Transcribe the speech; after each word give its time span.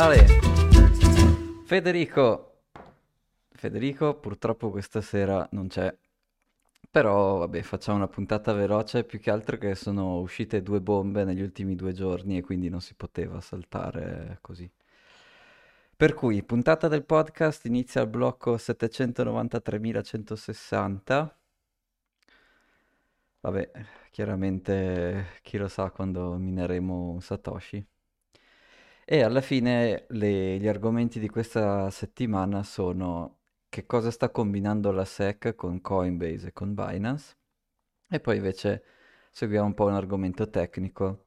Ale, 0.00 0.26
Federico. 1.64 2.60
Federico 3.50 4.14
purtroppo 4.14 4.70
questa 4.70 5.00
sera 5.00 5.44
non 5.50 5.66
c'è. 5.66 5.92
Però 6.88 7.38
vabbè, 7.38 7.62
facciamo 7.62 7.96
una 7.96 8.06
puntata 8.06 8.52
veloce, 8.52 9.02
più 9.02 9.18
che 9.18 9.32
altro 9.32 9.58
che 9.58 9.74
sono 9.74 10.20
uscite 10.20 10.62
due 10.62 10.80
bombe 10.80 11.24
negli 11.24 11.42
ultimi 11.42 11.74
due 11.74 11.92
giorni 11.92 12.38
e 12.38 12.42
quindi 12.42 12.68
non 12.68 12.80
si 12.80 12.94
poteva 12.94 13.40
saltare 13.40 14.38
così. 14.40 14.70
Per 15.96 16.14
cui, 16.14 16.44
puntata 16.44 16.86
del 16.86 17.04
podcast 17.04 17.64
inizia 17.64 18.00
al 18.00 18.08
blocco 18.08 18.54
793.160. 18.54 21.28
Vabbè, 23.40 23.70
chiaramente 24.12 25.40
chi 25.42 25.58
lo 25.58 25.66
sa 25.66 25.90
quando 25.90 26.36
mineremo 26.36 27.10
un 27.10 27.20
Satoshi. 27.20 27.84
E 29.10 29.22
alla 29.22 29.40
fine 29.40 30.04
le- 30.10 30.58
gli 30.58 30.68
argomenti 30.68 31.18
di 31.18 31.28
questa 31.30 31.88
settimana 31.90 32.62
sono 32.62 33.38
che 33.70 33.86
cosa 33.86 34.10
sta 34.10 34.30
combinando 34.30 34.90
la 34.92 35.04
SEC 35.04 35.54
con 35.54 35.80
Coinbase 35.80 36.48
e 36.48 36.52
con 36.52 36.74
Binance. 36.74 37.36
E 38.08 38.20
poi 38.20 38.36
invece 38.36 38.84
seguiamo 39.32 39.66
un 39.66 39.74
po' 39.74 39.86
un 39.86 39.94
argomento 39.94 40.50
tecnico 40.50 41.26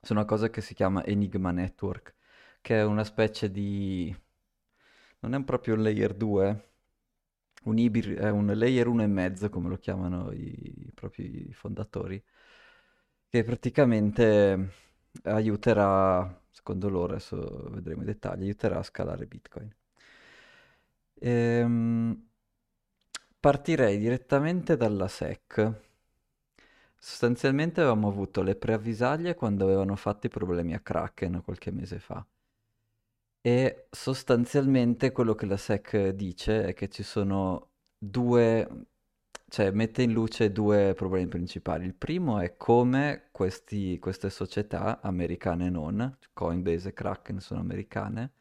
su 0.00 0.12
una 0.12 0.24
cosa 0.24 0.50
che 0.50 0.60
si 0.62 0.74
chiama 0.74 1.04
Enigma 1.04 1.50
Network, 1.52 2.14
che 2.62 2.76
è 2.78 2.84
una 2.84 3.04
specie 3.04 3.50
di... 3.50 4.14
non 5.20 5.34
è 5.34 5.44
proprio 5.44 5.74
un 5.74 5.82
layer 5.82 6.14
2, 6.14 6.70
un 7.64 7.78
ibir- 7.78 8.18
è 8.18 8.30
un 8.30 8.46
layer 8.54 8.86
1 8.88 9.02
e 9.02 9.06
mezzo, 9.06 9.48
come 9.50 9.68
lo 9.68 9.76
chiamano 9.78 10.32
i, 10.32 10.86
i 10.88 10.92
propri 10.94 11.52
fondatori, 11.52 12.22
che 13.28 13.42
praticamente 13.44 14.70
aiuterà, 15.24 16.40
secondo 16.58 16.88
loro, 16.88 17.12
adesso 17.12 17.68
vedremo 17.70 18.02
i 18.02 18.04
dettagli, 18.04 18.42
aiuterà 18.42 18.78
a 18.78 18.82
scalare 18.82 19.26
Bitcoin. 19.26 19.72
Ehm, 21.20 22.28
partirei 23.40 23.98
direttamente 23.98 24.76
dalla 24.76 25.06
SEC. 25.06 25.72
Sostanzialmente 26.98 27.80
avevamo 27.80 28.08
avuto 28.08 28.42
le 28.42 28.56
preavvisaglie 28.56 29.36
quando 29.36 29.64
avevano 29.64 29.94
fatto 29.94 30.26
i 30.26 30.30
problemi 30.30 30.74
a 30.74 30.80
Kraken 30.80 31.42
qualche 31.44 31.70
mese 31.70 32.00
fa. 32.00 32.26
E 33.40 33.86
sostanzialmente 33.90 35.12
quello 35.12 35.34
che 35.34 35.46
la 35.46 35.56
SEC 35.56 36.08
dice 36.08 36.64
è 36.66 36.74
che 36.74 36.88
ci 36.88 37.04
sono 37.04 37.70
due, 37.96 38.68
cioè 39.48 39.70
mette 39.70 40.02
in 40.02 40.12
luce 40.12 40.52
due 40.52 40.94
problemi 40.94 41.26
principali. 41.28 41.84
Il 41.86 41.94
primo 41.94 42.38
è 42.40 42.56
come 42.56 43.28
questi- 43.32 43.98
queste 43.98 44.30
società 44.30 45.00
americane 45.02 45.66
e 45.66 45.70
non, 45.70 46.16
Coinbase 46.32 46.90
e 46.90 46.92
Kraken 46.92 47.40
sono 47.40 47.60
americane, 47.60 48.32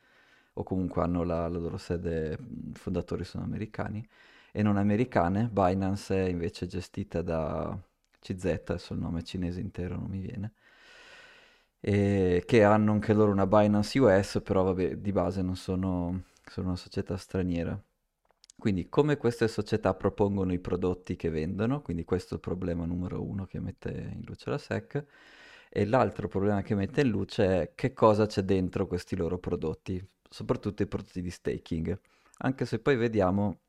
o 0.53 0.63
comunque 0.63 1.01
hanno 1.03 1.23
la, 1.23 1.47
la 1.47 1.57
loro 1.59 1.77
sede, 1.77 2.37
i 2.73 2.73
fondatori 2.75 3.23
sono 3.23 3.43
americani, 3.43 4.05
e 4.51 4.63
non 4.63 4.77
americane. 4.77 5.49
Binance 5.51 6.15
è 6.25 6.27
invece 6.29 6.65
gestita 6.67 7.21
da 7.21 7.77
CZ, 8.19 8.71
adesso 8.71 8.93
il 8.93 8.99
nome 8.99 9.23
cinese 9.23 9.59
intero 9.61 9.95
non 9.97 10.09
mi 10.09 10.19
viene 10.19 10.53
che 12.45 12.63
hanno 12.63 12.91
anche 12.91 13.13
loro 13.13 13.31
una 13.31 13.47
Binance 13.47 13.97
US, 13.99 14.41
però 14.43 14.63
vabbè, 14.63 14.97
di 14.97 15.11
base 15.11 15.41
non 15.41 15.55
sono, 15.55 16.23
sono 16.45 16.67
una 16.67 16.75
società 16.75 17.17
straniera. 17.17 17.79
Quindi 18.59 18.89
come 18.89 19.17
queste 19.17 19.47
società 19.47 19.93
propongono 19.93 20.51
i 20.51 20.59
prodotti 20.59 21.15
che 21.15 21.29
vendono, 21.29 21.81
quindi 21.81 22.03
questo 22.03 22.33
è 22.33 22.37
il 22.37 22.41
problema 22.41 22.85
numero 22.85 23.23
uno 23.23 23.45
che 23.45 23.59
mette 23.59 23.89
in 24.13 24.23
luce 24.25 24.49
la 24.49 24.57
SEC, 24.57 25.05
e 25.69 25.85
l'altro 25.85 26.27
problema 26.27 26.61
che 26.63 26.73
mette 26.75 27.01
in 27.01 27.09
luce 27.09 27.61
è 27.61 27.71
che 27.75 27.93
cosa 27.93 28.25
c'è 28.25 28.41
dentro 28.43 28.87
questi 28.87 29.15
loro 29.15 29.37
prodotti, 29.37 30.03
soprattutto 30.29 30.81
i 30.83 30.87
prodotti 30.87 31.21
di 31.21 31.29
staking. 31.29 31.99
Anche 32.39 32.65
se 32.65 32.79
poi 32.79 32.95
vediamo 32.95 33.59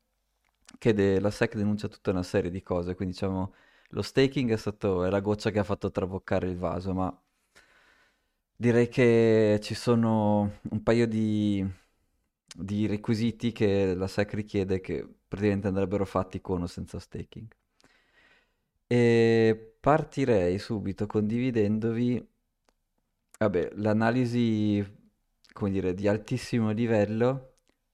che 0.77 0.93
de- 0.93 1.19
la 1.19 1.31
SEC 1.31 1.55
denuncia 1.55 1.87
tutta 1.87 2.11
una 2.11 2.23
serie 2.23 2.49
di 2.51 2.61
cose, 2.63 2.95
quindi 2.95 3.13
diciamo 3.13 3.53
lo 3.89 4.01
staking 4.01 4.51
è 4.51 4.57
stato, 4.57 5.03
è 5.05 5.09
la 5.09 5.19
goccia 5.19 5.51
che 5.51 5.59
ha 5.59 5.63
fatto 5.63 5.91
traboccare 5.91 6.47
il 6.47 6.57
vaso, 6.57 6.93
ma 6.93 7.21
Direi 8.55 8.89
che 8.89 9.59
ci 9.63 9.73
sono 9.73 10.59
un 10.71 10.83
paio 10.83 11.07
di, 11.07 11.65
di 12.55 12.85
requisiti 12.87 13.51
che 13.51 13.93
la 13.95 14.07
SEC 14.07 14.33
richiede 14.33 14.79
che 14.81 15.07
praticamente 15.27 15.67
andrebbero 15.67 16.05
fatti 16.05 16.41
con 16.41 16.61
o 16.63 16.67
senza 16.67 16.99
staking. 16.99 17.47
E 18.87 19.75
partirei 19.79 20.57
subito 20.59 21.05
condividendovi, 21.07 22.27
vabbè, 23.39 23.71
l'analisi, 23.75 24.83
come 25.53 25.71
dire, 25.71 25.93
di 25.93 26.07
altissimo 26.07 26.71
livello 26.71 27.45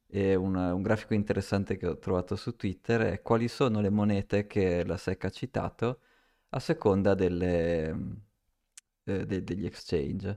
e 0.08 0.36
una- 0.36 0.74
un 0.74 0.82
grafico 0.82 1.14
interessante 1.14 1.78
che 1.78 1.88
ho 1.88 1.98
trovato 2.00 2.36
su 2.36 2.56
Twitter 2.56 3.02
è 3.02 3.22
quali 3.22 3.48
sono 3.48 3.82
le 3.82 3.90
monete 3.90 4.48
che 4.48 4.84
la 4.86 4.98
SEC 4.98 5.26
ha 5.26 5.30
citato 5.30 6.00
a 6.50 6.60
seconda 6.60 7.14
delle, 7.16 7.90
eh, 9.06 9.26
de- 9.26 9.44
degli 9.44 9.66
exchange. 9.66 10.28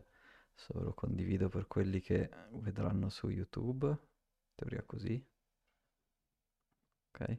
Adesso 0.55 0.83
lo 0.85 0.95
condivido 0.95 1.49
per 1.49 1.67
quelli 1.67 2.01
che 2.01 2.29
vedranno 2.53 3.09
su 3.11 3.29
YouTube. 3.29 3.97
Teoria 4.59 4.83
così. 4.85 5.25
Ok. 7.11 7.39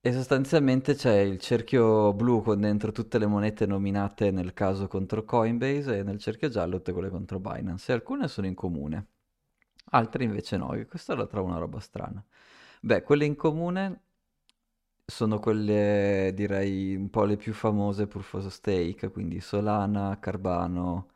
E 0.00 0.12
sostanzialmente 0.12 0.94
c'è 0.94 1.18
il 1.18 1.38
cerchio 1.38 2.12
blu 2.12 2.42
con 2.42 2.60
dentro 2.60 2.90
tutte 2.90 3.18
le 3.18 3.26
monete 3.26 3.66
nominate 3.66 4.32
nel 4.32 4.52
caso 4.52 4.88
contro 4.88 5.24
Coinbase 5.24 5.98
e 5.98 6.02
nel 6.02 6.18
cerchio 6.18 6.48
giallo 6.48 6.78
tutte 6.78 6.92
quelle 6.92 7.08
contro 7.08 7.38
Binance. 7.38 7.92
E 7.92 7.94
alcune 7.94 8.26
sono 8.26 8.48
in 8.48 8.54
comune, 8.54 9.06
altre 9.90 10.24
invece 10.24 10.56
no. 10.56 10.72
E 10.74 10.86
questa 10.86 11.14
la 11.14 11.26
trovo 11.26 11.48
una 11.48 11.58
roba 11.58 11.78
strana. 11.80 12.24
Beh, 12.80 13.02
quelle 13.02 13.24
in 13.24 13.36
comune 13.36 14.02
sono 15.04 15.38
quelle, 15.38 16.32
direi, 16.34 16.96
un 16.96 17.10
po' 17.10 17.24
le 17.24 17.36
più 17.36 17.52
famose 17.52 18.08
of 18.12 18.48
Stake, 18.48 19.10
quindi 19.10 19.40
Solana, 19.40 20.18
Carbano, 20.18 21.10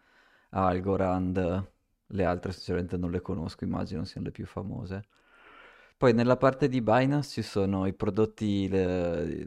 Algorand, 0.50 1.72
le 2.10 2.24
altre 2.24 2.52
sinceramente 2.52 2.96
non 2.96 3.10
le 3.10 3.20
conosco, 3.20 3.64
immagino 3.64 4.04
siano 4.04 4.26
le 4.26 4.32
più 4.32 4.46
famose. 4.46 5.04
Poi 5.96 6.14
nella 6.14 6.36
parte 6.36 6.68
di 6.68 6.80
Binance 6.80 7.30
ci 7.30 7.42
sono 7.42 7.86
i 7.86 7.92
prodotti 7.92 8.68
le- 8.68 9.46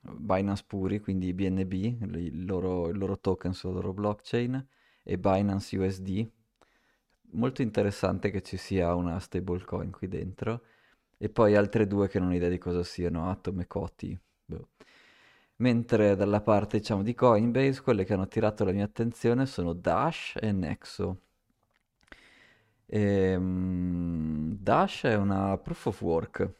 Binance 0.00 0.64
puri, 0.66 1.00
quindi 1.00 1.32
BNB, 1.32 1.72
il 1.72 2.44
loro, 2.44 2.88
il 2.88 2.98
loro 2.98 3.18
token 3.18 3.52
sulla 3.52 3.74
loro 3.74 3.92
blockchain, 3.92 4.66
e 5.02 5.18
Binance 5.18 5.76
USD. 5.76 6.28
Molto 7.32 7.62
interessante 7.62 8.30
che 8.30 8.42
ci 8.42 8.56
sia 8.56 8.94
una 8.94 9.18
stablecoin 9.20 9.90
qui 9.90 10.08
dentro. 10.08 10.62
E 11.18 11.28
poi 11.28 11.56
altre 11.56 11.86
due 11.86 12.08
che 12.08 12.18
non 12.20 12.30
ho 12.30 12.34
idea 12.34 12.48
di 12.48 12.58
cosa 12.58 12.82
siano, 12.84 13.30
Atom 13.30 13.60
e 13.60 13.66
Coti. 13.66 14.18
Boh. 14.44 14.68
Mentre 15.56 16.16
dalla 16.16 16.40
parte, 16.40 16.78
diciamo, 16.78 17.02
di 17.02 17.14
Coinbase, 17.14 17.82
quelle 17.82 18.04
che 18.04 18.14
hanno 18.14 18.22
attirato 18.22 18.64
la 18.64 18.72
mia 18.72 18.84
attenzione 18.84 19.46
sono 19.46 19.72
Dash 19.72 20.36
e 20.40 20.52
Nexo. 20.52 21.20
Ehm, 22.90 24.56
Dash 24.60 25.02
è 25.04 25.14
una 25.16 25.56
proof 25.58 25.86
of 25.86 26.00
work, 26.02 26.52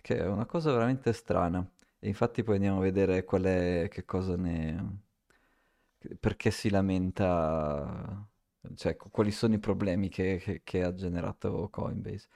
che 0.00 0.16
è 0.18 0.26
una 0.26 0.46
cosa 0.46 0.72
veramente 0.72 1.12
strana. 1.12 1.68
E 1.98 2.08
infatti 2.08 2.42
poi 2.42 2.56
andiamo 2.56 2.78
a 2.78 2.80
vedere 2.82 3.24
qual 3.24 3.42
è, 3.44 3.88
che 3.90 4.04
cosa 4.04 4.36
ne... 4.36 5.00
perché 6.20 6.50
si 6.50 6.70
lamenta, 6.70 8.26
cioè 8.74 8.96
qu- 8.96 9.10
quali 9.10 9.30
sono 9.32 9.54
i 9.54 9.58
problemi 9.58 10.08
che, 10.08 10.38
che- 10.42 10.60
che 10.64 10.82
ha 10.82 10.94
generato 10.94 11.68
Coinbase. 11.70 12.28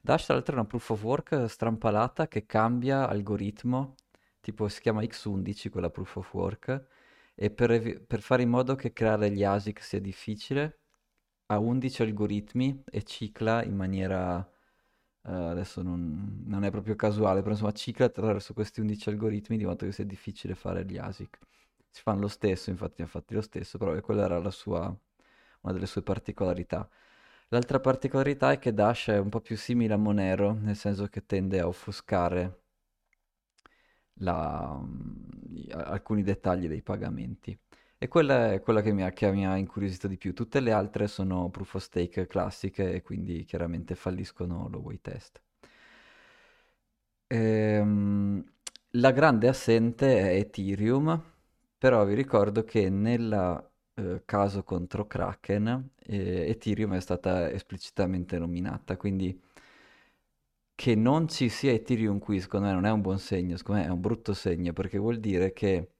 Dash 0.00 0.24
tra 0.26 0.34
l'altro 0.34 0.54
è 0.54 0.58
una 0.58 0.66
proof 0.66 0.90
of 0.90 1.02
work 1.02 1.46
strampalata 1.48 2.28
che 2.28 2.46
cambia 2.46 3.08
algoritmo, 3.08 3.94
tipo 4.40 4.68
si 4.68 4.80
chiama 4.80 5.02
X11 5.02 5.68
quella 5.70 5.90
proof 5.90 6.16
of 6.16 6.32
work, 6.34 6.86
e 7.34 7.50
per, 7.50 8.02
per 8.06 8.20
fare 8.20 8.42
in 8.42 8.50
modo 8.50 8.74
che 8.74 8.92
creare 8.92 9.30
gli 9.30 9.42
ASIC 9.44 9.82
sia 9.82 10.00
difficile, 10.00 10.80
ha 11.46 11.58
11 11.58 12.02
algoritmi 12.02 12.82
e 12.90 13.02
cicla 13.04 13.62
in 13.64 13.74
maniera, 13.76 14.38
eh, 15.26 15.32
adesso 15.32 15.82
non, 15.82 16.42
non 16.46 16.64
è 16.64 16.70
proprio 16.70 16.96
casuale, 16.96 17.40
però 17.40 17.52
insomma 17.52 17.72
cicla 17.72 18.06
attraverso 18.06 18.52
questi 18.54 18.80
11 18.80 19.08
algoritmi 19.08 19.56
di 19.56 19.64
modo 19.64 19.84
che 19.86 19.92
sia 19.92 20.04
difficile 20.04 20.54
fare 20.54 20.84
gli 20.84 20.96
ASIC. 20.98 21.38
Si 21.90 22.02
fanno 22.02 22.20
lo 22.22 22.28
stesso, 22.28 22.70
infatti 22.70 22.96
ne 22.98 23.04
ha 23.04 23.08
fatti 23.10 23.34
lo 23.34 23.40
stesso, 23.42 23.78
però 23.78 23.98
quella 24.00 24.24
era 24.24 24.38
la 24.38 24.50
sua, 24.50 24.94
una 25.62 25.72
delle 25.72 25.86
sue 25.86 26.02
particolarità. 26.02 26.88
L'altra 27.48 27.78
particolarità 27.80 28.52
è 28.52 28.58
che 28.58 28.72
Dash 28.74 29.08
è 29.08 29.18
un 29.18 29.28
po' 29.28 29.40
più 29.40 29.56
simile 29.56 29.94
a 29.94 29.96
Monero, 29.96 30.52
nel 30.54 30.76
senso 30.76 31.06
che 31.08 31.24
tende 31.26 31.60
a 31.60 31.68
offuscare 31.68 32.62
la- 34.18 34.80
i- 35.52 35.70
alcuni 35.72 36.22
dettagli 36.22 36.68
dei 36.68 36.82
pagamenti. 36.82 37.56
E 38.04 38.08
quella 38.08 38.52
è 38.52 38.60
quella 38.60 38.82
che 38.82 38.92
mi 38.92 39.02
ha, 39.02 39.12
che 39.12 39.32
mi 39.32 39.46
ha 39.46 39.56
incuriosito 39.56 40.08
di 40.08 40.18
più. 40.18 40.34
Tutte 40.34 40.60
le 40.60 40.72
altre 40.72 41.08
sono 41.08 41.48
proof 41.48 41.76
of 41.76 41.82
stake 41.82 42.26
classiche 42.26 42.92
e 42.92 43.00
quindi 43.00 43.44
chiaramente 43.46 43.94
falliscono 43.94 44.68
lo 44.68 44.80
way 44.80 44.98
test. 45.00 45.40
Ehm, 47.26 48.44
la 48.90 49.10
grande 49.12 49.48
assente 49.48 50.18
è 50.18 50.36
Ethereum, 50.36 51.20
però 51.78 52.04
vi 52.04 52.14
ricordo 52.14 52.62
che 52.64 52.88
nella 52.90 53.66
eh, 53.94 54.22
caso 54.24 54.62
contro 54.62 55.06
Kraken 55.06 55.90
e 55.96 56.48
Ethereum 56.50 56.94
è 56.94 57.00
stata 57.00 57.50
esplicitamente 57.50 58.38
nominata, 58.38 58.96
quindi 58.96 59.40
che 60.76 60.94
non 60.94 61.28
ci 61.28 61.48
sia 61.48 61.72
Ethereum 61.72 62.18
qui 62.18 62.40
secondo 62.40 62.66
me 62.66 62.72
non 62.72 62.84
è 62.86 62.90
un 62.90 63.00
buon 63.00 63.18
segno, 63.18 63.56
secondo 63.56 63.80
me 63.80 63.86
è 63.86 63.90
un 63.90 64.00
brutto 64.00 64.34
segno 64.34 64.72
perché 64.72 64.98
vuol 64.98 65.18
dire 65.18 65.52
che 65.52 65.93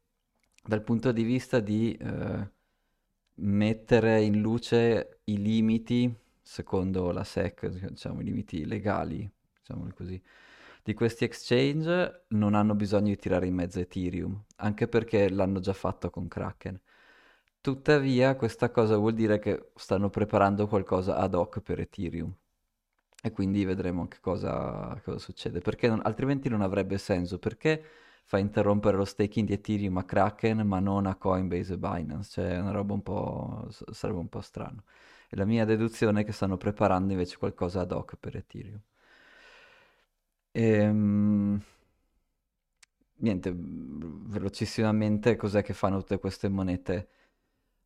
dal 0.64 0.82
punto 0.82 1.12
di 1.12 1.22
vista 1.22 1.60
di 1.60 1.94
eh, 1.94 2.50
mettere 3.36 4.22
in 4.22 4.40
luce 4.40 5.20
i 5.24 5.40
limiti, 5.40 6.12
secondo 6.40 7.10
la 7.10 7.24
SEC, 7.24 7.66
diciamo 7.66 8.20
i 8.20 8.24
limiti 8.24 8.64
legali, 8.64 9.30
diciamo 9.58 9.88
così, 9.94 10.20
di 10.82 10.94
questi 10.94 11.24
exchange 11.24 12.24
non 12.28 12.54
hanno 12.54 12.74
bisogno 12.74 13.08
di 13.08 13.16
tirare 13.16 13.46
in 13.46 13.54
mezzo 13.54 13.80
Ethereum, 13.80 14.44
anche 14.56 14.86
perché 14.88 15.30
l'hanno 15.30 15.60
già 15.60 15.72
fatto 15.72 16.10
con 16.10 16.28
Kraken. 16.28 16.80
Tuttavia, 17.60 18.36
questa 18.36 18.70
cosa 18.70 18.96
vuol 18.96 19.14
dire 19.14 19.38
che 19.38 19.70
stanno 19.74 20.10
preparando 20.10 20.66
qualcosa 20.68 21.16
ad 21.16 21.34
hoc 21.34 21.60
per 21.60 21.80
Ethereum. 21.80 22.34
E 23.22 23.30
quindi 23.32 23.64
vedremo 23.64 24.06
che 24.06 24.18
cosa, 24.20 25.00
cosa 25.02 25.18
succede. 25.18 25.60
Perché 25.60 25.88
non, 25.88 26.00
altrimenti 26.04 26.50
non 26.50 26.60
avrebbe 26.60 26.98
senso. 26.98 27.38
Perché 27.38 27.82
fa 28.24 28.38
interrompere 28.38 28.96
lo 28.96 29.04
staking 29.04 29.46
di 29.46 29.52
Ethereum 29.54 29.96
a 29.98 30.04
Kraken 30.04 30.66
ma 30.66 30.80
non 30.80 31.06
a 31.06 31.14
Coinbase 31.16 31.74
e 31.74 31.78
Binance? 31.78 32.30
Cioè, 32.32 32.50
è 32.52 32.58
una 32.60 32.70
roba 32.72 32.94
un 32.94 33.02
po'. 33.02 33.68
sarebbe 33.92 34.18
un 34.18 34.28
po' 34.28 34.40
strano. 34.40 34.84
E 35.28 35.36
la 35.36 35.44
mia 35.44 35.64
deduzione 35.64 36.22
è 36.22 36.24
che 36.24 36.32
stanno 36.32 36.56
preparando 36.56 37.12
invece 37.12 37.36
qualcosa 37.38 37.80
ad 37.82 37.92
hoc 37.92 38.16
per 38.18 38.36
Ethereum. 38.36 38.80
Ehm 40.54 41.60
niente, 43.16 43.52
velocissimamente, 43.54 45.36
cos'è 45.36 45.62
che 45.62 45.72
fanno 45.72 45.98
tutte 45.98 46.18
queste 46.18 46.48
monete? 46.48 47.08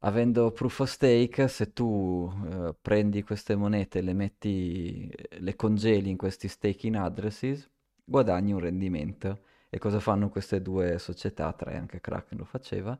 Avendo 0.00 0.52
proof 0.52 0.80
of 0.80 0.90
stake, 0.90 1.48
se 1.48 1.72
tu 1.72 2.30
eh, 2.50 2.74
prendi 2.80 3.22
queste 3.22 3.56
monete, 3.56 4.00
le 4.00 4.12
metti, 4.14 5.10
le 5.30 5.56
congeli 5.56 6.10
in 6.10 6.16
questi 6.16 6.48
staking 6.48 6.96
addresses, 6.96 7.68
guadagni 8.04 8.52
un 8.52 8.60
rendimento. 8.60 9.40
E 9.70 9.78
cosa 9.78 10.00
fanno 10.00 10.28
queste 10.30 10.62
due 10.62 10.98
società, 10.98 11.52
tre 11.52 11.76
anche 11.76 12.00
Kraken 12.00 12.38
lo 12.38 12.44
faceva? 12.44 12.98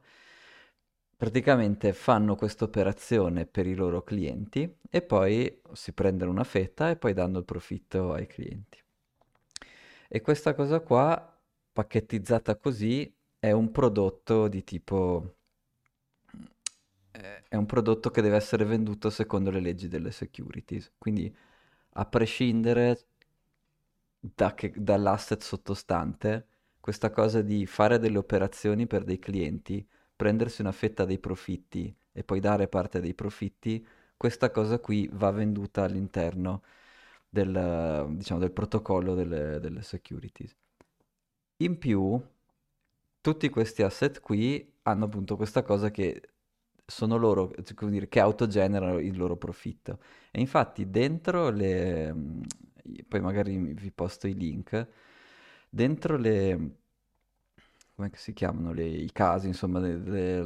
Praticamente 1.17 1.93
fanno 1.93 2.37
questa 2.37 2.65
operazione 2.65 3.44
per 3.47 3.67
i 3.67 3.75
loro 3.75 4.03
clienti 4.03 4.73
e 4.88 5.03
poi 5.03 5.61
si 5.73 5.93
prendono 5.93 6.31
una 6.31 6.44
fetta 6.44 6.91
e 6.91 6.97
poi 6.97 7.12
danno 7.12 7.38
il 7.38 7.44
profitto 7.44 8.12
ai 8.12 8.26
clienti. 8.26 8.79
E 10.09 10.20
questa 10.20 10.55
cosa 10.55 10.81
qua, 10.81 11.38
pacchettizzata 11.73 12.56
così, 12.56 13.12
è 13.38 13.50
un 13.50 13.70
prodotto 13.73 14.49
di 14.49 14.62
tipo 14.65 15.35
è 17.49 17.56
un 17.56 17.67
prodotto 17.67 18.11
che 18.11 18.23
deve 18.23 18.37
essere 18.37 18.65
venduto 18.65 19.11
secondo 19.11 19.50
le 19.50 19.61
leggi 19.61 19.88
delle 19.88 20.11
securities. 20.11 20.93
Quindi, 20.99 21.35
a 21.94 22.06
prescindere 22.06 23.06
da 24.20 24.55
che, 24.55 24.73
dall'asset 24.76 25.43
sottostante, 25.43 26.47
questa 26.88 27.11
cosa 27.11 27.43
di 27.43 27.67
fare 27.67 27.99
delle 27.99 28.17
operazioni 28.17 28.87
per 28.87 29.05
dei 29.05 29.19
clienti, 29.19 29.87
prendersi 30.17 30.62
una 30.62 30.73
fetta 30.73 31.05
dei 31.05 31.19
profitti 31.19 31.94
e 32.11 32.25
poi 32.25 32.40
dare 32.40 32.67
parte 32.67 33.02
dei 33.02 33.12
profitti, 33.12 33.87
questa 34.17 34.50
cosa 34.50 34.79
qui 34.79 35.06
va 35.12 35.31
venduta 35.31 35.82
all'interno 35.82 36.62
del, 37.29 38.06
diciamo, 38.12 38.40
del 38.40 38.52
protocollo 38.52 39.14
delle, 39.14 39.61
delle 39.61 39.82
securities. 39.82 40.56
In 41.58 41.76
più, 41.76 42.19
tutti 43.20 43.50
questi 43.50 43.82
asset 43.82 44.23
qui 44.23 44.79
hanno 44.84 45.05
appunto 45.05 45.37
questa 45.37 45.62
cosa 45.62 45.91
che 45.91 46.23
sono 46.87 47.19
loro 47.19 47.52
come 47.75 47.91
dire, 47.91 48.08
che 48.08 48.20
autogenerano 48.20 48.99
il 48.99 49.14
loro 49.14 49.37
profitto. 49.37 49.99
E 50.31 50.41
infatti 50.41 50.88
dentro 50.88 51.50
le... 51.50 52.14
poi 53.06 53.20
magari 53.20 53.58
vi 53.75 53.91
posto 53.91 54.26
i 54.26 54.32
link, 54.32 54.88
dentro 55.70 56.17
le... 56.17 56.76
come 57.94 58.11
si 58.15 58.32
chiamano 58.32 58.73
le, 58.73 58.87
i 58.87 59.11
casi, 59.12 59.49
insomma, 59.49 59.81
le, 59.81 59.97
le, 59.99 60.43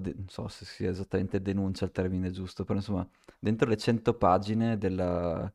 de, 0.00 0.14
non 0.16 0.28
so 0.28 0.48
se 0.48 0.64
sia 0.64 0.90
esattamente 0.90 1.40
denuncia 1.40 1.84
il 1.84 1.92
termine 1.92 2.30
giusto, 2.30 2.64
però 2.64 2.78
insomma, 2.78 3.08
dentro 3.38 3.68
le 3.68 3.76
100 3.76 4.14
pagine 4.14 4.76
della, 4.78 5.52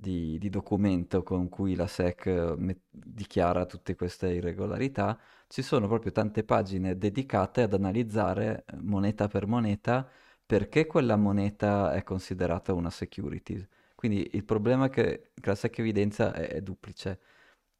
di, 0.00 0.38
di, 0.38 0.48
documento 0.48 1.22
con 1.24 1.48
cui 1.48 1.74
la 1.74 1.86
SEC 1.88 2.26
met- 2.56 2.82
dichiara 2.90 3.66
tutte 3.66 3.96
queste 3.96 4.28
irregolarità, 4.34 5.18
ci 5.48 5.62
sono 5.62 5.88
proprio 5.88 6.12
tante 6.12 6.44
pagine 6.44 6.96
dedicate 6.96 7.62
ad 7.62 7.74
analizzare 7.74 8.64
eh, 8.66 8.76
moneta 8.76 9.26
per 9.28 9.46
moneta 9.46 10.08
perché 10.46 10.86
quella 10.86 11.16
moneta 11.16 11.92
è 11.92 12.02
considerata 12.04 12.72
una 12.72 12.90
security. 12.90 13.66
Quindi 13.94 14.30
il 14.34 14.44
problema 14.44 14.88
che, 14.88 15.32
che 15.34 15.48
la 15.48 15.54
SEC 15.56 15.78
evidenzia 15.80 16.32
è, 16.32 16.48
è 16.48 16.60
duplice, 16.62 17.20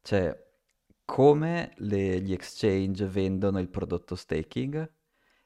cioè 0.01 0.47
come 1.09 1.71
le, 1.77 2.21
gli 2.21 2.31
exchange 2.31 3.07
vendono 3.07 3.57
il 3.59 3.67
prodotto 3.67 4.13
staking 4.13 4.93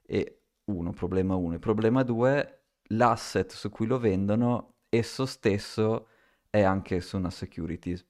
e 0.02 0.42
uno, 0.66 0.92
problema 0.92 1.36
uno, 1.36 1.56
e 1.56 1.60
problema 1.60 2.04
due, 2.04 2.64
l'asset 2.88 3.54
su 3.54 3.70
cui 3.70 3.86
lo 3.86 3.98
vendono 3.98 4.80
esso 4.90 5.26
stesso 5.26 6.10
è 6.50 6.62
anche 6.62 7.00
su 7.00 7.16
una 7.16 7.30
securities. 7.30 8.06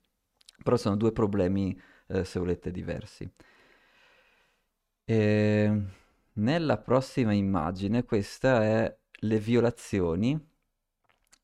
Però 0.64 0.76
sono 0.78 0.96
due 0.96 1.12
problemi, 1.12 1.80
eh, 2.08 2.26
se 2.26 2.40
volete, 2.40 2.72
diversi. 2.72 3.32
E 5.06 5.84
nella 6.34 6.78
prossima 6.80 7.34
immagine 7.34 8.04
questa 8.04 8.64
è 8.64 8.98
le 9.12 9.38
violazioni 9.38 10.44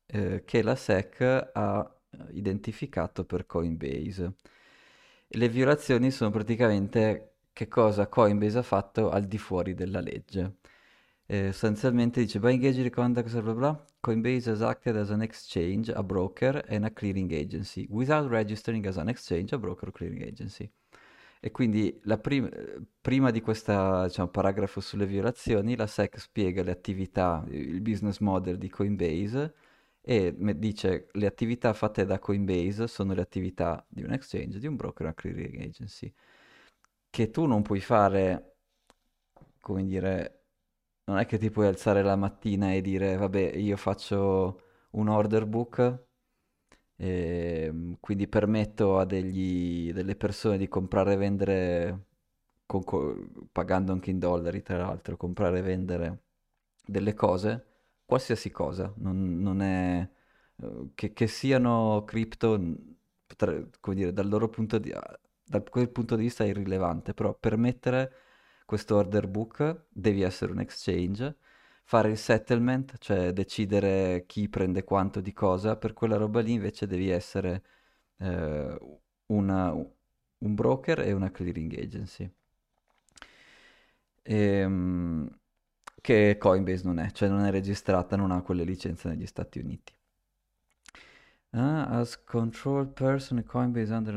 eh, 0.06 0.42
che 0.44 0.62
la 0.62 0.74
SEC 0.74 1.50
ha 1.52 2.00
identificato 2.32 3.24
per 3.24 3.46
Coinbase. 3.46 4.34
Le 5.32 5.48
violazioni 5.48 6.10
sono 6.10 6.30
praticamente 6.30 7.34
che 7.52 7.68
cosa 7.68 8.08
Coinbase 8.08 8.58
ha 8.58 8.62
fatto 8.62 9.10
al 9.10 9.26
di 9.26 9.38
fuori 9.38 9.74
della 9.74 10.00
legge. 10.00 10.56
Eh, 11.24 11.52
sostanzialmente 11.52 12.20
dice 12.20 12.40
by 12.40 12.52
engaging 12.52 12.82
the 12.82 12.90
conduct 12.90 13.40
blah 13.40 13.54
blah 13.54 13.84
Coinbase 14.00 14.50
has 14.50 14.60
acted 14.60 14.96
as 14.96 15.10
an 15.10 15.22
exchange, 15.22 15.92
a 15.94 16.02
broker 16.02 16.64
and 16.68 16.84
a 16.84 16.90
clearing 16.90 17.32
agency 17.32 17.86
without 17.90 18.28
registering 18.28 18.84
as 18.86 18.96
an 18.96 19.08
exchange, 19.08 19.54
a 19.54 19.58
broker 19.58 19.86
or 19.86 19.92
clearing 19.92 20.22
agency. 20.22 20.68
E 21.38 21.50
quindi 21.52 22.00
prim- 22.20 22.84
prima 23.00 23.30
di 23.30 23.40
questo 23.40 24.06
diciamo, 24.06 24.28
paragrafo 24.30 24.80
sulle 24.80 25.06
violazioni, 25.06 25.76
la 25.76 25.86
SEC 25.86 26.18
spiega 26.18 26.64
le 26.64 26.72
attività, 26.72 27.44
il 27.50 27.80
business 27.80 28.18
model 28.18 28.58
di 28.58 28.68
Coinbase 28.68 29.54
e 30.00 30.34
dice 30.56 31.08
le 31.12 31.26
attività 31.26 31.72
fatte 31.72 32.04
da 32.04 32.18
Coinbase 32.18 32.86
sono 32.88 33.12
le 33.14 33.20
attività 33.20 33.84
di 33.88 34.02
un 34.02 34.12
exchange, 34.12 34.58
di 34.58 34.66
un 34.66 34.76
broker, 34.76 35.06
una 35.06 35.14
clearing 35.14 35.60
agency. 35.62 36.12
Che 37.10 37.30
tu 37.30 37.46
non 37.46 37.62
puoi 37.62 37.80
fare, 37.80 38.56
come 39.60 39.84
dire, 39.84 40.44
non 41.04 41.18
è 41.18 41.26
che 41.26 41.38
ti 41.38 41.50
puoi 41.50 41.66
alzare 41.66 42.02
la 42.02 42.16
mattina 42.16 42.72
e 42.72 42.80
dire 42.80 43.16
vabbè 43.16 43.56
io 43.56 43.76
faccio 43.76 44.62
un 44.92 45.08
order 45.08 45.46
book 45.46 46.04
ehm, 46.96 47.96
quindi 48.00 48.28
permetto 48.28 48.98
a 48.98 49.04
degli, 49.04 49.92
delle 49.92 50.16
persone 50.16 50.58
di 50.58 50.68
comprare 50.68 51.14
e 51.14 51.16
vendere, 51.16 52.06
con, 52.66 53.48
pagando 53.52 53.92
anche 53.92 54.10
in 54.10 54.18
dollari 54.18 54.62
tra 54.62 54.78
l'altro, 54.78 55.16
comprare 55.16 55.58
e 55.60 55.62
vendere 55.62 56.22
delle 56.84 57.14
cose, 57.14 57.69
qualsiasi 58.10 58.50
cosa, 58.50 58.92
non, 58.96 59.40
non 59.40 59.62
è, 59.62 60.08
eh, 60.62 60.90
che, 60.94 61.12
che, 61.12 61.26
siano 61.28 62.02
cripto, 62.04 62.58
come 63.80 63.96
dire, 63.96 64.12
dal 64.12 64.28
loro 64.28 64.48
punto 64.48 64.78
di, 64.78 64.92
dal 65.44 65.68
quel 65.70 65.90
punto 65.90 66.16
di 66.16 66.22
vista 66.24 66.42
è 66.44 66.48
irrilevante, 66.48 67.14
però 67.14 67.32
permettere 67.34 68.12
questo 68.66 68.96
order 68.96 69.28
book 69.28 69.84
devi 69.88 70.22
essere 70.22 70.52
un 70.52 70.58
exchange 70.60 71.36
fare 71.84 72.10
il 72.10 72.18
settlement, 72.18 72.98
cioè 72.98 73.32
decidere 73.32 74.24
chi 74.26 74.48
prende 74.48 74.84
quanto 74.84 75.20
di 75.20 75.32
cosa, 75.32 75.76
per 75.76 75.92
quella 75.92 76.16
roba 76.16 76.40
lì 76.40 76.52
invece 76.52 76.86
devi 76.86 77.10
essere 77.10 77.62
eh, 78.18 78.78
una, 79.26 79.72
un 79.72 80.54
broker 80.54 81.00
e 81.00 81.12
una 81.12 81.30
clearing 81.30 81.78
agency. 81.78 82.30
Ehm, 84.22 85.39
che 86.00 86.36
Coinbase 86.38 86.84
non 86.84 86.98
è, 86.98 87.10
cioè 87.10 87.28
non 87.28 87.44
è 87.44 87.50
registrata, 87.50 88.16
non 88.16 88.30
ha 88.30 88.42
quelle 88.42 88.64
licenze 88.64 89.08
negli 89.08 89.26
Stati 89.26 89.58
Uniti. 89.58 89.92
Uh, 91.52 91.84
as 91.88 92.22
control 92.22 92.86
person 92.86 93.42
Coinbase 93.44 93.92
under 93.92 94.14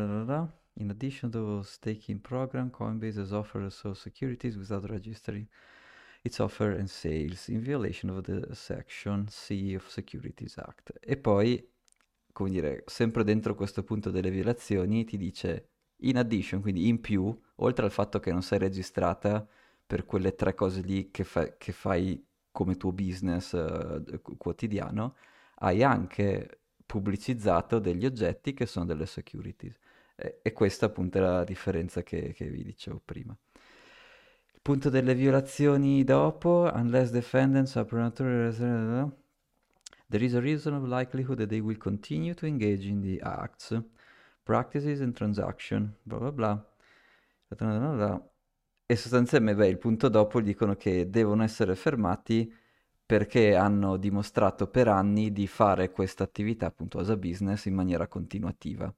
in 0.76 0.90
addition 0.90 1.30
to 1.32 1.62
staking 1.64 2.20
program, 2.20 2.70
Coinbase 2.70 3.20
has 3.20 3.32
offered 3.32 3.72
so 3.72 3.94
securities 3.94 4.56
without 4.56 4.86
registering 4.90 5.48
its 6.24 6.40
offer 6.40 6.72
and 6.78 6.88
sales 6.88 7.48
in 7.48 7.62
violation 7.62 8.10
of 8.10 8.24
the 8.24 8.54
Section 8.56 9.28
C 9.30 9.74
of 9.76 9.88
Securities 9.88 10.58
Act. 10.58 10.94
E 11.00 11.18
poi, 11.18 11.72
come 12.32 12.50
dire, 12.50 12.84
sempre 12.88 13.24
dentro 13.24 13.56
questo 13.56 13.84
punto 13.84 14.10
delle 14.10 14.32
violazioni 14.32 15.04
ti 15.06 15.18
dice 15.18 15.70
in 16.04 16.18
addition, 16.18 16.62
quindi 16.62 16.88
in 16.88 17.00
più, 17.02 17.38
oltre 17.58 17.86
al 17.86 17.92
fatto 17.92 18.20
che 18.20 18.32
non 18.32 18.42
sei 18.42 18.60
registrata 18.60 19.48
per 19.86 20.06
quelle 20.06 20.36
tre 20.36 20.54
cose 20.54 20.82
lì 20.82 21.12
che, 21.12 21.24
fa- 21.24 21.58
che 21.58 21.72
fai 21.72 22.26
come 22.52 22.78
tuo 22.78 22.92
business 22.92 23.54
eh, 23.54 24.22
quotidiano, 24.38 25.16
hai 25.56 25.84
anche 25.84 26.60
pubblicizzato 26.86 27.80
degli 27.80 28.06
oggetti 28.06 28.54
che 28.54 28.66
sono 28.66 28.86
delle 28.86 29.06
securities. 29.06 29.78
E, 30.16 30.40
e 30.42 30.52
questa 30.54 30.86
appunto 30.86 31.18
è 31.18 31.22
la 31.22 31.44
differenza 31.44 32.04
che, 32.04 32.34
che 32.34 32.48
vi 32.50 32.64
dicevo 32.64 33.02
prima. 33.04 33.36
Il 34.54 34.60
punto 34.62 34.90
delle 34.90 35.16
violazioni 35.16 36.04
dopo, 36.04 36.70
unless 36.74 37.10
defendants 37.10 37.76
are 37.76 37.86
predator, 37.86 38.54
there 40.10 40.24
is 40.24 40.36
a 40.36 40.40
reasonable 40.40 40.88
likelihood 40.88 41.38
that 41.38 41.50
they 41.50 41.60
will 41.60 41.78
continue 41.78 42.34
to 42.34 42.46
engage 42.46 42.88
in 42.88 43.02
the 43.02 43.20
acts, 43.22 43.76
practices 44.44 45.02
and 45.02 45.16
transactions, 45.16 45.90
bla 46.04 46.20
bla 46.20 46.32
bla. 46.32 46.68
E 48.94 48.96
sostanzialmente, 48.96 49.60
beh, 49.60 49.70
il 49.70 49.80
punto 49.80 50.08
dopo 50.08 50.40
dicono 50.40 50.76
che 50.76 51.10
devono 51.10 51.42
essere 51.42 51.76
fermati 51.76 52.54
perché 53.04 53.56
hanno 53.56 53.98
dimostrato 53.98 54.68
per 54.68 54.88
anni 54.88 55.32
di 55.32 55.48
fare 55.48 55.90
questa 55.90 56.24
attività 56.24 56.68
appunto 56.68 57.00
as 57.00 57.10
a 57.10 57.18
business 57.18 57.66
in 57.66 57.74
maniera 57.74 58.08
continuativa. 58.08 58.94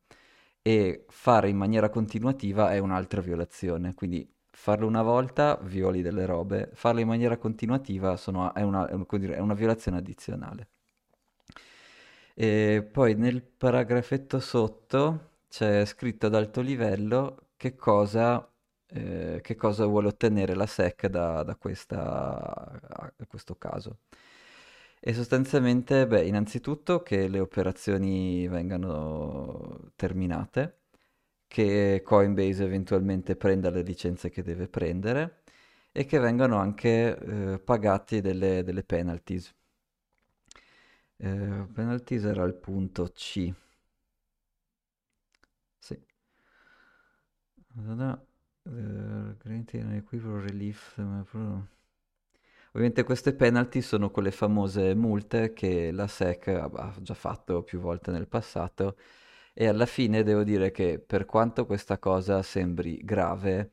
E 0.62 1.06
fare 1.08 1.48
in 1.48 1.56
maniera 1.56 1.88
continuativa 1.90 2.74
è 2.74 2.80
un'altra 2.80 3.22
violazione, 3.22 3.94
quindi 3.94 4.30
farlo 4.52 4.86
una 4.86 5.02
volta 5.02 5.58
violi 5.64 6.02
delle 6.02 6.26
robe, 6.26 6.72
farlo 6.74 7.00
in 7.00 7.08
maniera 7.08 7.38
continuativa 7.38 8.18
sono, 8.18 8.54
è, 8.54 8.64
una, 8.64 8.88
è, 8.90 8.96
è 8.96 9.40
una 9.40 9.54
violazione 9.54 10.00
addizionale. 10.00 10.68
E 12.34 12.86
poi 12.92 13.16
nel 13.16 13.42
paragrafetto 13.44 14.42
sotto 14.42 15.30
c'è 15.48 15.86
scritto 15.86 16.26
ad 16.26 16.36
alto 16.36 16.60
livello 16.60 17.52
che 17.56 17.76
cosa 17.76 18.46
eh, 18.96 19.40
che 19.42 19.56
cosa 19.56 19.86
vuole 19.86 20.08
ottenere 20.08 20.56
la 20.56 20.66
SEC 20.66 21.08
da, 21.08 21.44
da, 21.44 21.56
questa, 21.56 22.80
da 23.16 23.26
questo 23.28 23.56
caso. 23.58 24.00
E 25.00 25.14
sostanzialmente, 25.14 26.08
beh, 26.08 26.26
innanzitutto 26.26 27.04
che 27.04 27.28
le 27.28 27.40
operazioni 27.40 28.48
vengano 28.48 29.92
terminate, 29.96 30.80
che 31.48 32.02
Coinbase 32.04 32.64
eventualmente 32.64 33.36
prenda 33.36 33.70
le 33.70 33.82
licenze 33.84 34.30
che 34.30 34.44
deve 34.44 34.68
prendere 34.68 35.44
e 35.92 36.06
che 36.06 36.20
vengano 36.20 36.58
anche 36.58 37.18
eh, 37.54 37.60
pagati 37.60 38.22
delle, 38.22 38.64
delle 38.64 38.84
penalties. 38.84 39.54
Eh, 41.18 41.68
penalties 41.74 42.24
era 42.24 42.44
il 42.46 42.54
punto 42.54 43.12
C. 43.12 43.54
Sì. 45.80 45.98
Uh, 48.68 49.36
relief. 50.40 50.98
Ovviamente 52.72 53.04
queste 53.04 53.34
penalty 53.34 53.82
sono 53.82 54.10
quelle 54.10 54.32
famose 54.32 54.96
multe 54.96 55.54
che 55.54 55.92
la 55.92 56.08
SEC 56.08 56.48
ha 56.48 56.94
già 57.00 57.14
fatto 57.14 57.64
più 57.64 57.80
volte 57.80 58.12
nel 58.12 58.28
passato 58.28 58.98
e 59.54 59.68
alla 59.68 59.86
fine 59.86 60.24
devo 60.24 60.44
dire 60.44 60.72
che 60.72 61.00
per 61.00 61.26
quanto 61.26 61.66
questa 61.66 61.98
cosa 62.00 62.42
sembri 62.42 62.98
grave, 63.04 63.72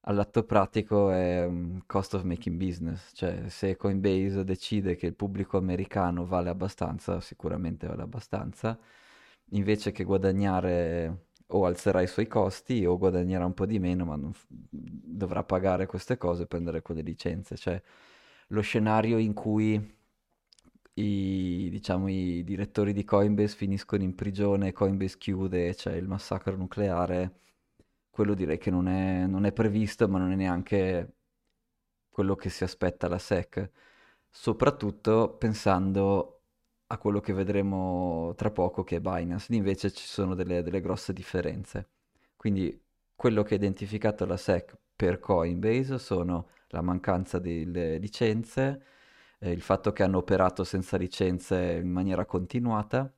all'atto 0.00 0.44
pratico 0.44 1.10
è 1.10 1.44
un 1.44 1.82
cost 1.86 2.14
of 2.14 2.22
making 2.24 2.56
business, 2.56 3.12
cioè 3.14 3.48
se 3.48 3.76
Coinbase 3.76 4.42
decide 4.44 4.96
che 4.96 5.06
il 5.06 5.14
pubblico 5.14 5.58
americano 5.58 6.26
vale 6.26 6.48
abbastanza, 6.48 7.20
sicuramente 7.20 7.86
vale 7.86 8.02
abbastanza, 8.02 8.76
invece 9.50 9.92
che 9.92 10.04
guadagnare 10.04 11.26
o 11.48 11.66
alzerà 11.66 12.00
i 12.02 12.06
suoi 12.06 12.26
costi 12.26 12.84
o 12.84 12.96
guadagnerà 12.98 13.44
un 13.44 13.54
po' 13.54 13.66
di 13.66 13.78
meno, 13.78 14.04
ma 14.04 14.18
f- 14.32 14.46
dovrà 14.48 15.44
pagare 15.44 15.86
queste 15.86 16.16
cose 16.16 16.44
e 16.44 16.46
prendere 16.46 16.82
quelle 16.82 17.02
licenze. 17.02 17.56
Cioè, 17.56 17.80
lo 18.48 18.60
scenario 18.60 19.18
in 19.18 19.32
cui 19.34 19.80
i, 20.94 21.68
diciamo, 21.70 22.08
i 22.08 22.42
direttori 22.44 22.92
di 22.92 23.04
Coinbase 23.04 23.56
finiscono 23.56 24.02
in 24.02 24.14
prigione, 24.14 24.72
Coinbase 24.72 25.18
chiude, 25.18 25.68
c'è 25.68 25.74
cioè 25.74 25.94
il 25.94 26.06
massacro 26.08 26.56
nucleare, 26.56 27.40
quello 28.10 28.34
direi 28.34 28.58
che 28.58 28.70
non 28.70 28.88
è, 28.88 29.26
non 29.26 29.44
è 29.46 29.52
previsto, 29.52 30.08
ma 30.08 30.18
non 30.18 30.32
è 30.32 30.36
neanche 30.36 31.14
quello 32.10 32.34
che 32.36 32.50
si 32.50 32.64
aspetta 32.64 33.08
la 33.08 33.18
SEC. 33.18 33.70
Soprattutto 34.30 35.36
pensando 35.38 36.41
a 36.92 36.98
quello 36.98 37.20
che 37.20 37.32
vedremo 37.32 38.34
tra 38.36 38.50
poco 38.50 38.84
che 38.84 38.96
è 38.96 39.00
Binance, 39.00 39.54
invece 39.54 39.90
ci 39.92 40.06
sono 40.06 40.34
delle, 40.34 40.62
delle 40.62 40.82
grosse 40.82 41.14
differenze. 41.14 41.88
Quindi 42.36 42.78
quello 43.16 43.42
che 43.42 43.54
ha 43.54 43.56
identificato 43.56 44.26
la 44.26 44.36
SEC 44.36 44.76
per 44.94 45.18
Coinbase 45.18 45.98
sono 45.98 46.48
la 46.68 46.82
mancanza 46.82 47.38
delle 47.38 47.96
licenze, 47.96 48.82
eh, 49.38 49.52
il 49.52 49.62
fatto 49.62 49.92
che 49.92 50.02
hanno 50.02 50.18
operato 50.18 50.64
senza 50.64 50.98
licenze 50.98 51.80
in 51.82 51.90
maniera 51.90 52.26
continuata 52.26 53.10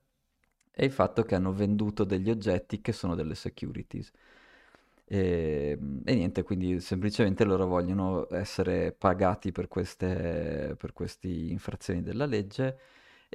e 0.71 0.85
il 0.85 0.91
fatto 0.91 1.23
che 1.23 1.35
hanno 1.35 1.51
venduto 1.51 2.05
degli 2.05 2.29
oggetti 2.29 2.79
che 2.81 2.93
sono 2.93 3.13
delle 3.13 3.35
securities. 3.35 4.09
E, 5.07 5.77
e, 6.05 6.15
niente, 6.15 6.43
quindi 6.43 6.79
semplicemente 6.79 7.43
loro 7.43 7.67
vogliono 7.67 8.27
essere 8.33 8.93
pagati 8.93 9.51
per 9.51 9.67
queste, 9.67 10.75
per 10.79 10.93
queste 10.93 11.27
infrazioni 11.27 12.01
della 12.01 12.25
legge 12.25 12.79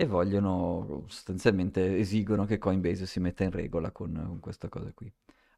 e 0.00 0.06
vogliono, 0.06 1.04
sostanzialmente 1.08 1.98
esigono 1.98 2.46
che 2.46 2.56
Coinbase 2.56 3.04
si 3.04 3.20
metta 3.20 3.44
in 3.44 3.50
regola 3.50 3.90
con, 3.90 4.14
con 4.14 4.40
questa 4.40 4.70
cosa 4.70 4.90
qui. 4.94 5.12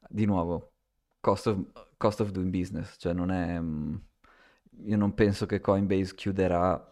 Di 0.09 0.25
nuovo, 0.25 0.73
cost 1.21 1.47
of, 1.47 1.59
cost 1.95 2.19
of 2.19 2.31
doing 2.31 2.51
business, 2.51 2.97
cioè 2.97 3.13
non 3.13 3.31
è... 3.31 3.57
Mm, 3.59 3.95
io 4.85 4.97
non 4.97 5.13
penso 5.13 5.45
che 5.45 5.61
Coinbase 5.61 6.13
chiuderà 6.15 6.85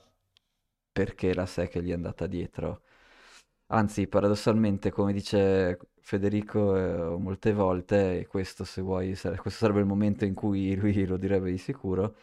perché 0.93 1.33
la 1.33 1.45
SEC 1.45 1.79
gli 1.79 1.89
è 1.89 1.93
andata 1.93 2.25
dietro. 2.25 2.83
Anzi, 3.67 4.07
paradossalmente, 4.07 4.91
come 4.91 5.11
dice 5.13 5.77
Federico 5.99 6.77
eh, 6.77 7.17
molte 7.19 7.53
volte, 7.53 8.19
e 8.19 8.27
questo 8.27 8.63
se 8.63 8.81
vuoi, 8.81 9.13
questo 9.17 9.49
sarebbe 9.49 9.79
il 9.81 9.85
momento 9.85 10.23
in 10.25 10.33
cui 10.35 10.73
lui 10.75 11.05
lo 11.05 11.17
direbbe 11.17 11.51
di 11.51 11.57
sicuro, 11.57 12.15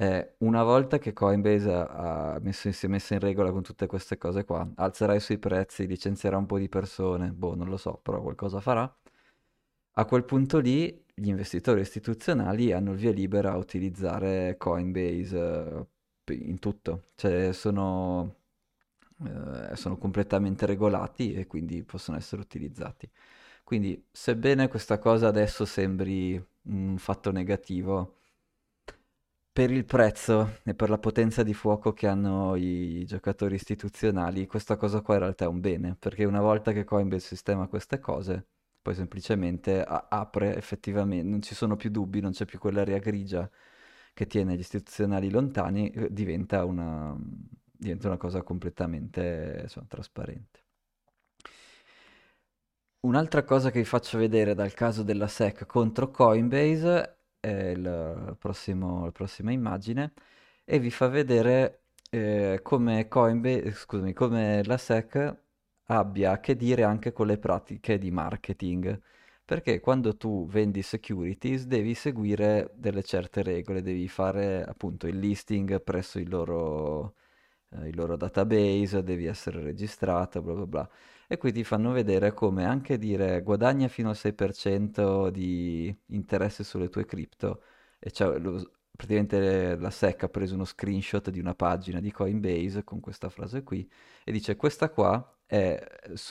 eh, 0.00 0.36
una 0.38 0.62
volta 0.62 0.96
che 0.98 1.12
Coinbase 1.12 1.70
ha 1.70 2.38
messo, 2.40 2.72
si 2.72 2.86
è 2.86 2.88
messa 2.88 3.12
in 3.12 3.20
regola 3.20 3.52
con 3.52 3.62
tutte 3.62 3.86
queste 3.86 4.16
cose 4.16 4.44
qua, 4.46 4.66
alzerà 4.76 5.14
i 5.14 5.20
suoi 5.20 5.36
prezzi, 5.36 5.86
licenzierà 5.86 6.38
un 6.38 6.46
po' 6.46 6.58
di 6.58 6.70
persone, 6.70 7.32
boh, 7.32 7.54
non 7.54 7.68
lo 7.68 7.76
so, 7.76 8.00
però 8.02 8.22
qualcosa 8.22 8.60
farà. 8.60 8.90
A 9.94 10.04
quel 10.06 10.24
punto 10.24 10.58
lì 10.58 11.04
gli 11.14 11.28
investitori 11.28 11.82
istituzionali 11.82 12.72
hanno 12.72 12.92
il 12.92 12.96
via 12.98 13.12
libera 13.12 13.52
a 13.52 13.56
utilizzare 13.58 14.56
Coinbase 14.56 15.86
eh, 16.24 16.34
in 16.34 16.58
tutto, 16.58 17.10
cioè 17.16 17.52
sono, 17.52 18.36
eh, 19.26 19.76
sono 19.76 19.98
completamente 19.98 20.64
regolati 20.64 21.34
e 21.34 21.46
quindi 21.46 21.82
possono 21.84 22.16
essere 22.16 22.40
utilizzati. 22.40 23.10
Quindi, 23.64 24.02
sebbene 24.10 24.68
questa 24.68 24.98
cosa 24.98 25.28
adesso 25.28 25.66
sembri 25.66 26.42
un 26.62 26.96
fatto 26.98 27.30
negativo, 27.32 28.19
per 29.52 29.70
il 29.70 29.84
prezzo 29.84 30.58
e 30.64 30.74
per 30.74 30.88
la 30.90 30.98
potenza 30.98 31.42
di 31.42 31.54
fuoco 31.54 31.92
che 31.92 32.06
hanno 32.06 32.54
i 32.56 33.04
giocatori 33.06 33.54
istituzionali, 33.56 34.46
questa 34.46 34.76
cosa 34.76 35.00
qua 35.02 35.14
in 35.14 35.20
realtà 35.20 35.44
è 35.44 35.48
un 35.48 35.60
bene, 35.60 35.96
perché 35.98 36.24
una 36.24 36.40
volta 36.40 36.72
che 36.72 36.84
Coinbase 36.84 37.26
sistema 37.26 37.66
queste 37.66 37.98
cose, 37.98 38.46
poi 38.80 38.94
semplicemente 38.94 39.82
a- 39.82 40.06
apre 40.08 40.56
effettivamente, 40.56 41.28
non 41.28 41.42
ci 41.42 41.54
sono 41.54 41.76
più 41.76 41.90
dubbi, 41.90 42.20
non 42.20 42.32
c'è 42.32 42.44
più 42.46 42.58
quell'area 42.58 42.98
grigia 42.98 43.48
che 44.14 44.26
tiene 44.26 44.56
gli 44.56 44.60
istituzionali 44.60 45.30
lontani, 45.30 45.90
eh, 45.90 46.12
diventa 46.12 46.64
una, 46.64 47.16
diventa 47.72 48.08
una 48.08 48.16
cosa 48.16 48.42
completamente 48.42 49.60
insomma, 49.62 49.86
trasparente. 49.88 50.60
Un'altra 53.00 53.44
cosa 53.44 53.70
che 53.70 53.78
vi 53.80 53.84
faccio 53.84 54.16
vedere 54.18 54.54
dal 54.54 54.72
caso 54.72 55.02
della 55.02 55.26
SEC 55.26 55.66
contro 55.66 56.10
Coinbase 56.10 57.19
è 57.40 57.48
il 57.48 58.36
prossimo, 58.38 59.04
la 59.04 59.12
prossima 59.12 59.50
immagine 59.50 60.12
e 60.64 60.78
vi 60.78 60.90
fa 60.90 61.08
vedere 61.08 61.84
eh, 62.10 62.60
come 62.62 63.08
Coinbase, 63.08 63.72
scusami, 63.72 64.12
come 64.12 64.62
la 64.64 64.76
SEC 64.76 65.36
abbia 65.86 66.32
a 66.32 66.40
che 66.40 66.56
dire 66.56 66.84
anche 66.84 67.12
con 67.12 67.26
le 67.26 67.38
pratiche 67.38 67.98
di 67.98 68.10
marketing. 68.10 69.00
Perché 69.44 69.80
quando 69.80 70.16
tu 70.16 70.46
vendi 70.46 70.82
securities 70.82 71.64
devi 71.66 71.94
seguire 71.94 72.70
delle 72.76 73.02
certe 73.02 73.42
regole, 73.42 73.82
devi 73.82 74.06
fare 74.06 74.64
appunto 74.64 75.08
il 75.08 75.18
listing 75.18 75.82
presso 75.82 76.20
il 76.20 76.28
loro, 76.28 77.14
eh, 77.70 77.88
il 77.88 77.96
loro 77.96 78.16
database, 78.16 79.02
devi 79.02 79.26
essere 79.26 79.62
registrato, 79.62 80.42
bla 80.42 80.54
bla 80.54 80.66
bla 80.66 80.90
e 81.32 81.36
qui 81.36 81.52
ti 81.52 81.62
fanno 81.62 81.92
vedere 81.92 82.32
come 82.34 82.64
anche 82.64 82.98
dire 82.98 83.40
guadagna 83.42 83.86
fino 83.86 84.08
al 84.08 84.16
6% 84.16 85.28
di 85.28 85.96
interesse 86.06 86.64
sulle 86.64 86.88
tue 86.88 87.04
cripto 87.06 87.62
e 88.00 88.10
cioè, 88.10 88.36
lo, 88.40 88.72
praticamente 88.96 89.76
la 89.76 89.90
SEC 89.90 90.24
ha 90.24 90.28
preso 90.28 90.54
uno 90.54 90.64
screenshot 90.64 91.30
di 91.30 91.38
una 91.38 91.54
pagina 91.54 92.00
di 92.00 92.10
Coinbase 92.10 92.82
con 92.82 92.98
questa 92.98 93.28
frase 93.28 93.62
qui 93.62 93.88
e 94.24 94.32
dice 94.32 94.56
questa 94.56 94.90
qua 94.90 95.24
è, 95.46 95.80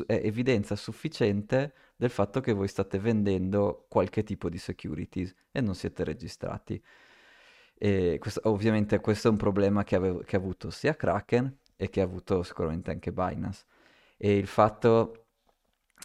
è 0.06 0.22
evidenza 0.22 0.76
sufficiente 0.76 1.74
del 1.96 2.10
fatto 2.10 2.42
che 2.42 2.52
voi 2.52 2.68
state 2.68 3.00
vendendo 3.00 3.86
qualche 3.88 4.24
tipo 4.24 4.50
di 4.50 4.58
securities 4.58 5.34
e 5.52 5.62
non 5.62 5.76
siete 5.76 6.04
registrati. 6.04 6.82
E 7.82 8.18
questo, 8.20 8.42
ovviamente 8.44 9.00
questo 9.00 9.30
è 9.30 9.32
un 9.32 9.38
problema 9.38 9.84
che, 9.86 9.96
avevo, 9.96 10.20
che 10.20 10.36
ha 10.36 10.40
avuto 10.40 10.70
sia 10.70 10.96
Kraken 10.96 11.58
e 11.78 11.90
che 11.90 12.02
ha 12.02 12.04
avuto 12.04 12.44
sicuramente 12.44 12.92
anche 12.92 13.14
Binance. 13.14 13.66
E 14.18 14.36
il 14.38 14.48
fatto 14.48 15.28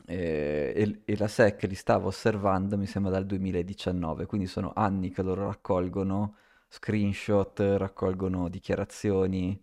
eh, 0.07 0.73
e, 0.77 1.03
e, 1.05 1.17
la 1.17 1.29
SEC 1.29 1.63
li 1.65 1.75
stava 1.75 2.07
osservando, 2.07 2.77
mi 2.77 2.87
sembra, 2.87 3.11
dal 3.13 3.27
2019, 3.27 4.27
quindi 4.27 4.47
sono 4.47 4.73
anni 4.75 5.11
che 5.11 5.23
loro 5.23 5.47
raccolgono 5.47 6.37
screenshot, 6.69 7.59
raccolgono 7.79 8.49
dichiarazioni. 8.49 9.61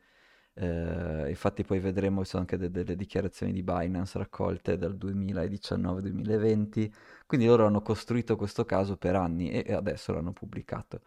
Eh, 0.54 1.30
infatti 1.30 1.64
poi 1.64 1.80
vedremo, 1.80 2.24
ci 2.24 2.30
sono 2.32 2.42
anche 2.42 2.58
de- 2.58 2.70
delle 2.72 2.96
dichiarazioni 2.96 3.54
di 3.54 3.64
Binance 3.64 4.18
raccolte 4.18 4.78
dal 4.78 4.96
2019-2020, 4.96 6.92
quindi 7.26 7.46
loro 7.46 7.66
hanno 7.68 7.82
costruito 7.82 8.36
questo 8.36 8.66
caso 8.66 8.98
per 8.98 9.16
anni 9.16 9.50
e, 9.52 9.64
e 9.66 9.74
adesso 9.74 10.14
l'hanno 10.14 10.34
pubblicato 10.34 11.02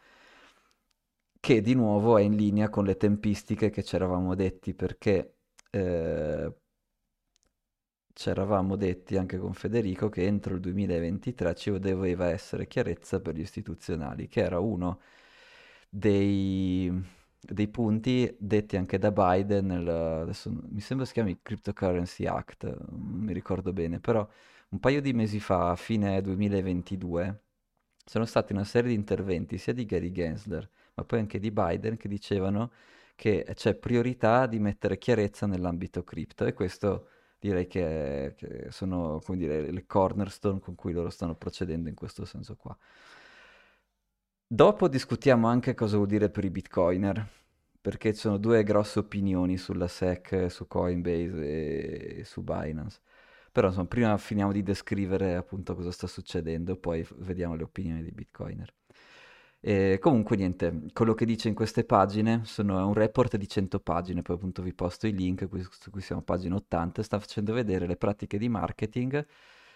che 1.45 1.61
di 1.61 1.75
nuovo 1.75 2.17
è 2.17 2.23
in 2.23 2.37
linea 2.37 2.71
con 2.71 2.87
le 2.87 2.97
tempistiche 2.97 3.69
che 3.69 3.85
ci 3.85 3.97
eravamo 3.97 4.35
detti 4.35 4.73
perché 4.73 5.35
eh, 5.69 6.55
ci 8.15 8.31
eravamo 8.31 8.77
detti 8.77 9.19
anche 9.19 9.37
con 9.37 9.53
Federico 9.53 10.09
che 10.09 10.25
entro 10.25 10.55
il 10.55 10.61
2023 10.61 11.55
ci 11.55 11.79
doveva 11.79 12.31
essere 12.31 12.67
chiarezza 12.67 13.21
per 13.21 13.35
gli 13.35 13.41
istituzionali, 13.41 14.27
che 14.27 14.41
era 14.41 14.59
uno 14.59 15.01
dei, 15.91 16.91
dei 17.39 17.69
punti 17.69 18.35
detti 18.39 18.79
anche 18.79 18.97
da 18.97 19.13
Biden, 19.13 19.67
nel, 19.67 19.87
adesso 19.87 20.51
mi 20.51 20.81
sembra 20.81 21.05
si 21.05 21.13
chiami 21.13 21.41
Cryptocurrency 21.43 22.25
Act, 22.25 22.65
non 22.65 23.21
mi 23.21 23.35
ricordo 23.35 23.71
bene, 23.75 24.01
però 24.01 24.27
un 24.71 24.79
paio 24.81 25.03
di 25.03 25.13
mesi 25.13 25.41
fa, 25.41 25.71
a 25.71 25.77
fine 25.77 26.23
2022, 26.23 27.43
sono 28.03 28.25
stati 28.25 28.53
una 28.55 28.65
serie 28.65 28.89
di 28.91 28.97
interventi 28.97 29.59
sia 29.59 29.75
di 29.75 29.85
Gary 29.85 30.11
Gensler, 30.11 30.69
ma 30.95 31.05
poi 31.05 31.21
anche 31.21 31.39
di 31.39 31.51
Biden, 31.51 31.97
che 31.97 32.09
dicevano 32.09 32.73
che 33.17 33.47
c'è 33.55 33.75
priorità 33.75 34.47
di 34.47 34.59
mettere 34.59 34.99
chiarezza 34.99 35.47
nell'ambito 35.47 36.03
cripto 36.05 36.45
e 36.47 36.53
questo 36.53 37.09
direi 37.39 37.67
che, 37.67 38.35
che 38.37 38.67
sono 38.71 39.21
dire, 39.29 39.71
le 39.71 39.87
cornerstone 39.87 40.61
con 40.61 40.75
cui 40.75 40.93
loro 40.93 41.11
stanno 41.11 41.35
procedendo 41.35 41.89
in 41.89 41.95
questo 41.95 42.25
senso 42.25 42.57
qua. 42.57 42.77
Dopo 44.47 44.89
discutiamo 44.89 45.49
anche 45.49 45.75
cosa 45.75 45.97
vuol 45.97 46.09
dire 46.09 46.31
per 46.31 46.45
i 46.45 46.51
bitcoiner, 46.51 47.29
perché 47.81 48.15
ci 48.15 48.21
sono 48.21 48.39
due 48.39 48.63
grosse 48.63 49.01
opinioni 49.01 49.59
sulla 49.59 49.89
SEC, 49.89 50.51
su 50.51 50.67
Coinbase 50.67 52.19
e 52.19 52.25
su 52.25 52.43
Binance. 52.43 53.01
Però 53.53 53.69
insomma, 53.69 53.87
prima 53.87 54.17
finiamo 54.17 54.53
di 54.53 54.63
descrivere 54.63 55.35
appunto 55.35 55.75
cosa 55.75 55.91
sta 55.91 56.07
succedendo, 56.07 56.77
poi 56.77 57.07
vediamo 57.17 57.55
le 57.57 57.65
opinioni 57.65 58.03
dei 58.03 58.13
bitcoiner. 58.13 58.73
E 59.67 59.99
comunque 59.99 60.37
niente, 60.37 60.89
quello 60.93 61.15
che 61.15 61.25
dice 61.25 61.49
in 61.49 61.55
queste 61.55 61.85
pagine 61.85 62.43
sono, 62.45 62.79
è 62.79 62.83
un 62.83 62.93
report 62.93 63.39
di 63.39 63.49
100 63.49 63.81
pagine, 63.81 64.21
poi 64.21 64.37
appunto 64.37 64.61
vi 64.61 64.75
posto 64.75 65.07
i 65.07 65.15
link, 65.15 65.49
qui, 65.49 65.63
su 65.63 65.91
cui 65.91 66.03
siamo 66.03 66.21
a 66.21 66.25
pagina 66.25 66.57
80, 66.57 67.03
sta 67.03 67.19
facendo 67.19 67.55
vedere 67.55 67.87
le 67.87 67.97
pratiche 67.97 68.37
di 68.37 68.51
marketing, 68.51 69.27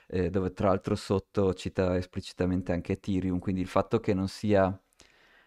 eh, 0.08 0.28
dove 0.28 0.52
tra 0.52 0.68
l'altro 0.68 0.94
sotto 0.94 1.54
cita 1.54 1.96
esplicitamente 1.96 2.72
anche 2.72 2.92
Ethereum, 2.92 3.38
quindi 3.38 3.62
il 3.62 3.66
fatto 3.66 3.98
che 3.98 4.12
non 4.12 4.28
sia, 4.28 4.78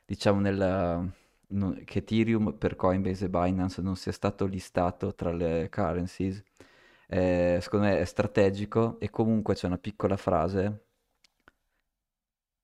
diciamo, 0.06 0.40
nella, 0.40 1.08
no, 1.50 1.78
che 1.86 2.00
Ethereum 2.00 2.54
per 2.58 2.76
Coinbase 2.76 3.26
e 3.26 3.30
Binance 3.30 3.82
non 3.84 3.96
sia 3.96 4.12
stato 4.12 4.48
listato 4.48 5.14
tra 5.14 5.32
le 5.32 5.70
currencies, 5.70 6.44
eh, 7.08 7.60
secondo 7.62 7.86
me 7.86 8.00
è 8.00 8.06
strategico 8.06 9.00
e 9.00 9.12
comunque 9.12 9.54
c'è 9.54 9.68
una 9.68 9.78
piccola 9.78 10.18
frase 10.18 10.86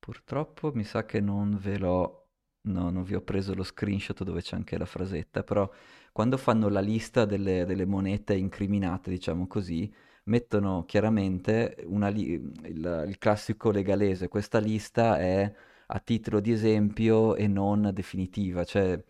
Purtroppo 0.08 0.72
mi 0.74 0.86
sa 0.86 1.04
che 1.06 1.20
non 1.20 1.58
ve 1.60 1.78
l'ho, 1.78 2.28
no, 2.62 2.90
non 2.90 3.04
vi 3.04 3.14
ho 3.16 3.22
preso 3.22 3.54
lo 3.54 3.64
screenshot 3.64 4.24
dove 4.24 4.42
c'è 4.42 4.56
anche 4.56 4.78
la 4.78 4.86
frasetta, 4.86 5.44
però 5.44 5.70
quando 6.14 6.38
fanno 6.38 6.70
la 6.70 6.80
lista 6.80 7.26
delle, 7.26 7.66
delle 7.66 7.86
monete 7.86 8.34
incriminate, 8.34 9.10
diciamo 9.10 9.48
così, 9.48 9.94
mettono 10.26 10.86
chiaramente 10.86 11.76
li- 11.88 12.32
il, 12.64 13.06
il 13.08 13.18
classico 13.18 13.70
legalese, 13.70 14.30
questa 14.30 14.60
lista 14.60 15.18
è 15.20 15.54
a 15.88 16.00
titolo 16.00 16.40
di 16.40 16.52
esempio 16.54 17.36
e 17.36 17.48
non 17.48 17.92
definitiva, 17.94 18.64
cioè 18.64 19.04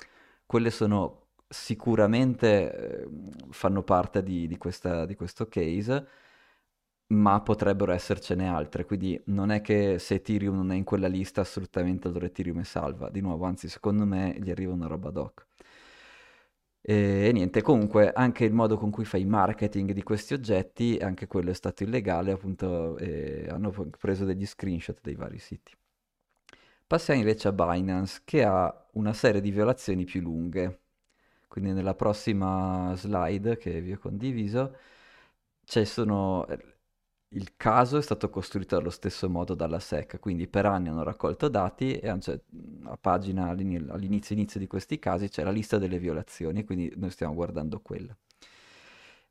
quelle 0.48 0.72
sono 0.72 1.26
sicuramente 1.48 3.04
eh, 3.04 3.08
fanno 3.52 3.84
parte 3.84 4.24
di, 4.24 4.48
di, 4.48 4.58
questa, 4.58 5.06
di 5.06 5.14
questo 5.16 5.48
case 5.48 6.08
ma 7.08 7.42
potrebbero 7.42 7.92
essercene 7.94 8.48
altre, 8.48 8.86
quindi 8.86 9.20
non 9.26 9.52
è 9.52 9.62
che 9.62 10.00
se 10.00 10.16
Ethereum 10.16 10.56
non 10.56 10.72
è 10.72 10.76
in 10.76 10.84
quella 10.84 11.08
lista 11.08 11.42
assolutamente 11.42 12.08
allora 12.08 12.26
Ethereum 12.26 12.60
è 12.62 12.64
salva, 12.64 13.10
di 13.10 13.22
nuovo, 13.22 13.46
anzi 13.46 13.70
secondo 13.70 14.06
me 14.06 14.36
gli 14.40 14.50
arriva 14.52 14.74
una 14.74 14.88
roba 14.88 15.10
doc. 15.10 15.46
E, 16.82 17.28
e 17.28 17.32
niente, 17.34 17.62
comunque 17.62 18.12
anche 18.14 18.46
il 18.46 18.54
modo 18.54 18.78
con 18.78 18.92
cui 18.92 19.06
fai 19.06 19.26
marketing 19.26 19.92
di 19.92 20.04
questi 20.04 20.34
oggetti, 20.34 20.98
anche 21.02 21.28
quello 21.28 21.50
è 21.52 21.54
stato 21.54 21.84
illegale, 21.84 22.32
appunto 22.32 22.98
eh, 22.98 23.48
hanno 23.50 23.72
preso 24.00 24.26
degli 24.26 24.46
screenshot 24.46 25.00
dei 25.02 25.16
vari 25.16 25.40
siti. 25.40 25.76
Passiamo 26.88 27.20
invece 27.20 27.50
a 27.50 27.52
Binance 27.52 28.22
che 28.24 28.44
ha 28.46 28.88
una 28.94 29.12
serie 29.14 29.42
di 29.42 29.52
violazioni 29.52 30.06
più 30.06 30.22
lunghe. 30.22 30.80
Quindi 31.48 31.74
nella 31.74 31.96
prossima 31.96 32.94
slide 32.96 33.58
che 33.58 33.82
vi 33.82 33.94
ho 33.94 33.98
condiviso, 34.00 34.76
ci 35.66 35.86
sono 35.86 36.46
il 37.30 37.54
caso 37.58 37.98
è 37.98 38.02
stato 38.02 38.30
costruito 38.30 38.78
allo 38.78 38.90
stesso 38.90 39.30
modo 39.30 39.54
dalla 39.54 39.80
SEC, 39.80 40.20
quindi 40.20 40.48
per 40.48 40.66
anni 40.66 40.90
hanno 40.90 41.04
raccolto 41.04 41.50
dati 41.50 41.94
e 41.94 42.08
a 42.08 42.98
pagina 43.00 43.50
all'inizio 43.50 44.36
inizio 44.36 44.60
di 44.60 44.68
questi 44.68 44.98
casi 44.98 45.28
c'è 45.28 45.44
la 45.44 45.52
lista 45.52 45.78
delle 45.78 46.00
violazioni, 46.00 46.64
quindi 46.64 46.92
noi 46.96 47.10
stiamo 47.12 47.34
guardando 47.34 47.80
quella. 47.82 48.16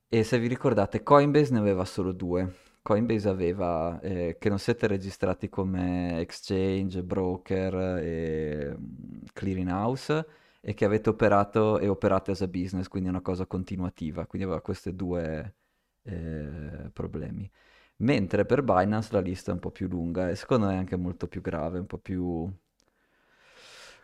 E 0.09 0.23
se 0.23 0.39
vi 0.39 0.47
ricordate, 0.47 1.03
Coinbase 1.03 1.53
ne 1.53 1.59
aveva 1.59 1.85
solo 1.85 2.13
due. 2.13 2.55
Coinbase 2.83 3.29
aveva 3.29 3.99
eh, 4.01 4.37
che 4.39 4.49
non 4.49 4.59
siete 4.59 4.87
registrati 4.87 5.49
come 5.49 6.21
exchange, 6.21 7.03
broker 7.03 7.99
e 7.99 8.77
mm, 8.79 9.25
clearing 9.33 9.69
house 9.71 10.27
e 10.61 10.75
che 10.75 10.85
avete 10.85 11.09
operato 11.09 11.79
e 11.79 11.89
operate 11.89 12.31
as 12.31 12.43
a 12.43 12.47
business, 12.49 12.89
quindi 12.89 13.09
una 13.09 13.21
cosa 13.21 13.47
continuativa, 13.47 14.27
quindi 14.27 14.47
aveva 14.47 14.63
questi 14.63 14.95
due 14.95 15.55
eh, 16.03 16.91
problemi. 16.93 17.51
Mentre 17.99 18.45
per 18.45 18.63
Binance 18.63 19.13
la 19.13 19.21
lista 19.21 19.51
è 19.51 19.55
un 19.55 19.61
po' 19.61 19.71
più 19.71 19.89
lunga 19.89 20.29
e 20.29 20.37
secondo 20.37 20.67
me 20.67 20.75
è 20.75 20.77
anche 20.77 20.97
molto 20.97 21.29
più 21.29 21.41
grave, 21.41 21.79
un 21.79 21.87
po' 21.87 21.99
più... 21.99 22.51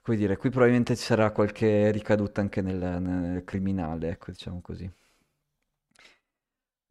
Come 0.02 0.16
dire, 0.16 0.36
qui 0.36 0.50
probabilmente 0.50 0.96
ci 0.96 1.04
sarà 1.04 1.30
qualche 1.30 1.90
ricaduta 1.92 2.40
anche 2.40 2.60
nel, 2.60 3.00
nel 3.00 3.44
criminale, 3.44 4.10
ecco, 4.10 4.32
diciamo 4.32 4.60
così. 4.60 4.90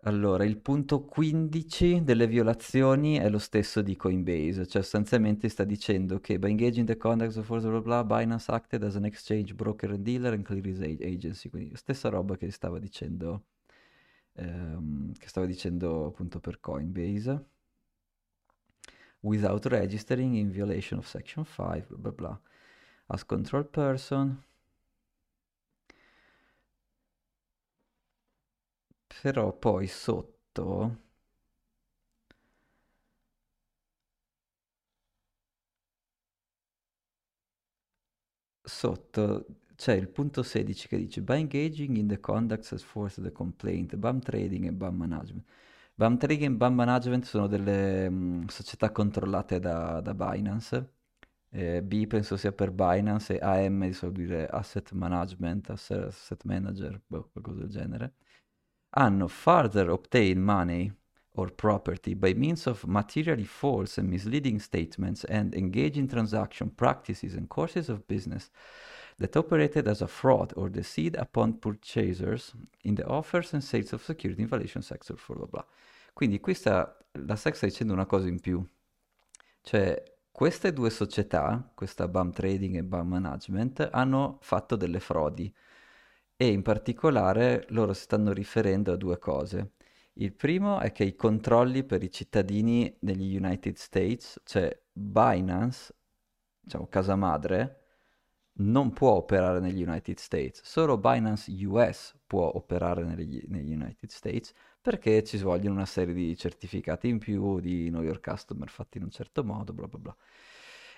Allora, 0.04 0.44
il 0.46 0.58
punto 0.58 1.04
15 1.06 2.04
delle 2.04 2.26
violazioni 2.26 3.18
è 3.18 3.30
lo 3.30 3.38
stesso 3.38 3.82
di 3.84 3.96
Coinbase, 3.96 4.66
cioè 4.66 4.82
sostanzialmente 4.82 5.48
sta 5.48 5.64
dicendo 5.64 6.20
che 6.20 6.40
by 6.40 6.50
engaging 6.50 6.88
the 6.88 6.98
conduct 6.98 7.38
of 7.38 7.48
blah, 7.48 7.60
blah, 7.60 7.82
blah, 7.82 8.04
Binance 8.04 8.52
acted 8.52 8.84
as 8.84 8.96
an 8.96 9.06
exchange 9.06 9.54
broker 9.54 9.92
and 9.92 10.04
dealer 10.04 10.34
and 10.34 10.44
clearance 10.44 10.84
agency, 10.84 11.50
quindi 11.50 11.76
stessa 11.76 12.10
roba 12.10 12.36
che 12.36 12.50
stava 12.50 12.80
dicendo 12.80 13.44
ehm, 14.34 15.14
che 15.18 15.28
stavo 15.28 15.46
dicendo 15.46 16.08
appunto 16.08 16.40
per 16.40 16.60
Coinbase. 16.60 17.46
Without 19.24 19.66
registering 19.68 20.36
in 20.36 20.50
violation 20.50 20.98
of 21.00 21.08
section 21.08 21.46
5 21.46 21.86
bla 21.90 21.98
bla 21.98 22.12
bla. 22.12 22.42
As 23.08 23.24
control 23.26 23.66
person. 23.66 24.44
Però 29.22 29.54
poi 29.54 29.88
sotto 29.88 30.98
sotto 38.64 39.46
c'è 39.82 39.94
il 39.94 40.10
punto 40.10 40.44
16 40.44 40.88
che 40.88 40.96
dice 40.96 41.22
by 41.24 41.40
engaging 41.40 41.98
in 41.98 42.08
the 42.08 42.20
conduct 42.20 42.72
as 42.72 42.84
force 42.84 43.20
the 43.20 43.32
complaint, 43.32 43.96
BAM 43.96 44.20
trading 44.20 44.68
e 44.68 44.72
BAM 44.72 44.96
management. 44.96 45.44
BAM 45.96 46.20
trading 46.20 46.54
e 46.54 46.56
BAM 46.56 46.76
management 46.76 47.24
sono 47.24 47.48
delle 47.48 48.08
mh, 48.08 48.14
mm, 48.14 48.46
società 48.46 48.92
controllate 48.92 49.60
da, 49.60 50.00
da 50.00 50.14
Binance. 50.14 50.92
Eh, 51.50 51.82
B 51.82 52.06
penso 52.06 52.38
sia 52.38 52.52
per 52.52 52.70
Binance 52.70 53.40
e 53.40 53.44
AM 53.44 53.90
di 53.90 54.12
dire 54.12 54.46
asset 54.46 54.92
management, 54.92 55.72
asset 55.72 56.44
manager, 56.44 57.02
boh, 57.08 57.30
qualcosa 57.32 57.62
del 57.62 57.70
genere. 57.70 58.14
Hanno 58.90 59.28
further 59.28 59.90
obtained 59.90 60.44
money 60.44 60.96
or 61.32 61.52
property 61.56 62.14
by 62.14 62.36
means 62.36 62.68
of 62.68 62.84
materially 62.84 63.46
false 63.46 64.00
and 64.00 64.08
misleading 64.08 64.60
statements 64.60 65.24
and 65.24 65.56
engage 65.56 65.98
in 65.98 66.08
transaction 66.08 66.70
practices 66.76 67.34
and 67.34 67.48
courses 67.48 67.90
of 67.90 68.06
business 68.06 68.52
that 69.22 69.36
operated 69.36 69.88
as 69.88 70.02
a 70.02 70.08
fraud 70.08 70.52
or 70.56 70.70
deceit 70.70 71.16
upon 71.16 71.60
purchasers 71.60 72.54
in 72.84 72.96
the 72.96 73.06
offers 73.06 73.54
and 73.54 73.64
sales 73.64 73.94
of 73.94 74.04
security 74.04 74.42
in 74.42 74.48
violation 74.48 74.82
sector, 74.82 75.16
blah 75.16 75.36
blah 75.38 75.48
blah. 75.48 75.66
Quindi 76.14 76.40
questa, 76.40 76.98
la 77.14 77.36
SEC 77.36 77.56
sta 77.56 77.66
dicendo 77.66 77.94
una 77.94 78.06
cosa 78.06 78.28
in 78.28 78.40
più, 78.40 78.66
cioè 79.62 80.04
queste 80.32 80.74
due 80.74 80.90
società, 80.90 81.72
questa 81.74 82.08
BAM 82.08 82.32
Trading 82.32 82.78
e 82.78 82.84
BAM 82.84 83.08
Management, 83.08 83.90
hanno 83.92 84.38
fatto 84.42 84.76
delle 84.76 85.00
frodi 85.00 85.54
e 86.36 86.48
in 86.48 86.64
particolare 86.64 87.66
loro 87.70 87.94
si 87.94 88.02
stanno 88.02 88.34
riferendo 88.34 88.92
a 88.92 88.98
due 88.98 89.20
cose. 89.20 89.74
Il 90.14 90.34
primo 90.34 90.80
è 90.80 90.92
che 90.92 91.04
i 91.04 91.16
controlli 91.16 91.84
per 91.84 92.04
i 92.04 92.12
cittadini 92.12 92.94
negli 93.02 93.36
United 93.36 93.76
States, 93.76 94.42
cioè 94.44 94.76
Binance, 94.92 95.94
diciamo 96.60 96.88
casa 96.88 97.16
madre, 97.16 97.81
non 98.54 98.92
può 98.92 99.12
operare 99.12 99.60
negli 99.60 99.82
United 99.82 100.18
States, 100.18 100.62
solo 100.64 100.98
Binance 100.98 101.52
US 101.66 102.16
può 102.28 102.52
operare 102.56 103.04
negli, 103.04 103.44
negli, 103.48 103.74
United 103.74 104.10
States 104.10 104.54
perché 104.80 105.24
ci 105.24 105.38
vogliono 105.38 105.76
una 105.76 105.86
serie 105.86 106.14
di 106.14 106.36
certificati 106.36 107.08
in 107.08 107.18
più, 107.20 107.60
di 107.60 107.88
know 107.90 108.02
your 108.02 108.20
customer 108.20 108.70
fatti 108.70 108.98
in 108.98 109.04
un 109.06 109.12
certo 109.12 109.44
modo, 109.44 109.74
bla 109.74 109.88
bla 109.88 110.00
bla. 110.00 110.16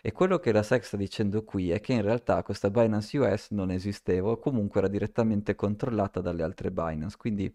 E 0.01 0.11
quello 0.11 0.37
che 0.39 0.51
la 0.51 0.63
SEC 0.63 0.83
sta 0.83 0.97
dicendo 0.97 1.43
qui 1.43 1.71
è 1.71 1.79
che 1.79 1.93
in 1.93 2.01
realtà 2.01 2.43
questa 2.43 2.69
Binance 2.69 3.17
US 3.17 3.51
non 3.51 3.71
esisteva 3.71 4.31
o 4.31 4.37
comunque 4.37 4.79
era 4.81 4.89
direttamente 4.89 5.55
controllata 5.55 6.19
dalle 6.19 6.43
altre 6.43 6.71
Binance, 6.71 7.15
quindi 7.17 7.53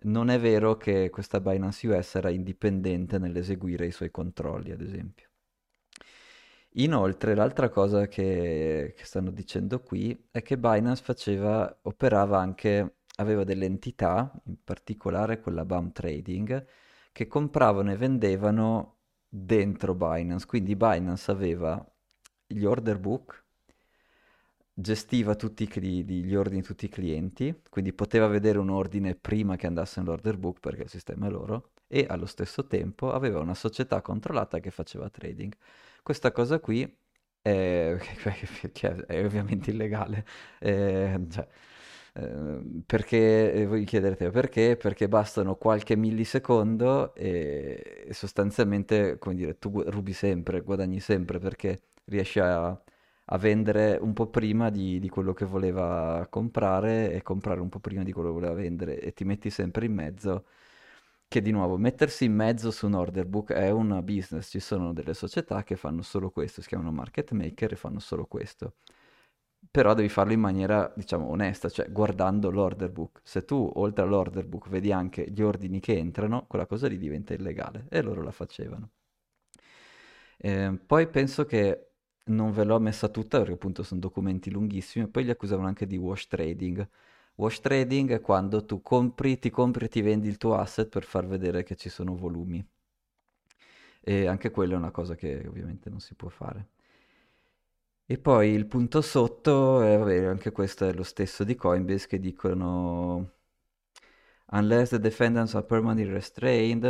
non 0.00 0.28
è 0.30 0.38
vero 0.40 0.76
che 0.76 1.10
questa 1.10 1.40
Binance 1.40 1.86
US 1.86 2.16
era 2.16 2.30
indipendente 2.30 3.18
nell'eseguire 3.18 3.86
i 3.86 3.92
suoi 3.92 4.10
controlli, 4.10 4.72
ad 4.72 4.80
esempio. 4.80 5.25
Inoltre, 6.78 7.34
l'altra 7.34 7.70
cosa 7.70 8.06
che, 8.06 8.92
che 8.96 9.04
stanno 9.04 9.30
dicendo 9.30 9.80
qui 9.80 10.28
è 10.30 10.42
che 10.42 10.58
Binance 10.58 11.02
faceva, 11.02 11.74
operava 11.82 12.38
anche, 12.38 12.96
aveva 13.16 13.44
delle 13.44 13.64
entità, 13.64 14.30
in 14.44 14.56
particolare 14.62 15.40
quella 15.40 15.64
BAM 15.64 15.92
Trading, 15.92 16.66
che 17.12 17.26
compravano 17.28 17.92
e 17.92 17.96
vendevano 17.96 18.96
dentro 19.26 19.94
Binance. 19.94 20.44
Quindi 20.46 20.76
Binance 20.76 21.30
aveva 21.30 21.82
gli 22.46 22.64
order 22.64 22.98
book, 22.98 23.42
gestiva 24.74 25.34
tutti 25.34 25.66
gli 25.80 26.34
ordini 26.34 26.60
di 26.60 26.66
tutti 26.66 26.84
i 26.84 26.90
clienti, 26.90 27.62
quindi 27.70 27.94
poteva 27.94 28.26
vedere 28.26 28.58
un 28.58 28.68
ordine 28.68 29.14
prima 29.14 29.56
che 29.56 29.66
andasse 29.66 30.00
nell'order 30.00 30.36
book 30.36 30.60
perché 30.60 30.82
il 30.82 30.90
sistema 30.90 31.26
è 31.26 31.30
loro, 31.30 31.70
e 31.86 32.04
allo 32.06 32.26
stesso 32.26 32.66
tempo 32.66 33.12
aveva 33.12 33.40
una 33.40 33.54
società 33.54 34.02
controllata 34.02 34.58
che 34.60 34.70
faceva 34.70 35.08
trading. 35.08 35.54
Questa 36.06 36.30
cosa 36.30 36.60
qui 36.60 36.88
è, 37.42 37.96
è 39.08 39.24
ovviamente 39.24 39.70
illegale. 39.72 40.24
Eh, 40.60 41.26
cioè, 41.28 41.48
eh, 42.14 42.60
perché 42.86 43.52
eh, 43.52 43.66
voi 43.66 43.84
chiederete 43.84 44.30
perché? 44.30 44.76
Perché 44.76 45.08
bastano 45.08 45.56
qualche 45.56 45.96
millisecondo 45.96 47.12
e 47.16 48.06
sostanzialmente, 48.12 49.18
come 49.18 49.34
dire, 49.34 49.58
tu 49.58 49.82
rubi 49.84 50.12
sempre, 50.12 50.60
guadagni 50.60 51.00
sempre 51.00 51.40
perché 51.40 51.80
riesci 52.04 52.38
a, 52.38 52.68
a 52.68 53.38
vendere 53.38 53.98
un 54.00 54.12
po' 54.12 54.28
prima 54.28 54.70
di, 54.70 55.00
di, 55.00 55.08
quello 55.08 55.32
che 55.32 55.44
voleva 55.44 56.24
comprare 56.30 57.10
e 57.12 57.22
comprare 57.22 57.60
un 57.60 57.68
po' 57.68 57.80
prima 57.80 58.04
di 58.04 58.12
quello 58.12 58.28
che 58.28 58.34
voleva 58.34 58.54
vendere 58.54 59.00
e 59.00 59.12
ti 59.12 59.24
metti 59.24 59.50
sempre 59.50 59.86
in 59.86 59.92
mezzo 59.94 60.44
che 61.28 61.40
di 61.42 61.50
nuovo 61.50 61.76
mettersi 61.76 62.24
in 62.24 62.34
mezzo 62.34 62.70
su 62.70 62.86
un 62.86 62.94
order 62.94 63.26
book 63.26 63.52
è 63.52 63.70
un 63.70 64.00
business, 64.04 64.50
ci 64.50 64.60
sono 64.60 64.92
delle 64.92 65.14
società 65.14 65.62
che 65.64 65.76
fanno 65.76 66.02
solo 66.02 66.30
questo, 66.30 66.62
si 66.62 66.68
chiamano 66.68 66.92
market 66.92 67.32
maker 67.32 67.72
e 67.72 67.76
fanno 67.76 67.98
solo 68.00 68.26
questo. 68.26 68.74
Però 69.70 69.94
devi 69.94 70.08
farlo 70.08 70.32
in 70.32 70.40
maniera, 70.40 70.92
diciamo, 70.96 71.28
onesta, 71.28 71.68
cioè 71.68 71.90
guardando 71.90 72.50
l'order 72.50 72.90
book. 72.90 73.20
Se 73.22 73.44
tu, 73.44 73.70
oltre 73.76 74.04
all'order 74.04 74.46
book, 74.46 74.68
vedi 74.68 74.92
anche 74.92 75.30
gli 75.30 75.42
ordini 75.42 75.80
che 75.80 75.96
entrano, 75.98 76.46
quella 76.46 76.66
cosa 76.66 76.88
lì 76.88 76.98
diventa 76.98 77.34
illegale 77.34 77.86
e 77.90 78.00
loro 78.02 78.22
la 78.22 78.30
facevano. 78.32 78.90
Eh, 80.38 80.78
poi 80.86 81.08
penso 81.08 81.44
che 81.44 81.90
non 82.26 82.50
ve 82.52 82.64
l'ho 82.64 82.78
messa 82.80 83.08
tutta 83.08 83.38
perché 83.38 83.54
appunto 83.54 83.82
sono 83.82 84.00
documenti 84.00 84.50
lunghissimi, 84.50 85.08
poi 85.08 85.24
li 85.24 85.30
accusavano 85.30 85.66
anche 85.68 85.86
di 85.86 85.96
wash 85.96 86.26
trading 86.26 86.86
Wash 87.36 87.60
trading 87.60 88.10
è 88.12 88.20
quando 88.20 88.64
tu 88.64 88.82
compri, 88.82 89.38
ti 89.38 89.50
compri 89.50 89.86
e 89.86 89.88
ti 89.88 90.02
vendi 90.02 90.28
il 90.28 90.36
tuo 90.38 90.56
asset 90.56 90.88
per 90.88 91.04
far 91.04 91.26
vedere 91.26 91.62
che 91.62 91.76
ci 91.76 91.88
sono 91.88 92.14
volumi. 92.16 92.66
E 94.00 94.26
anche 94.26 94.50
quella 94.50 94.74
è 94.74 94.76
una 94.76 94.90
cosa 94.90 95.14
che 95.14 95.44
ovviamente 95.46 95.90
non 95.90 96.00
si 96.00 96.14
può 96.14 96.28
fare. 96.28 96.68
E 98.08 98.18
poi 98.18 98.50
il 98.50 98.66
punto 98.66 99.00
sotto, 99.02 99.82
è, 99.82 99.98
vabbè, 99.98 100.24
anche 100.24 100.52
questo 100.52 100.86
è 100.86 100.92
lo 100.92 101.02
stesso 101.02 101.42
di 101.44 101.56
Coinbase 101.56 102.06
che 102.06 102.20
dicono 102.20 103.32
unless 104.52 104.90
the 104.90 104.98
defendants 105.00 105.54
are 105.54 105.64
permanently 105.64 106.12
restrained, 106.12 106.84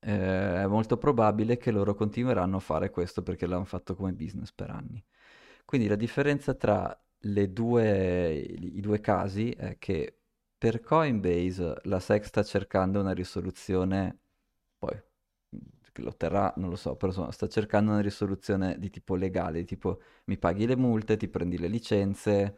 eh, 0.00 0.62
è 0.62 0.66
molto 0.66 0.96
probabile 0.98 1.56
che 1.56 1.70
loro 1.70 1.94
continueranno 1.94 2.56
a 2.56 2.60
fare 2.60 2.90
questo 2.90 3.22
perché 3.22 3.46
l'hanno 3.46 3.64
fatto 3.64 3.94
come 3.94 4.12
business 4.12 4.52
per 4.52 4.70
anni. 4.70 5.02
Quindi 5.64 5.88
la 5.88 5.96
differenza 5.96 6.54
tra 6.54 6.96
due, 7.52 8.32
i 8.34 8.80
due 8.80 9.00
casi 9.00 9.50
è 9.50 9.78
che 9.78 10.18
per 10.58 10.80
Coinbase 10.80 11.80
la 11.84 12.00
SEC 12.00 12.24
sta 12.24 12.42
cercando 12.42 13.00
una 13.00 13.12
risoluzione, 13.12 14.18
poi 14.78 15.00
lo 15.96 16.08
otterrà, 16.08 16.52
non 16.56 16.70
lo 16.70 16.76
so, 16.76 16.96
però 16.96 17.08
insomma, 17.10 17.32
sta 17.32 17.48
cercando 17.48 17.90
una 17.92 18.00
risoluzione 18.00 18.78
di 18.78 18.88
tipo 18.90 19.14
legale, 19.14 19.64
tipo 19.64 20.00
mi 20.24 20.38
paghi 20.38 20.66
le 20.66 20.76
multe, 20.76 21.16
ti 21.16 21.28
prendi 21.28 21.58
le 21.58 21.68
licenze, 21.68 22.56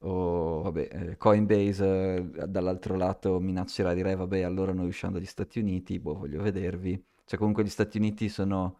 o 0.00 0.62
vabbè, 0.62 0.88
eh, 0.92 1.16
Coinbase 1.16 2.16
eh, 2.16 2.46
dall'altro 2.48 2.96
lato 2.96 3.40
minaccerà 3.40 3.90
di 3.90 4.02
dire 4.02 4.14
vabbè 4.14 4.42
allora 4.42 4.72
noi 4.72 4.88
usciamo 4.88 5.14
dagli 5.14 5.26
Stati 5.26 5.58
Uniti, 5.58 5.98
boh 5.98 6.14
voglio 6.18 6.42
vedervi, 6.42 7.02
cioè 7.24 7.38
comunque 7.38 7.64
gli 7.64 7.68
Stati 7.68 7.98
Uniti 7.98 8.28
sono 8.28 8.78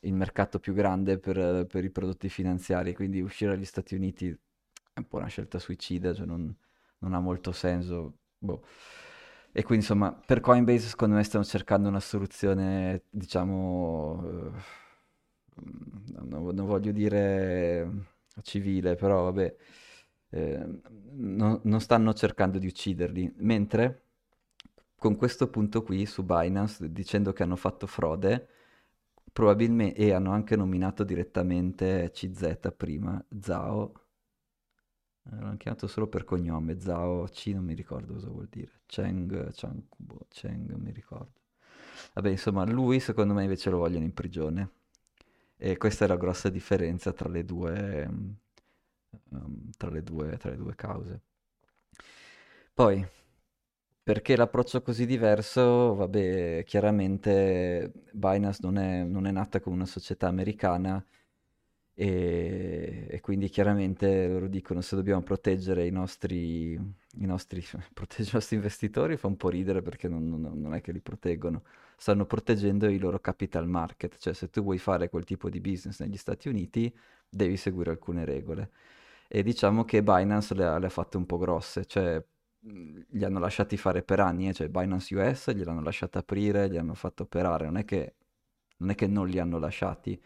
il 0.00 0.14
mercato 0.14 0.58
più 0.58 0.74
grande 0.74 1.18
per, 1.18 1.66
per, 1.66 1.84
i 1.84 1.90
prodotti 1.90 2.28
finanziari, 2.28 2.94
quindi 2.94 3.20
uscire 3.20 3.52
dagli 3.52 3.64
Stati 3.64 3.94
Uniti 3.94 4.28
è 4.28 4.98
un 4.98 5.08
po' 5.08 5.16
una 5.18 5.26
scelta 5.26 5.58
suicida, 5.58 6.14
cioè 6.14 6.26
non, 6.26 6.54
non 6.98 7.14
ha 7.14 7.20
molto 7.20 7.52
senso. 7.52 8.18
Boh. 8.38 8.62
E 9.50 9.62
quindi 9.62 9.84
insomma, 9.84 10.12
per 10.12 10.40
Coinbase 10.40 10.86
secondo 10.88 11.16
me 11.16 11.24
stanno 11.24 11.44
cercando 11.44 11.88
una 11.88 12.00
soluzione, 12.00 13.02
diciamo, 13.10 14.22
eh, 14.24 14.50
non, 16.22 16.54
non, 16.54 16.66
voglio 16.66 16.92
dire 16.92 17.90
civile, 18.42 18.94
però 18.94 19.24
vabbè, 19.24 19.56
eh, 20.30 20.66
non, 21.12 21.60
non 21.62 21.80
stanno 21.80 22.12
cercando 22.12 22.58
di 22.58 22.66
ucciderli, 22.66 23.34
mentre 23.38 24.02
con 24.96 25.16
questo 25.16 25.48
punto 25.48 25.82
qui 25.82 26.06
su 26.06 26.24
Binance, 26.24 26.92
dicendo 26.92 27.32
che 27.32 27.42
hanno 27.42 27.56
fatto 27.56 27.86
frode, 27.86 28.48
probabilmente, 29.38 29.94
e 30.00 30.12
hanno 30.12 30.32
anche 30.32 30.56
nominato 30.56 31.04
direttamente 31.04 32.10
CZ 32.12 32.72
prima, 32.76 33.24
Zao, 33.38 33.92
eh, 35.30 35.36
l'hanno 35.36 35.56
chiamato 35.56 35.86
solo 35.86 36.08
per 36.08 36.24
cognome, 36.24 36.80
Zao 36.80 37.22
C 37.26 37.46
non 37.54 37.62
mi 37.62 37.74
ricordo 37.74 38.14
cosa 38.14 38.28
vuol 38.30 38.48
dire, 38.50 38.80
Cheng, 38.86 39.52
Chang, 39.54 39.80
boh, 39.96 40.26
Cheng, 40.28 40.72
mi 40.72 40.90
ricordo. 40.90 41.34
Vabbè, 42.14 42.30
insomma, 42.30 42.64
lui 42.64 42.98
secondo 42.98 43.32
me 43.32 43.44
invece 43.44 43.70
lo 43.70 43.78
vogliono 43.78 44.04
in 44.04 44.12
prigione. 44.12 44.70
E 45.56 45.76
questa 45.76 46.04
è 46.04 46.08
la 46.08 46.16
grossa 46.16 46.48
differenza 46.48 47.12
tra 47.12 47.28
le 47.28 47.44
due, 47.44 48.10
um, 49.30 49.70
tra 49.76 49.88
le 49.90 50.02
due, 50.02 50.36
tra 50.36 50.50
le 50.50 50.56
due 50.56 50.74
cause. 50.74 51.20
Poi, 52.74 53.06
perché 54.08 54.36
l'approccio 54.36 54.80
così 54.80 55.04
diverso? 55.04 55.94
Vabbè, 55.94 56.64
chiaramente 56.64 57.92
Binance 58.12 58.60
non 58.62 58.78
è, 58.78 59.02
non 59.02 59.26
è 59.26 59.30
nata 59.30 59.60
come 59.60 59.76
una 59.76 59.84
società 59.84 60.28
americana 60.28 61.04
e, 61.92 63.06
e, 63.10 63.20
quindi 63.20 63.50
chiaramente 63.50 64.26
loro 64.28 64.48
dicono 64.48 64.80
se 64.80 64.96
dobbiamo 64.96 65.20
proteggere 65.22 65.86
i 65.86 65.90
nostri, 65.90 66.72
i 66.72 67.26
nostri, 67.26 67.62
proteggere 67.92 68.30
i 68.30 68.34
nostri 68.34 68.56
investitori 68.56 69.18
fa 69.18 69.26
un 69.26 69.36
po' 69.36 69.50
ridere 69.50 69.82
perché 69.82 70.08
non, 70.08 70.26
non, 70.26 70.58
non, 70.58 70.72
è 70.72 70.80
che 70.80 70.92
li 70.92 71.00
proteggono, 71.00 71.64
stanno 71.98 72.24
proteggendo 72.24 72.88
i 72.88 72.98
loro 72.98 73.20
capital 73.20 73.68
market, 73.68 74.16
cioè 74.18 74.32
se 74.32 74.48
tu 74.48 74.62
vuoi 74.62 74.78
fare 74.78 75.10
quel 75.10 75.24
tipo 75.24 75.50
di 75.50 75.60
business 75.60 76.00
negli 76.00 76.16
Stati 76.16 76.48
Uniti 76.48 76.90
devi 77.28 77.58
seguire 77.58 77.90
alcune 77.90 78.24
regole. 78.24 78.70
E 79.28 79.42
diciamo 79.42 79.84
che 79.84 80.02
Binance 80.02 80.54
le 80.54 80.64
ha, 80.64 80.78
le 80.78 80.86
ha 80.86 80.88
fatte 80.88 81.18
un 81.18 81.26
po' 81.26 81.36
grosse, 81.36 81.84
cioè 81.84 82.24
li 82.60 83.24
hanno 83.24 83.38
lasciati 83.38 83.76
fare 83.76 84.02
per 84.02 84.20
anni, 84.20 84.48
eh? 84.48 84.52
cioè 84.52 84.68
Binance 84.68 85.14
US 85.14 85.52
gliel'hanno 85.52 85.82
lasciato 85.82 86.18
aprire, 86.18 86.68
gli 86.68 86.76
hanno 86.76 86.94
fatto 86.94 87.22
operare, 87.24 87.64
non 87.66 87.76
è 87.76 87.84
che 87.84 88.14
non, 88.78 88.90
è 88.90 88.94
che 88.94 89.06
non 89.06 89.28
li 89.28 89.38
hanno 89.38 89.58
lasciati, 89.58 90.20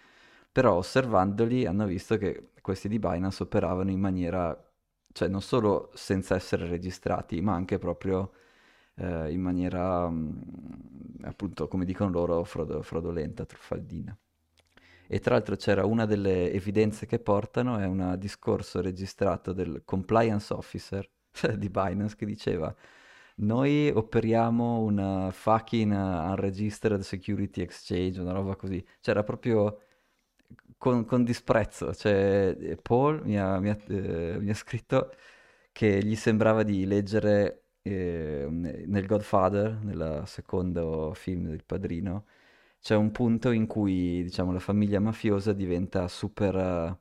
però 0.50 0.74
osservandoli 0.76 1.66
hanno 1.66 1.86
visto 1.86 2.16
che 2.18 2.50
questi 2.60 2.88
di 2.88 2.98
Binance 2.98 3.42
operavano 3.42 3.90
in 3.90 4.00
maniera, 4.00 4.56
cioè 5.12 5.28
non 5.28 5.42
solo 5.42 5.90
senza 5.94 6.34
essere 6.34 6.66
registrati, 6.66 7.40
ma 7.40 7.54
anche 7.54 7.78
proprio 7.78 8.32
eh, 8.96 9.32
in 9.32 9.40
maniera, 9.40 10.08
mh, 10.08 10.42
mm, 11.20 11.24
appunto, 11.24 11.68
come 11.68 11.84
dicono 11.84 12.10
loro, 12.10 12.44
frod- 12.44 12.82
fraudolenta, 12.82 13.44
truffaldina. 13.44 14.16
E 15.06 15.18
tra 15.20 15.34
l'altro 15.34 15.56
c'era 15.56 15.84
una 15.84 16.06
delle 16.06 16.52
evidenze 16.52 17.06
che 17.06 17.18
portano, 17.18 17.78
è 17.78 17.86
un 17.86 18.16
discorso 18.18 18.80
registrato 18.80 19.52
del 19.52 19.82
compliance 19.84 20.52
officer 20.54 21.08
di 21.56 21.68
Binance 21.68 22.16
che 22.16 22.26
diceva 22.26 22.74
noi 23.34 23.90
operiamo 23.90 24.80
una 24.80 25.30
fucking 25.30 25.92
unregistered 25.92 27.00
security 27.00 27.62
exchange, 27.62 28.20
una 28.20 28.32
roba 28.32 28.56
così. 28.56 28.84
Cioè 29.00 29.14
era 29.14 29.24
proprio 29.24 29.80
con, 30.76 31.04
con 31.04 31.24
disprezzo. 31.24 31.94
Cioè, 31.94 32.76
Paul 32.82 33.22
mi 33.24 33.38
ha, 33.38 33.58
mi 33.60 33.70
ha, 33.70 33.78
eh, 33.88 34.36
mi 34.40 34.50
ha 34.50 34.54
scritto 34.54 35.14
che 35.72 36.02
gli 36.04 36.16
sembrava 36.16 36.62
di 36.62 36.84
leggere 36.86 37.66
eh, 37.82 38.46
nel 38.50 39.06
Godfather, 39.06 39.78
nel 39.82 40.22
secondo 40.26 41.12
film 41.14 41.48
del 41.48 41.64
padrino, 41.64 42.26
c'è 42.80 42.96
un 42.96 43.10
punto 43.12 43.50
in 43.50 43.66
cui 43.66 44.22
diciamo, 44.22 44.52
la 44.52 44.58
famiglia 44.60 45.00
mafiosa 45.00 45.52
diventa 45.52 46.08
super... 46.08 46.98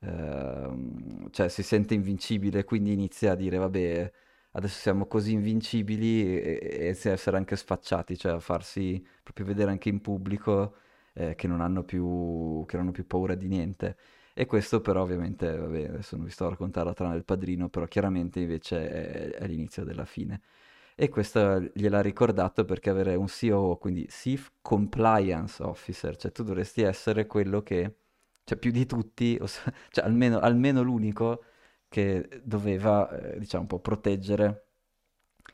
Uh, 0.00 1.28
cioè 1.30 1.48
si 1.48 1.62
sente 1.62 1.94
invincibile, 1.94 2.64
quindi 2.64 2.92
inizia 2.92 3.32
a 3.32 3.34
dire 3.34 3.58
vabbè, 3.58 4.12
adesso 4.52 4.78
siamo 4.80 5.06
così 5.06 5.32
invincibili 5.32 6.40
e, 6.42 6.58
e 6.62 6.86
essere 6.86 7.36
anche 7.36 7.56
sfacciati, 7.56 8.16
cioè 8.16 8.32
a 8.32 8.40
farsi 8.40 9.04
proprio 9.22 9.44
vedere 9.46 9.70
anche 9.70 9.88
in 9.90 10.00
pubblico 10.00 10.76
eh, 11.14 11.34
che, 11.34 11.46
non 11.46 11.60
hanno 11.60 11.84
più, 11.84 12.64
che 12.66 12.76
non 12.76 12.86
hanno 12.86 12.92
più 12.94 13.06
paura 13.06 13.34
di 13.34 13.48
niente. 13.48 13.96
E 14.32 14.46
questo 14.46 14.80
però 14.80 15.02
ovviamente, 15.02 15.54
vabbè, 15.56 15.88
adesso 15.88 16.16
non 16.16 16.24
vi 16.24 16.30
sto 16.30 16.46
a 16.46 16.50
raccontare 16.50 16.86
la 16.86 16.94
trama 16.94 17.12
del 17.12 17.24
padrino, 17.24 17.68
però 17.68 17.86
chiaramente 17.86 18.40
invece 18.40 18.88
è, 18.90 19.30
è 19.32 19.46
l'inizio 19.46 19.84
della 19.84 20.04
fine. 20.04 20.40
E 20.94 21.08
questo 21.08 21.60
gliel'ha 21.74 22.00
ricordato 22.02 22.64
perché 22.64 22.90
avere 22.90 23.14
un 23.14 23.26
COO, 23.26 23.76
quindi 23.78 24.06
Chief 24.06 24.50
Compliance 24.60 25.62
Officer, 25.62 26.16
cioè 26.16 26.30
tu 26.32 26.42
dovresti 26.42 26.82
essere 26.82 27.26
quello 27.26 27.62
che, 27.62 27.99
cioè 28.50 28.58
più 28.58 28.72
di 28.72 28.84
tutti, 28.84 29.38
cioè 29.90 30.04
almeno, 30.04 30.40
almeno 30.40 30.82
l'unico 30.82 31.44
che 31.88 32.40
doveva, 32.42 33.08
eh, 33.10 33.38
diciamo, 33.38 33.62
un 33.62 33.68
po' 33.68 33.78
proteggere 33.78 34.64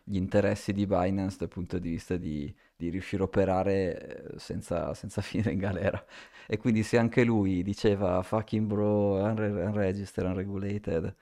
gli 0.03 0.17
interessi 0.17 0.73
di 0.73 0.87
Binance 0.87 1.37
dal 1.39 1.49
punto 1.49 1.79
di 1.79 1.91
vista 1.91 2.17
di, 2.17 2.55
di 2.75 2.89
riuscire 2.89 3.23
a 3.23 3.27
operare 3.27 4.35
eh, 4.35 4.39
senza, 4.39 4.95
senza, 4.95 5.21
finire 5.23 5.53
in 5.53 5.59
galera. 5.59 6.03
E 6.47 6.57
quindi 6.57 6.83
se 6.83 6.97
anche 6.97 7.23
lui 7.25 7.63
diceva 7.63 8.23
fucking 8.23 8.67
bro, 8.67 9.23
unre- 9.23 9.65
unregistered, 9.65 10.31
unregulated, 10.31 11.15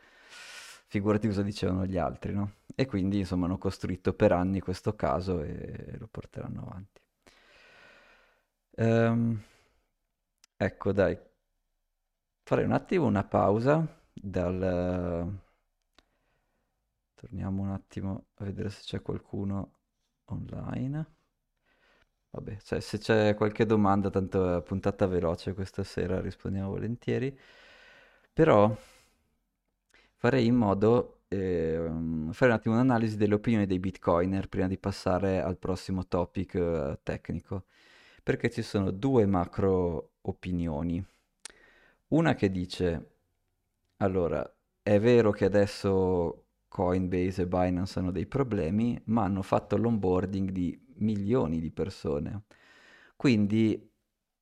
figurati 0.86 1.26
cosa 1.26 1.42
dicevano 1.42 1.86
gli 1.86 1.98
altri, 1.98 2.32
no? 2.34 2.52
E 2.76 2.86
quindi 2.86 3.18
insomma 3.20 3.46
hanno 3.46 3.58
costruito 3.58 4.12
per 4.14 4.32
anni 4.32 4.60
questo 4.60 4.94
caso 4.94 5.42
e 5.42 5.96
lo 5.98 6.06
porteranno 6.10 6.60
avanti. 6.62 7.00
Um, 8.76 9.40
ecco 10.56 10.92
dai, 10.92 11.16
farei 12.44 12.64
un 12.64 12.72
attimo 12.72 13.06
una 13.06 13.24
pausa 13.24 13.86
dal... 14.12 15.40
Torniamo 17.14 17.62
un 17.62 17.70
attimo 17.70 18.26
a 18.34 18.44
vedere 18.44 18.68
se 18.70 18.82
c'è 18.82 19.02
qualcuno 19.02 19.78
online. 20.26 21.06
Vabbè, 22.30 22.58
cioè, 22.58 22.80
se 22.80 22.98
c'è 22.98 23.34
qualche 23.34 23.64
domanda, 23.64 24.10
tanto 24.10 24.58
è 24.58 24.62
puntata 24.62 25.06
veloce 25.06 25.54
questa 25.54 25.84
sera, 25.84 26.20
rispondiamo 26.20 26.68
volentieri. 26.68 27.36
Però 28.32 28.76
farei 30.16 30.46
in 30.46 30.56
modo 30.56 31.22
eh, 31.28 31.76
fare 32.32 32.50
un 32.50 32.56
attimo 32.56 32.74
un'analisi 32.74 33.16
delle 33.16 33.34
opinioni 33.34 33.66
dei 33.66 33.78
bitcoiner 33.78 34.48
prima 34.48 34.66
di 34.66 34.78
passare 34.78 35.40
al 35.40 35.58
prossimo 35.58 36.06
topic 36.06 36.54
eh, 36.54 36.98
tecnico, 37.02 37.64
perché 38.22 38.50
ci 38.50 38.62
sono 38.62 38.90
due 38.90 39.26
macro 39.26 40.12
opinioni. 40.22 41.04
Una 42.08 42.34
che 42.34 42.50
dice, 42.50 43.10
allora, 43.98 44.48
è 44.82 45.00
vero 45.00 45.30
che 45.32 45.44
adesso 45.46 46.46
Coinbase 46.68 47.42
e 47.42 47.46
Binance 47.46 47.98
hanno 47.98 48.10
dei 48.12 48.26
problemi, 48.26 49.00
ma 49.06 49.24
hanno 49.24 49.42
fatto 49.42 49.76
l'onboarding 49.76 50.50
di 50.50 50.78
milioni 50.96 51.60
di 51.60 51.70
persone. 51.70 52.44
Quindi 53.16 53.90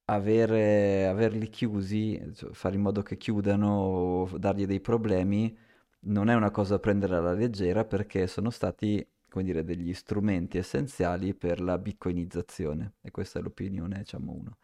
avere, 0.06 1.06
averli 1.06 1.48
chiusi, 1.48 2.20
cioè 2.34 2.52
fare 2.52 2.74
in 2.76 2.82
modo 2.82 3.02
che 3.02 3.16
chiudano 3.16 4.28
dargli 4.38 4.66
dei 4.66 4.80
problemi, 4.80 5.56
non 6.00 6.28
è 6.28 6.34
una 6.34 6.50
cosa 6.50 6.74
da 6.74 6.80
prendere 6.80 7.16
alla 7.16 7.32
leggera 7.32 7.84
perché 7.84 8.26
sono 8.26 8.50
stati, 8.50 9.06
come 9.28 9.44
dire, 9.44 9.64
degli 9.64 9.94
strumenti 9.94 10.58
essenziali 10.58 11.34
per 11.34 11.60
la 11.60 11.78
bitcoinizzazione. 11.78 12.94
E 13.02 13.10
questa 13.10 13.38
è 13.38 13.42
l'opinione, 13.42 13.98
diciamo, 13.98 14.32
uno. 14.32 14.56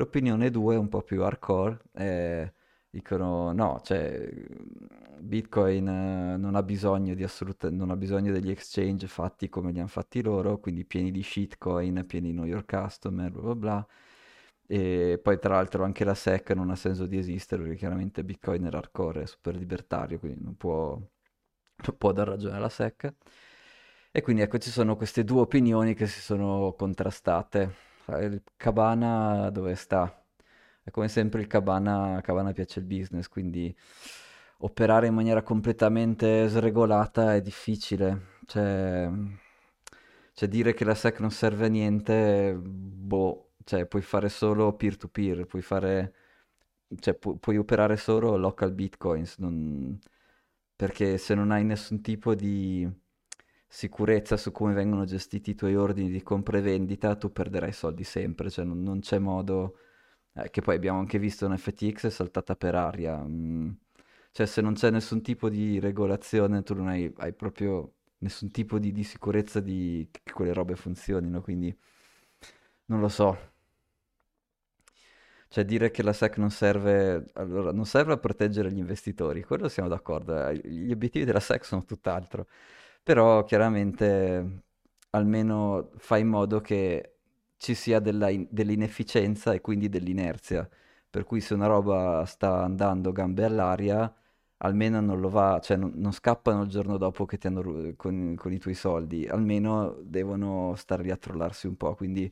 L'opinione 0.00 0.50
due, 0.50 0.76
un 0.76 0.88
po' 0.88 1.02
più 1.02 1.22
hardcore, 1.22 1.80
è 1.92 2.52
dicono 2.90 3.52
no, 3.52 3.80
cioè 3.82 4.30
Bitcoin 5.20 5.86
eh, 5.88 6.36
non 6.36 6.54
ha 6.54 6.62
bisogno 6.62 7.14
di 7.14 7.22
assoluta, 7.24 7.68
non 7.70 7.90
ha 7.90 7.96
bisogno 7.96 8.32
degli 8.32 8.50
exchange 8.50 9.06
fatti 9.08 9.48
come 9.48 9.72
li 9.72 9.78
hanno 9.80 9.88
fatti 9.88 10.22
loro, 10.22 10.58
quindi 10.60 10.84
pieni 10.84 11.10
di 11.10 11.22
shitcoin, 11.22 12.04
pieni 12.06 12.28
di 12.28 12.32
know 12.34 12.44
your 12.46 12.64
customer, 12.64 13.30
bla 13.30 13.40
bla 13.42 13.54
bla. 13.54 13.86
E 14.70 15.18
poi 15.22 15.38
tra 15.40 15.54
l'altro 15.54 15.82
anche 15.84 16.04
la 16.04 16.14
SEC 16.14 16.50
non 16.50 16.70
ha 16.70 16.76
senso 16.76 17.06
di 17.06 17.18
esistere 17.18 17.62
perché 17.62 17.76
chiaramente 17.78 18.22
Bitcoin 18.24 18.64
è 18.64 18.68
hardcore, 18.68 19.22
è 19.22 19.26
super 19.26 19.56
libertario, 19.56 20.18
quindi 20.18 20.42
non 20.44 20.56
può, 20.56 20.94
non 20.96 21.96
può 21.98 22.12
dar 22.12 22.28
ragione 22.28 22.56
alla 22.56 22.68
SEC. 22.68 23.14
E 24.10 24.22
quindi 24.22 24.42
ecco 24.42 24.58
ci 24.58 24.70
sono 24.70 24.96
queste 24.96 25.24
due 25.24 25.40
opinioni 25.40 25.94
che 25.94 26.06
si 26.06 26.20
sono 26.20 26.74
contrastate. 26.76 27.87
Il 28.20 28.42
Cabana 28.56 29.50
dove 29.50 29.74
sta? 29.74 30.24
È 30.82 30.90
come 30.90 31.08
sempre 31.08 31.40
il 31.40 31.46
Cabana, 31.46 32.20
Cabana 32.22 32.52
piace 32.52 32.78
il 32.80 32.86
business, 32.86 33.28
quindi 33.28 33.74
operare 34.58 35.06
in 35.08 35.14
maniera 35.14 35.42
completamente 35.42 36.48
sregolata 36.48 37.34
è 37.34 37.40
difficile. 37.42 38.36
Cioè, 38.46 39.10
cioè 40.32 40.48
dire 40.48 40.74
che 40.74 40.84
la 40.84 40.94
SEC 40.94 41.20
non 41.20 41.30
serve 41.30 41.66
a 41.66 41.68
niente, 41.68 42.54
boh, 42.56 43.52
cioè 43.64 43.86
puoi 43.86 44.02
fare 44.02 44.28
solo 44.28 44.74
peer-to-peer, 44.74 45.46
puoi 45.46 45.62
fare... 45.62 46.14
Cioè, 47.00 47.14
pu- 47.14 47.38
puoi 47.38 47.58
operare 47.58 47.96
solo 47.96 48.36
local 48.36 48.72
bitcoins, 48.72 49.36
non... 49.38 49.98
perché 50.76 51.18
se 51.18 51.34
non 51.34 51.50
hai 51.50 51.64
nessun 51.64 52.00
tipo 52.00 52.34
di 52.34 52.88
sicurezza 53.68 54.36
su 54.36 54.50
come 54.50 54.72
vengono 54.72 55.04
gestiti 55.04 55.50
i 55.50 55.54
tuoi 55.54 55.76
ordini 55.76 56.10
di 56.10 56.22
compra 56.22 56.58
e 56.58 56.62
vendita, 56.62 57.16
tu 57.16 57.30
perderai 57.32 57.72
soldi 57.72 58.04
sempre, 58.04 58.50
cioè 58.50 58.64
non, 58.64 58.82
non 58.82 59.00
c'è 59.00 59.18
modo 59.18 59.76
eh, 60.34 60.50
che 60.50 60.60
poi 60.62 60.76
abbiamo 60.76 60.98
anche 60.98 61.18
visto 61.18 61.46
un 61.46 61.56
FTX 61.56 62.06
è 62.06 62.10
saltata 62.10 62.56
per 62.56 62.74
aria. 62.74 63.18
Mm. 63.26 63.70
Cioè, 64.32 64.46
se 64.46 64.60
non 64.60 64.74
c'è 64.74 64.90
nessun 64.90 65.22
tipo 65.22 65.48
di 65.48 65.78
regolazione, 65.80 66.62
tu 66.62 66.74
non 66.74 66.88
hai, 66.88 67.12
hai 67.18 67.32
proprio 67.34 67.94
nessun 68.18 68.50
tipo 68.50 68.78
di, 68.78 68.92
di 68.92 69.04
sicurezza 69.04 69.60
di 69.60 70.08
che 70.10 70.32
quelle 70.32 70.52
robe 70.52 70.76
funzionino, 70.76 71.40
quindi 71.42 71.76
non 72.86 73.00
lo 73.00 73.08
so. 73.08 73.36
Cioè, 75.50 75.64
dire 75.64 75.90
che 75.90 76.02
la 76.02 76.12
SEC 76.12 76.36
non 76.36 76.50
serve, 76.50 77.24
allora, 77.34 77.72
non 77.72 77.86
serve 77.86 78.12
a 78.12 78.18
proteggere 78.18 78.70
gli 78.70 78.78
investitori, 78.78 79.42
quello 79.42 79.68
siamo 79.68 79.88
d'accordo, 79.88 80.46
eh. 80.48 80.56
gli 80.56 80.92
obiettivi 80.92 81.24
della 81.24 81.40
SEC 81.40 81.64
sono 81.64 81.84
tutt'altro, 81.84 82.46
però 83.08 83.42
chiaramente 83.44 84.64
almeno 85.12 85.92
fa 85.96 86.18
in 86.18 86.28
modo 86.28 86.60
che 86.60 87.14
ci 87.56 87.72
sia 87.74 88.00
della 88.00 88.28
in- 88.28 88.46
dell'inefficienza 88.50 89.54
e 89.54 89.62
quindi 89.62 89.88
dell'inerzia. 89.88 90.68
Per 91.08 91.24
cui 91.24 91.40
se 91.40 91.54
una 91.54 91.66
roba 91.66 92.26
sta 92.26 92.62
andando 92.64 93.10
gambe 93.12 93.44
all'aria, 93.44 94.14
almeno 94.58 95.00
non 95.00 95.20
lo 95.20 95.30
va, 95.30 95.58
cioè 95.62 95.78
non, 95.78 95.92
non 95.94 96.12
scappano 96.12 96.62
il 96.64 96.68
giorno 96.68 96.98
dopo 96.98 97.24
che 97.24 97.38
ti 97.38 97.46
hanno 97.46 97.62
con, 97.96 98.34
con, 98.36 98.52
i 98.52 98.58
tuoi 98.58 98.74
soldi, 98.74 99.26
almeno 99.26 99.96
devono 100.02 100.74
stare 100.76 101.02
lì 101.02 101.10
a 101.10 101.16
trollarsi 101.16 101.66
un 101.66 101.76
po'. 101.78 101.94
Quindi 101.94 102.30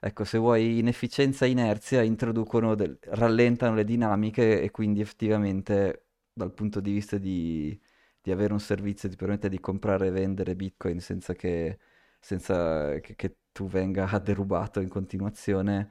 ecco, 0.00 0.24
se 0.24 0.36
vuoi 0.38 0.78
inefficienza 0.80 1.44
e 1.46 1.50
inerzia, 1.50 2.02
introducono 2.02 2.74
del, 2.74 2.98
rallentano 3.02 3.76
le 3.76 3.84
dinamiche 3.84 4.60
e 4.62 4.70
quindi 4.72 5.00
effettivamente 5.00 6.06
dal 6.32 6.52
punto 6.52 6.80
di 6.80 6.92
vista 6.92 7.18
di, 7.18 7.78
di 8.22 8.30
avere 8.30 8.52
un 8.52 8.60
servizio 8.60 9.08
che 9.08 9.16
ti 9.16 9.20
permette 9.20 9.48
di 9.48 9.60
comprare 9.60 10.08
e 10.08 10.10
vendere 10.10 10.54
Bitcoin 10.56 11.00
senza 11.00 11.34
che, 11.34 11.78
senza 12.20 12.98
che, 13.00 13.14
che 13.16 13.36
tu 13.52 13.66
venga 13.68 14.06
derubato 14.22 14.80
in 14.80 14.88
continuazione, 14.88 15.90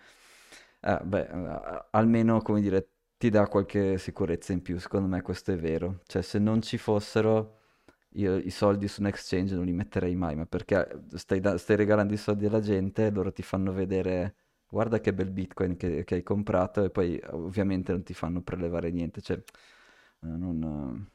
eh, 0.81 0.99
beh, 1.03 1.21
eh, 1.27 1.85
almeno, 1.91 2.41
come 2.41 2.61
dire, 2.61 2.89
ti 3.17 3.29
dà 3.29 3.47
qualche 3.47 3.97
sicurezza 3.97 4.53
in 4.53 4.61
più, 4.61 4.79
secondo 4.79 5.07
me 5.07 5.21
questo 5.21 5.51
è 5.51 5.57
vero. 5.57 6.01
Cioè, 6.05 6.21
se 6.21 6.39
non 6.39 6.61
ci 6.61 6.77
fossero, 6.77 7.59
io 8.15 8.37
i 8.37 8.49
soldi 8.49 8.87
su 8.87 9.01
un 9.01 9.07
exchange 9.07 9.55
non 9.55 9.65
li 9.65 9.71
metterei 9.73 10.15
mai, 10.15 10.35
ma 10.35 10.45
perché 10.45 10.87
stai, 11.15 11.39
da- 11.39 11.57
stai 11.57 11.75
regalando 11.75 12.13
i 12.13 12.17
soldi 12.17 12.45
alla 12.45 12.59
gente, 12.61 13.09
loro 13.11 13.31
ti 13.31 13.43
fanno 13.43 13.71
vedere, 13.73 14.35
guarda 14.67 14.99
che 14.99 15.13
bel 15.13 15.29
bitcoin 15.31 15.77
che, 15.77 16.03
che 16.03 16.15
hai 16.15 16.23
comprato, 16.23 16.83
e 16.83 16.89
poi 16.89 17.19
ovviamente 17.31 17.91
non 17.91 18.03
ti 18.03 18.13
fanno 18.13 18.41
prelevare 18.41 18.91
niente, 18.91 19.21
cioè, 19.21 19.37
eh, 19.37 19.43
non... 20.27 21.07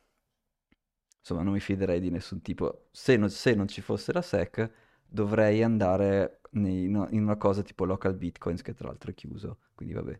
Insomma, 1.26 1.42
non 1.42 1.54
mi 1.54 1.60
fiderei 1.60 1.98
di 1.98 2.08
nessun 2.08 2.40
tipo. 2.40 2.86
Se 2.92 3.16
non, 3.16 3.28
se 3.30 3.52
non 3.56 3.66
ci 3.66 3.80
fosse 3.80 4.12
la 4.12 4.22
SEC, 4.22 4.70
dovrei 5.04 5.60
andare 5.64 6.38
in 6.52 6.94
una 7.10 7.36
cosa 7.36 7.62
tipo 7.62 7.84
local 7.84 8.14
bitcoins 8.14 8.62
che 8.62 8.74
tra 8.74 8.86
l'altro 8.86 9.10
è 9.10 9.14
chiuso, 9.14 9.58
quindi 9.74 9.92
vabbè. 9.92 10.16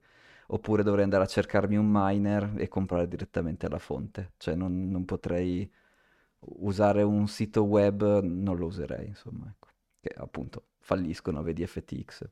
Oppure 0.49 0.83
dovrei 0.83 1.05
andare 1.05 1.23
a 1.23 1.27
cercarmi 1.29 1.77
un 1.77 1.87
miner 1.89 2.55
e 2.57 2.67
comprare 2.67 3.07
direttamente 3.07 3.67
alla 3.67 3.79
fonte, 3.79 4.33
cioè 4.37 4.57
non, 4.57 4.89
non 4.89 5.05
potrei 5.05 5.71
usare 6.41 7.03
un 7.03 7.29
sito 7.29 7.63
web 7.63 8.21
non 8.23 8.57
lo 8.57 8.67
userei, 8.67 9.07
insomma, 9.07 9.47
ecco. 9.49 9.69
Che 10.01 10.13
appunto 10.17 10.71
falliscono, 10.81 11.41
vedi 11.43 11.65
FTX. 11.65 12.29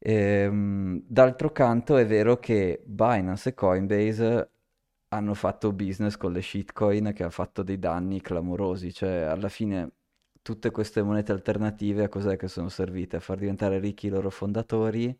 Ehm, 0.00 1.02
d'altro 1.06 1.52
canto 1.52 1.96
è 1.96 2.04
vero 2.06 2.38
che 2.38 2.82
Binance 2.84 3.50
e 3.50 3.54
Coinbase 3.54 4.50
hanno 5.08 5.34
fatto 5.34 5.72
business 5.72 6.16
con 6.16 6.32
le 6.32 6.42
shitcoin 6.42 7.12
che 7.14 7.24
ha 7.24 7.30
fatto 7.30 7.62
dei 7.62 7.78
danni 7.78 8.20
clamorosi, 8.20 8.92
cioè 8.92 9.22
alla 9.22 9.48
fine 9.48 9.92
tutte 10.42 10.70
queste 10.70 11.02
monete 11.02 11.32
alternative 11.32 12.04
a 12.04 12.08
cos'è 12.08 12.36
che 12.36 12.48
sono 12.48 12.68
servite? 12.68 13.16
A 13.16 13.20
far 13.20 13.38
diventare 13.38 13.78
ricchi 13.78 14.06
i 14.06 14.10
loro 14.10 14.30
fondatori, 14.30 15.16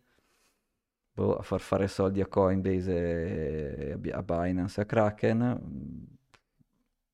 boh, 1.12 1.36
a 1.36 1.42
far 1.42 1.60
fare 1.60 1.88
soldi 1.88 2.20
a 2.20 2.26
Coinbase 2.26 3.96
e 4.00 4.10
a 4.12 4.22
Binance 4.22 4.80
a 4.80 4.84
Kraken. 4.86 6.16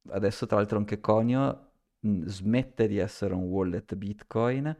Adesso 0.08 0.46
tra 0.46 0.56
l'altro 0.56 0.78
anche 0.78 1.00
Conio 1.00 1.70
mm, 2.06 2.26
smette 2.26 2.86
di 2.86 2.98
essere 2.98 3.34
un 3.34 3.44
wallet 3.44 3.94
Bitcoin 3.94 4.76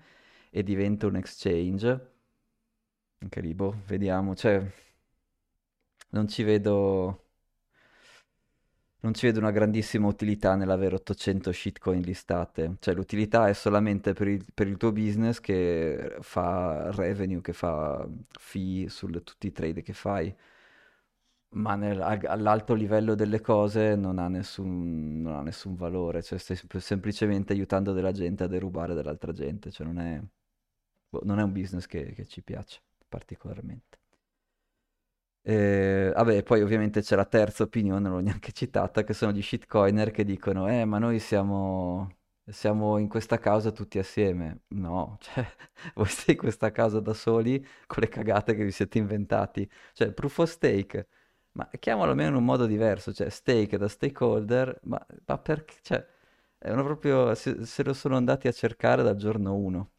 e 0.50 0.62
diventa 0.62 1.07
un 1.07 1.16
exchange. 1.16 2.12
Anche 3.18 3.40
lì, 3.40 3.54
boh, 3.54 3.83
vediamo, 3.87 4.35
cioè 4.35 4.62
non 6.11 6.28
ci 6.28 6.42
vedo 6.42 7.23
non 9.04 9.12
ci 9.12 9.26
vedo 9.26 9.38
una 9.38 9.50
grandissima 9.50 10.06
utilità 10.06 10.54
nell'avere 10.56 10.94
800 10.96 11.52
shitcoin 11.52 12.00
listate. 12.00 12.76
Cioè 12.80 12.94
l'utilità 12.94 13.48
è 13.48 13.52
solamente 13.52 14.14
per 14.14 14.28
il, 14.28 14.44
per 14.52 14.66
il 14.66 14.78
tuo 14.78 14.92
business 14.92 15.40
che 15.40 16.16
fa 16.20 16.90
revenue, 16.90 17.42
che 17.42 17.52
fa 17.52 18.06
fee 18.30 18.88
su 18.88 19.06
tutti 19.10 19.46
i 19.46 19.52
trade 19.52 19.82
che 19.82 19.92
fai. 19.92 20.34
Ma 21.56 21.76
nel, 21.76 22.00
all'alto 22.00 22.74
livello 22.74 23.14
delle 23.14 23.40
cose 23.40 23.94
non 23.94 24.18
ha 24.18 24.26
nessun, 24.28 25.20
non 25.22 25.34
ha 25.34 25.42
nessun 25.42 25.76
valore, 25.76 26.20
cioè 26.22 26.38
stai 26.38 26.58
semplicemente 26.78 27.52
aiutando 27.52 27.92
della 27.92 28.10
gente 28.10 28.42
a 28.42 28.48
derubare 28.48 28.94
dell'altra 28.94 29.32
gente, 29.32 29.70
cioè 29.70 29.86
non 29.86 30.00
è, 30.00 30.20
boh, 31.08 31.20
non 31.24 31.38
è 31.38 31.42
un 31.42 31.52
business 31.52 31.86
che, 31.86 32.12
che 32.12 32.26
ci 32.26 32.42
piace 32.42 32.80
particolarmente. 33.08 34.03
Eh, 35.46 36.11
vabbè, 36.14 36.42
poi 36.42 36.62
ovviamente 36.62 37.02
c'è 37.02 37.16
la 37.16 37.26
terza 37.26 37.64
opinione, 37.64 38.00
non 38.09 38.12
l'ho 38.18 38.20
neanche 38.22 38.52
citata, 38.52 39.04
che 39.04 39.12
sono 39.12 39.33
gli 39.33 39.42
shitcoiner 39.42 40.11
che 40.11 40.24
dicono, 40.24 40.68
eh, 40.70 40.85
ma 40.87 40.98
noi 40.98 41.18
siamo, 41.18 42.16
siamo 42.46 42.96
in 42.96 43.09
questa 43.09 43.38
causa 43.38 43.70
tutti 43.70 43.98
assieme. 43.98 44.62
No, 44.68 45.18
cioè, 45.20 45.46
voi 45.94 46.07
siete 46.07 46.33
in 46.33 46.38
questa 46.38 46.70
causa 46.70 47.00
da 47.00 47.12
soli 47.12 47.64
con 47.87 48.02
le 48.02 48.09
cagate 48.09 48.54
che 48.54 48.64
vi 48.64 48.70
siete 48.70 48.96
inventati. 48.98 49.68
Cioè, 49.92 50.12
proof 50.12 50.38
of 50.38 50.48
stake, 50.50 51.09
ma 51.52 51.68
chiamalo 51.78 52.11
almeno 52.11 52.30
in 52.30 52.37
un 52.37 52.44
modo 52.44 52.64
diverso, 52.66 53.12
cioè, 53.12 53.28
stake 53.28 53.76
da 53.76 53.88
stakeholder, 53.88 54.80
ma, 54.85 55.04
ma 55.26 55.38
perché, 55.38 55.74
cioè, 55.83 56.07
proprio, 56.59 57.35
se, 57.35 57.64
se 57.66 57.83
lo 57.85 57.92
sono 57.92 58.16
andati 58.16 58.48
a 58.48 58.52
cercare 58.52 59.02
dal 59.02 59.16
giorno 59.16 59.54
1. 59.57 59.90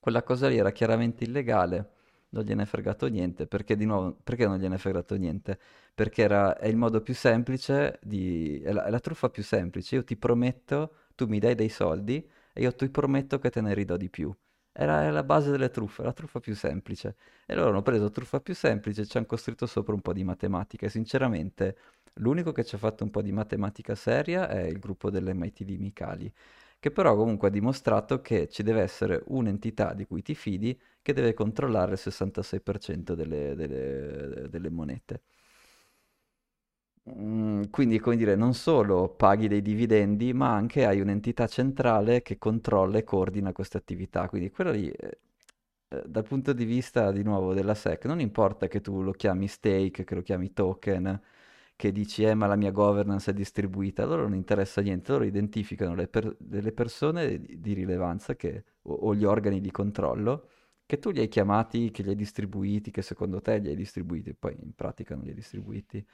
Quella 0.00 0.22
cosa 0.24 0.48
lì 0.48 0.56
era 0.58 0.72
chiaramente 0.72 1.22
illegale 1.24 1.91
non 2.32 2.44
gliene 2.44 2.62
è 2.62 2.66
fregato 2.66 3.06
niente, 3.08 3.46
perché 3.46 3.76
di 3.76 3.84
nuovo, 3.84 4.16
perché 4.22 4.46
non 4.46 4.58
gliene 4.58 4.76
è 4.76 4.78
fregato 4.78 5.14
niente? 5.16 5.58
Perché 5.94 6.22
era, 6.22 6.56
è 6.58 6.66
il 6.68 6.76
modo 6.76 7.00
più 7.02 7.14
semplice, 7.14 7.98
di, 8.02 8.60
è, 8.60 8.72
la, 8.72 8.84
è 8.84 8.90
la 8.90 9.00
truffa 9.00 9.28
più 9.30 9.42
semplice, 9.42 9.96
io 9.96 10.04
ti 10.04 10.16
prometto, 10.16 10.94
tu 11.14 11.26
mi 11.26 11.38
dai 11.38 11.54
dei 11.54 11.68
soldi 11.68 12.26
e 12.52 12.60
io 12.62 12.74
ti 12.74 12.88
prometto 12.90 13.38
che 13.38 13.50
te 13.50 13.60
ne 13.60 13.74
ridò 13.74 13.96
di 13.96 14.08
più. 14.08 14.34
Era 14.74 15.10
la 15.10 15.22
base 15.22 15.50
delle 15.50 15.68
truffe, 15.70 16.02
la 16.02 16.12
truffa 16.12 16.40
più 16.40 16.54
semplice. 16.54 17.16
E 17.44 17.54
loro 17.54 17.68
hanno 17.70 17.82
preso 17.82 18.10
truffa 18.10 18.40
più 18.40 18.54
semplice 18.54 19.02
e 19.02 19.06
ci 19.06 19.18
hanno 19.18 19.26
costruito 19.26 19.66
sopra 19.66 19.94
un 19.94 20.00
po' 20.00 20.14
di 20.14 20.24
matematica. 20.24 20.86
E 20.86 20.88
sinceramente, 20.88 21.76
l'unico 22.14 22.52
che 22.52 22.64
ci 22.64 22.74
ha 22.74 22.78
fatto 22.78 23.04
un 23.04 23.10
po' 23.10 23.20
di 23.22 23.32
matematica 23.32 23.94
seria 23.94 24.48
è 24.48 24.62
il 24.62 24.78
gruppo 24.78 25.10
dell'MIT 25.10 25.62
di 25.64 25.76
Micali, 25.76 26.32
che 26.82 26.90
però 26.90 27.14
comunque 27.14 27.46
ha 27.46 27.50
dimostrato 27.52 28.20
che 28.20 28.48
ci 28.48 28.64
deve 28.64 28.80
essere 28.82 29.22
un'entità 29.28 29.94
di 29.94 30.04
cui 30.04 30.20
ti 30.20 30.34
fidi 30.34 30.76
che 31.00 31.12
deve 31.12 31.32
controllare 31.32 31.92
il 31.92 31.98
66% 31.98 33.14
delle, 33.14 33.54
delle, 33.54 34.48
delle 34.50 34.68
monete. 34.68 35.22
Mm, 37.10 37.64
quindi, 37.70 37.98
come 37.98 38.16
dire, 38.16 38.36
non 38.36 38.54
solo 38.54 39.08
paghi 39.08 39.48
dei 39.48 39.60
dividendi, 39.62 40.32
ma 40.32 40.54
anche 40.54 40.84
hai 40.86 41.00
un'entità 41.00 41.46
centrale 41.48 42.22
che 42.22 42.38
controlla 42.38 42.98
e 42.98 43.04
coordina 43.04 43.52
queste 43.52 43.76
attività. 43.76 44.28
Quindi, 44.28 44.50
quello 44.50 44.70
lì, 44.70 44.88
eh, 44.88 45.18
eh, 45.88 46.02
dal 46.06 46.22
punto 46.24 46.52
di 46.52 46.64
vista 46.64 47.10
di 47.10 47.22
nuovo 47.24 47.54
della 47.54 47.74
SEC, 47.74 48.04
non 48.06 48.20
importa 48.20 48.68
che 48.68 48.80
tu 48.80 49.02
lo 49.02 49.10
chiami 49.12 49.48
stake, 49.48 50.04
che 50.04 50.14
lo 50.14 50.22
chiami 50.22 50.52
token, 50.52 51.20
che 51.76 51.92
dici, 51.92 52.24
eh, 52.24 52.34
ma 52.34 52.46
la 52.46 52.56
mia 52.56 52.70
governance 52.70 53.30
è 53.30 53.34
distribuita, 53.34 54.04
loro 54.04 54.22
non 54.22 54.34
interessa 54.34 54.80
niente, 54.80 55.12
loro 55.12 55.24
identificano 55.24 55.94
le 55.94 56.08
per- 56.08 56.36
delle 56.38 56.72
persone 56.72 57.38
di, 57.40 57.60
di 57.60 57.72
rilevanza 57.74 58.36
che, 58.36 58.64
o, 58.82 58.94
o 58.94 59.14
gli 59.14 59.24
organi 59.24 59.60
di 59.60 59.70
controllo 59.70 60.48
che 60.92 60.98
tu 60.98 61.10
li 61.10 61.20
hai 61.20 61.28
chiamati, 61.28 61.90
che 61.90 62.02
li 62.02 62.10
hai 62.10 62.14
distribuiti, 62.16 62.90
che 62.90 63.00
secondo 63.00 63.40
te 63.40 63.56
li 63.58 63.68
hai 63.68 63.76
distribuiti, 63.76 64.34
poi 64.34 64.54
in 64.60 64.74
pratica 64.74 65.14
non 65.14 65.24
li 65.24 65.30
hai 65.30 65.34
distribuiti, 65.34 66.04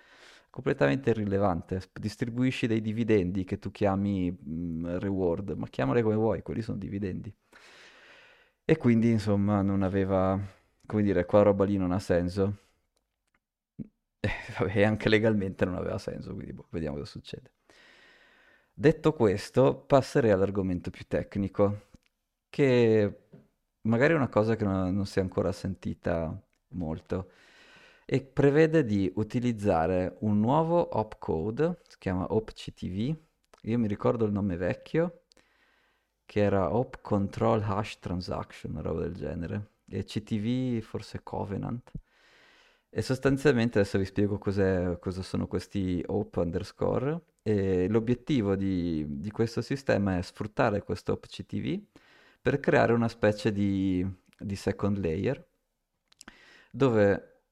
completamente 0.51 1.11
irrilevante. 1.11 1.83
Distribuisci 1.93 2.69
dei 2.69 2.81
dividendi 2.81 3.43
che 3.45 3.59
tu 3.59 3.73
chiami 3.73 4.31
mh, 4.31 4.37
mm, 4.51 4.87
reward, 4.99 5.51
ma 5.57 5.67
chiamale 5.69 6.03
come 6.03 6.15
vuoi, 6.15 6.43
quelli 6.43 6.63
sono 6.63 6.79
dividendi. 6.79 7.35
E 8.65 8.77
quindi, 8.77 9.11
insomma, 9.11 9.63
non 9.63 9.83
aveva, 9.83 10.39
come 10.87 11.03
dire, 11.03 11.25
qua 11.25 11.43
roba 11.43 11.65
lì 11.65 11.77
non 11.77 11.91
ha 11.91 11.99
senso. 11.99 12.68
E 14.69 14.85
anche 14.85 15.09
legalmente 15.09 15.65
non 15.65 15.75
aveva 15.77 15.99
senso, 15.99 16.35
quindi 16.35 16.53
boh, 16.53 16.67
vediamo 16.71 16.97
cosa 16.97 17.11
succede. 17.11 17.53
Detto 18.73 19.13
questo, 19.13 19.75
passerei 19.87 20.31
all'argomento 20.31 20.91
più 20.91 21.05
tecnico, 21.07 21.89
che 22.49 23.27
magari 23.83 24.13
è 24.13 24.17
una 24.17 24.29
cosa 24.29 24.57
che 24.57 24.65
non, 24.65 24.95
non 24.95 25.07
si 25.07 25.19
è 25.19 25.23
ancora 25.23 25.53
sentita 25.53 26.41
molto 26.71 27.31
e 28.05 28.23
prevede 28.23 28.85
di 28.85 29.13
utilizzare 29.17 30.17
un 30.21 30.41
nuovo 30.41 30.97
opcode, 30.99 31.81
si 31.89 31.99
chiama 31.99 32.33
opctv, 32.33 33.17
io 33.63 33.79
mi 33.79 33.87
ricordo 33.87 34.25
il 34.25 34.33
nome 34.33 34.57
vecchio, 34.57 35.25
che 36.25 36.41
era 36.41 36.75
op 36.75 37.01
control 37.03 37.63
hash 37.63 37.99
transaction, 37.99 38.73
una 38.73 38.83
roba 38.83 39.01
del 39.01 39.15
genere, 39.15 39.73
e 39.91 40.05
CTV 40.05 40.81
forse 40.83 41.23
Covenant. 41.23 41.91
E 42.91 43.03
sostanzialmente 43.03 43.79
adesso 43.79 43.99
vi 43.99 44.05
spiego 44.05 44.39
cosa 44.39 45.23
sono 45.23 45.47
questi 45.47 46.03
op 46.07 46.37
underscore, 46.37 47.21
e 47.43 47.89
l'obiettivo 47.89 48.57
di, 48.57 49.05
di 49.09 49.31
questo 49.31 49.63
sistema 49.63 50.19
è 50.19 50.23
sfruttare 50.23 50.83
questo 50.83 51.13
opctv 51.13 51.83
per 52.41 52.61
creare 52.61 52.93
una 52.93 53.09
specie 53.09 53.53
di, 53.53 54.07
di 54.39 54.57
second 54.57 54.99
layer 54.99 55.47
dove... 56.71 57.43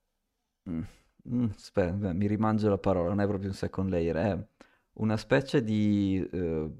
Mm, 0.68 0.82
mm, 1.28 1.44
aspetta, 1.54 2.12
mi 2.12 2.26
rimangio 2.26 2.68
la 2.68 2.78
parola, 2.78 3.08
non 3.08 3.20
è 3.20 3.26
proprio 3.26 3.48
un 3.48 3.54
second 3.54 3.90
layer, 3.90 4.16
è 4.16 4.46
una 4.94 5.16
specie 5.16 5.62
di 5.62 6.26
eh, 6.32 6.70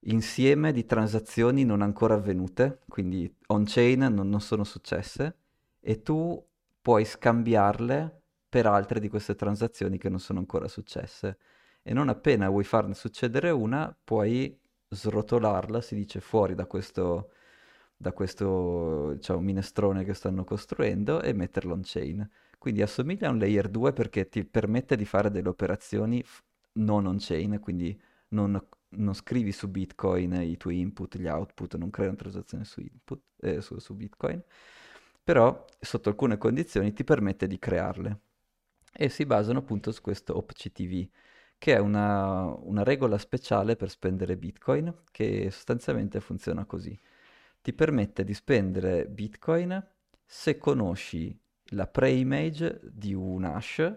insieme 0.00 0.72
di 0.72 0.84
transazioni 0.84 1.64
non 1.64 1.82
ancora 1.82 2.14
avvenute, 2.14 2.80
quindi 2.88 3.32
on-chain 3.46 4.00
non, 4.12 4.28
non 4.28 4.40
sono 4.40 4.64
successe, 4.64 5.41
e 5.84 6.02
tu 6.02 6.42
puoi 6.80 7.04
scambiarle 7.04 8.22
per 8.48 8.66
altre 8.66 9.00
di 9.00 9.08
queste 9.08 9.34
transazioni 9.34 9.98
che 9.98 10.08
non 10.08 10.20
sono 10.20 10.38
ancora 10.38 10.68
successe. 10.68 11.38
E 11.82 11.92
non 11.92 12.08
appena 12.08 12.48
vuoi 12.48 12.64
farne 12.64 12.94
succedere 12.94 13.50
una, 13.50 13.94
puoi 14.04 14.56
srotolarla, 14.88 15.80
si 15.80 15.94
dice, 15.94 16.20
fuori 16.20 16.54
da 16.54 16.66
questo, 16.66 17.32
da 17.96 18.12
questo 18.12 19.14
diciamo, 19.14 19.40
minestrone 19.40 20.04
che 20.04 20.14
stanno 20.14 20.44
costruendo 20.44 21.22
e 21.22 21.32
metterlo 21.32 21.72
on 21.72 21.80
chain. 21.82 22.28
Quindi 22.58 22.82
assomiglia 22.82 23.28
a 23.28 23.32
un 23.32 23.38
layer 23.38 23.68
2 23.68 23.92
perché 23.92 24.28
ti 24.28 24.44
permette 24.44 24.96
di 24.96 25.04
fare 25.04 25.30
delle 25.30 25.48
operazioni 25.48 26.22
non 26.74 27.06
on 27.06 27.16
chain, 27.18 27.58
quindi 27.60 27.98
non, 28.28 28.60
non, 28.90 29.14
scrivi 29.14 29.50
su 29.50 29.68
Bitcoin 29.68 30.34
i 30.34 30.56
tuoi 30.56 30.78
input, 30.80 31.16
gli 31.18 31.26
output, 31.26 31.76
non 31.76 31.90
crei 31.90 32.08
una 32.08 32.16
transazione 32.16 32.64
su, 32.64 32.80
input, 32.80 33.20
eh, 33.40 33.60
su, 33.60 33.78
su 33.78 33.94
Bitcoin, 33.94 34.42
però 35.22 35.64
sotto 35.80 36.08
alcune 36.08 36.38
condizioni 36.38 36.92
ti 36.92 37.04
permette 37.04 37.46
di 37.46 37.58
crearle. 37.58 38.20
E 38.92 39.08
si 39.08 39.24
basano 39.24 39.60
appunto 39.60 39.90
su 39.92 40.00
questo 40.02 40.36
OpCTV 40.36 41.08
che 41.62 41.76
è 41.76 41.78
una, 41.78 42.44
una 42.46 42.82
regola 42.82 43.16
speciale 43.18 43.76
per 43.76 43.88
spendere 43.88 44.36
Bitcoin 44.36 44.92
che 45.12 45.48
sostanzialmente 45.52 46.18
funziona 46.18 46.64
così. 46.64 46.98
Ti 47.60 47.72
permette 47.72 48.24
di 48.24 48.34
spendere 48.34 49.06
Bitcoin 49.06 49.80
se 50.26 50.58
conosci 50.58 51.38
la 51.66 51.86
pre-image 51.86 52.80
di 52.82 53.14
un 53.14 53.44
hash 53.44 53.94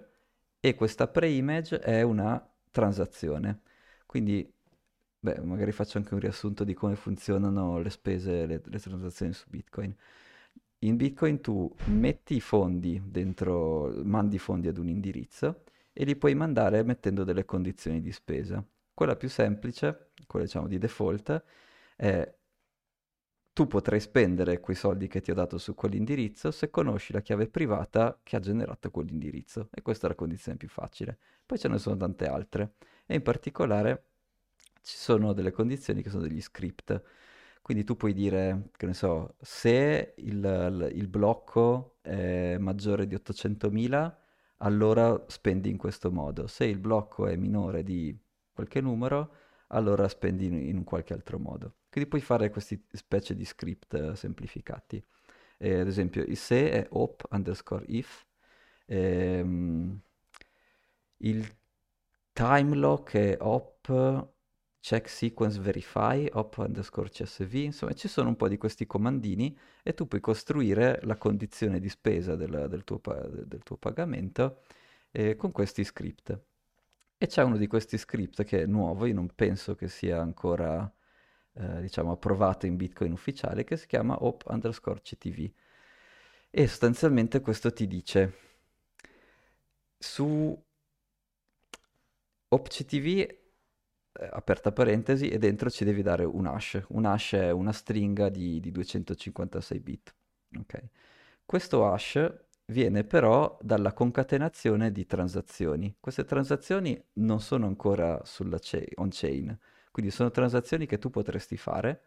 e 0.60 0.76
questa 0.76 1.08
pre-image 1.08 1.80
è 1.80 2.04
una 2.04 2.40
transazione. 2.70 3.62
Quindi, 4.06 4.48
beh, 5.20 5.40
magari 5.42 5.72
faccio 5.72 5.98
anche 5.98 6.14
un 6.14 6.20
riassunto 6.20 6.64
di 6.64 6.76
come 6.76 6.96
funzionano 6.96 7.80
le 7.80 7.90
spese, 7.90 8.46
le, 8.46 8.62
le 8.64 8.80
transazioni 8.80 9.34
su 9.34 9.46
Bitcoin. 9.50 9.96
In 10.80 10.98
Bitcoin 10.98 11.42
tu 11.42 11.74
metti 11.86 12.36
i 12.36 12.42
fondi 12.42 13.02
dentro, 13.04 13.92
mandi 14.04 14.36
i 14.36 14.40
fondi 14.40 14.68
ad 14.68 14.78
un 14.78 14.88
indirizzo 14.88 15.64
e 15.94 16.04
li 16.04 16.16
puoi 16.16 16.36
mandare 16.36 16.84
mettendo 16.84 17.24
delle 17.24 17.46
condizioni 17.46 18.02
di 18.02 18.12
spesa. 18.12 18.64
Quella 18.94 19.16
più 19.16 19.30
semplice, 19.30 20.12
quella 20.28 20.46
diciamo 20.46 20.68
di 20.68 20.78
default, 20.78 21.44
è 21.96 22.36
tu 23.56 23.68
potrai 23.68 24.02
spendere 24.02 24.60
quei 24.60 24.76
soldi 24.76 25.08
che 25.08 25.22
ti 25.22 25.32
ho 25.32 25.34
dato 25.34 25.58
su 25.58 25.76
quell'indirizzo 25.76 26.52
se 26.52 26.70
conosci 26.70 27.14
la 27.14 27.22
chiave 27.22 27.48
privata 27.48 28.20
che 28.22 28.36
ha 28.36 28.40
generato 28.40 28.92
quell'indirizzo. 28.92 29.70
E 29.72 29.82
questa 29.82 30.08
è 30.08 30.10
la 30.10 30.16
condizione 30.16 30.58
più 30.58 30.68
facile. 30.68 31.18
Poi 31.46 31.58
ce 31.58 31.70
ne 31.70 31.78
sono 31.78 31.96
tante 31.96 32.26
altre. 32.28 32.74
E 33.06 33.16
in 33.16 33.22
particolare 33.22 34.08
ci 34.82 34.98
sono 34.98 35.32
delle 35.32 35.52
condizioni 35.52 36.02
che 36.02 36.10
sono 36.10 36.24
degli 36.24 36.42
script. 36.42 37.02
Quindi 37.66 37.84
tu 37.84 37.98
puoi 37.98 38.14
dire, 38.14 38.70
che 38.78 38.86
ne 38.86 38.94
so, 38.94 39.38
se 39.42 40.14
il, 40.18 40.92
il 40.94 41.08
blocco 41.08 41.98
è 42.02 42.58
maggiore 42.60 43.08
di 43.08 43.16
800.000, 43.16 44.14
allora 44.58 45.26
spendi 45.28 45.72
in 45.72 45.78
questo 45.78 46.12
modo. 46.12 46.46
Se 46.46 46.66
il 46.66 46.78
blocco 46.78 47.26
è 47.26 47.36
minore 47.36 47.82
di 47.82 48.16
qualche 48.54 48.82
numero, 48.82 49.34
allora 49.70 50.08
spendi 50.08 50.46
in, 50.46 50.54
in 50.54 50.84
qualche 50.84 51.14
altro 51.14 51.40
modo. 51.40 51.78
Quindi 51.90 52.08
puoi 52.08 52.22
fare 52.22 52.52
queste 52.52 52.84
specie 52.92 53.36
di 53.36 53.46
script 53.46 53.94
uh, 53.94 54.14
semplificati. 54.14 55.04
Eh, 55.58 55.80
ad 55.80 55.88
esempio, 55.88 56.22
il 56.22 56.38
se 56.38 56.70
è 56.70 56.86
op 56.92 57.26
underscore 57.32 57.84
if, 57.88 58.28
ehm, 58.86 60.00
il 61.18 61.56
time 62.32 62.76
lock 62.76 63.16
è 63.16 63.38
op 63.40 64.34
check 64.86 65.10
sequence 65.10 65.60
verify, 65.60 66.30
op 66.34 66.58
underscore 66.58 67.10
csv, 67.10 67.56
insomma 67.56 67.94
ci 67.94 68.08
sono 68.08 68.30
un 68.30 68.36
po' 68.36 68.48
di 68.48 68.58
questi 68.58 68.86
comandini 68.86 69.58
e 69.82 69.96
tu 69.96 70.08
puoi 70.08 70.22
costruire 70.22 71.00
la 71.06 71.18
condizione 71.18 71.80
di 71.80 71.90
spesa 71.90 72.36
del, 72.36 72.68
del, 72.70 72.84
tuo, 72.84 73.02
del 73.02 73.64
tuo, 73.64 73.78
pagamento 73.78 74.62
eh, 75.10 75.36
con 75.36 75.52
questi 75.52 75.84
script. 75.84 76.40
E 77.18 77.26
c'è 77.26 77.42
uno 77.42 77.58
di 77.58 77.66
questi 77.66 77.98
script 77.98 78.44
che 78.44 78.62
è 78.62 78.66
nuovo, 78.68 79.08
io 79.08 79.16
non 79.16 79.28
penso 79.34 79.74
che 79.74 79.88
sia 79.88 80.22
ancora 80.22 80.94
eh, 81.54 81.82
diciamo 81.82 82.12
approvato 82.12 82.68
in 82.68 82.76
Bitcoin 82.76 83.12
ufficiale, 83.12 83.64
che 83.64 83.78
si 83.78 83.88
chiama 83.88 84.24
op 84.24 84.44
underscore 84.46 85.02
ctv. 85.02 85.52
E 86.52 86.68
sostanzialmente 86.68 87.42
questo 87.42 87.74
ti 87.74 87.88
dice 87.88 88.34
su 89.98 90.64
opctv 92.50 93.45
aperta 94.32 94.72
parentesi, 94.72 95.30
e 95.30 95.38
dentro 95.38 95.70
ci 95.70 95.84
devi 95.84 96.02
dare 96.02 96.24
un 96.24 96.46
hash. 96.46 96.82
Un 96.90 97.06
hash 97.06 97.34
è 97.34 97.52
una 97.52 97.72
stringa 97.72 98.30
di, 98.30 98.60
di 98.60 98.72
256 98.72 99.80
bit. 99.80 100.16
Okay. 100.60 100.90
Questo 101.46 101.88
hash 101.88 102.34
viene 102.68 103.04
però 103.04 103.58
dalla 103.62 103.94
concatenazione 103.94 104.92
di 104.92 105.06
transazioni. 105.06 105.96
Queste 106.00 106.26
transazioni 106.26 107.02
non 107.14 107.42
sono 107.42 107.68
ancora 107.68 108.22
sulla 108.24 108.58
cha- 108.60 108.84
on-chain, 108.96 109.58
quindi 109.92 110.12
sono 110.12 110.32
transazioni 110.32 110.86
che 110.86 110.98
tu 110.98 111.10
potresti 111.10 111.58
fare. 111.58 112.02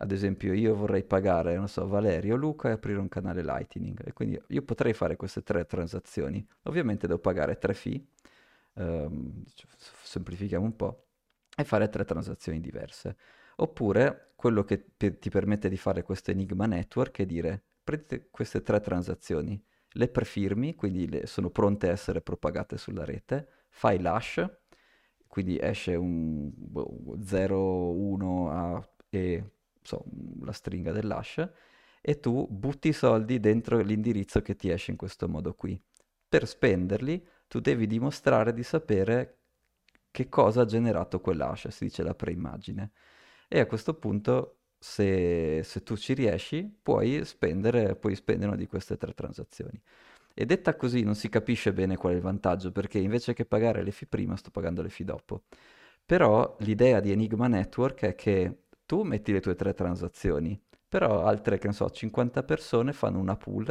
Ad 0.00 0.12
esempio, 0.12 0.52
io 0.52 0.76
vorrei 0.76 1.02
pagare, 1.02 1.56
non 1.56 1.66
so, 1.66 1.86
Valerio, 1.88 2.36
Luca 2.36 2.68
e 2.68 2.72
aprire 2.72 3.00
un 3.00 3.08
canale 3.08 3.42
Lightning. 3.42 4.00
E 4.06 4.12
quindi 4.12 4.40
io 4.48 4.62
potrei 4.62 4.92
fare 4.92 5.16
queste 5.16 5.42
tre 5.42 5.66
transazioni. 5.66 6.46
Ovviamente 6.64 7.08
devo 7.08 7.18
pagare 7.18 7.58
tre 7.58 7.74
fee, 7.74 8.00
um, 8.74 9.42
semplifichiamo 10.04 10.64
un 10.64 10.76
po' 10.76 11.07
e 11.58 11.64
fare 11.64 11.88
tre 11.88 12.04
transazioni 12.04 12.60
diverse. 12.60 13.16
Oppure 13.56 14.32
quello 14.36 14.62
che 14.62 14.94
ti 14.96 15.28
permette 15.28 15.68
di 15.68 15.76
fare 15.76 16.02
questo 16.02 16.30
Enigma 16.30 16.66
Network 16.66 17.18
è 17.18 17.26
dire 17.26 17.64
prendete 17.82 18.28
queste 18.30 18.62
tre 18.62 18.80
transazioni, 18.80 19.60
le 19.92 20.08
prefirmi, 20.08 20.76
quindi 20.76 21.22
sono 21.24 21.50
pronte 21.50 21.88
a 21.88 21.92
essere 21.92 22.20
propagate 22.20 22.76
sulla 22.76 23.04
rete, 23.04 23.48
fai 23.70 23.98
l'hash, 23.98 24.46
quindi 25.26 25.58
esce 25.58 25.96
un 25.96 26.52
0, 27.24 27.90
1 27.90 28.50
a, 28.50 28.88
e 29.08 29.52
so, 29.82 30.04
la 30.42 30.52
stringa 30.52 30.92
dell'hash, 30.92 31.50
e 32.00 32.20
tu 32.20 32.46
butti 32.48 32.88
i 32.88 32.92
soldi 32.92 33.40
dentro 33.40 33.80
l'indirizzo 33.80 34.42
che 34.42 34.54
ti 34.54 34.68
esce 34.68 34.92
in 34.92 34.96
questo 34.96 35.28
modo 35.28 35.54
qui. 35.54 35.80
Per 36.28 36.46
spenderli 36.46 37.26
tu 37.48 37.58
devi 37.58 37.86
dimostrare 37.86 38.52
di 38.52 38.62
sapere 38.62 39.38
che 40.18 40.28
cosa 40.28 40.62
ha 40.62 40.64
generato 40.64 41.20
quell'hash, 41.20 41.68
si 41.68 41.84
dice 41.84 42.02
la 42.02 42.14
preimmagine. 42.14 42.90
E 43.46 43.60
a 43.60 43.66
questo 43.66 43.94
punto, 43.94 44.62
se, 44.78 45.62
se 45.62 45.82
tu 45.84 45.96
ci 45.96 46.12
riesci, 46.14 46.68
puoi 46.82 47.24
spendere, 47.24 47.94
puoi 47.94 48.16
spendere 48.16 48.48
una 48.48 48.56
di 48.56 48.66
queste 48.66 48.96
tre 48.96 49.14
transazioni. 49.14 49.80
E 50.34 50.44
detta 50.44 50.74
così 50.76 51.02
non 51.02 51.14
si 51.14 51.28
capisce 51.28 51.72
bene 51.72 51.96
qual 51.96 52.14
è 52.14 52.16
il 52.16 52.22
vantaggio, 52.22 52.72
perché 52.72 52.98
invece 52.98 53.32
che 53.32 53.44
pagare 53.44 53.82
le 53.84 53.92
fee 53.92 54.08
prima, 54.08 54.36
sto 54.36 54.50
pagando 54.50 54.82
le 54.82 54.88
fee 54.88 55.06
dopo. 55.06 55.44
Però 56.04 56.56
l'idea 56.60 56.98
di 57.00 57.12
Enigma 57.12 57.46
Network 57.46 58.02
è 58.02 58.14
che 58.16 58.62
tu 58.86 59.02
metti 59.02 59.32
le 59.32 59.40
tue 59.40 59.54
tre 59.54 59.72
transazioni, 59.74 60.60
però 60.88 61.22
altre, 61.24 61.58
che 61.58 61.68
ne 61.68 61.74
so, 61.74 61.88
50 61.90 62.42
persone 62.42 62.92
fanno 62.92 63.18
una 63.20 63.36
pool 63.36 63.68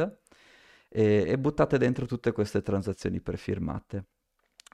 e, 0.88 1.24
e 1.26 1.38
buttate 1.38 1.76
dentro 1.78 2.06
tutte 2.06 2.32
queste 2.32 2.62
transazioni 2.62 3.20
prefirmate. 3.20 4.04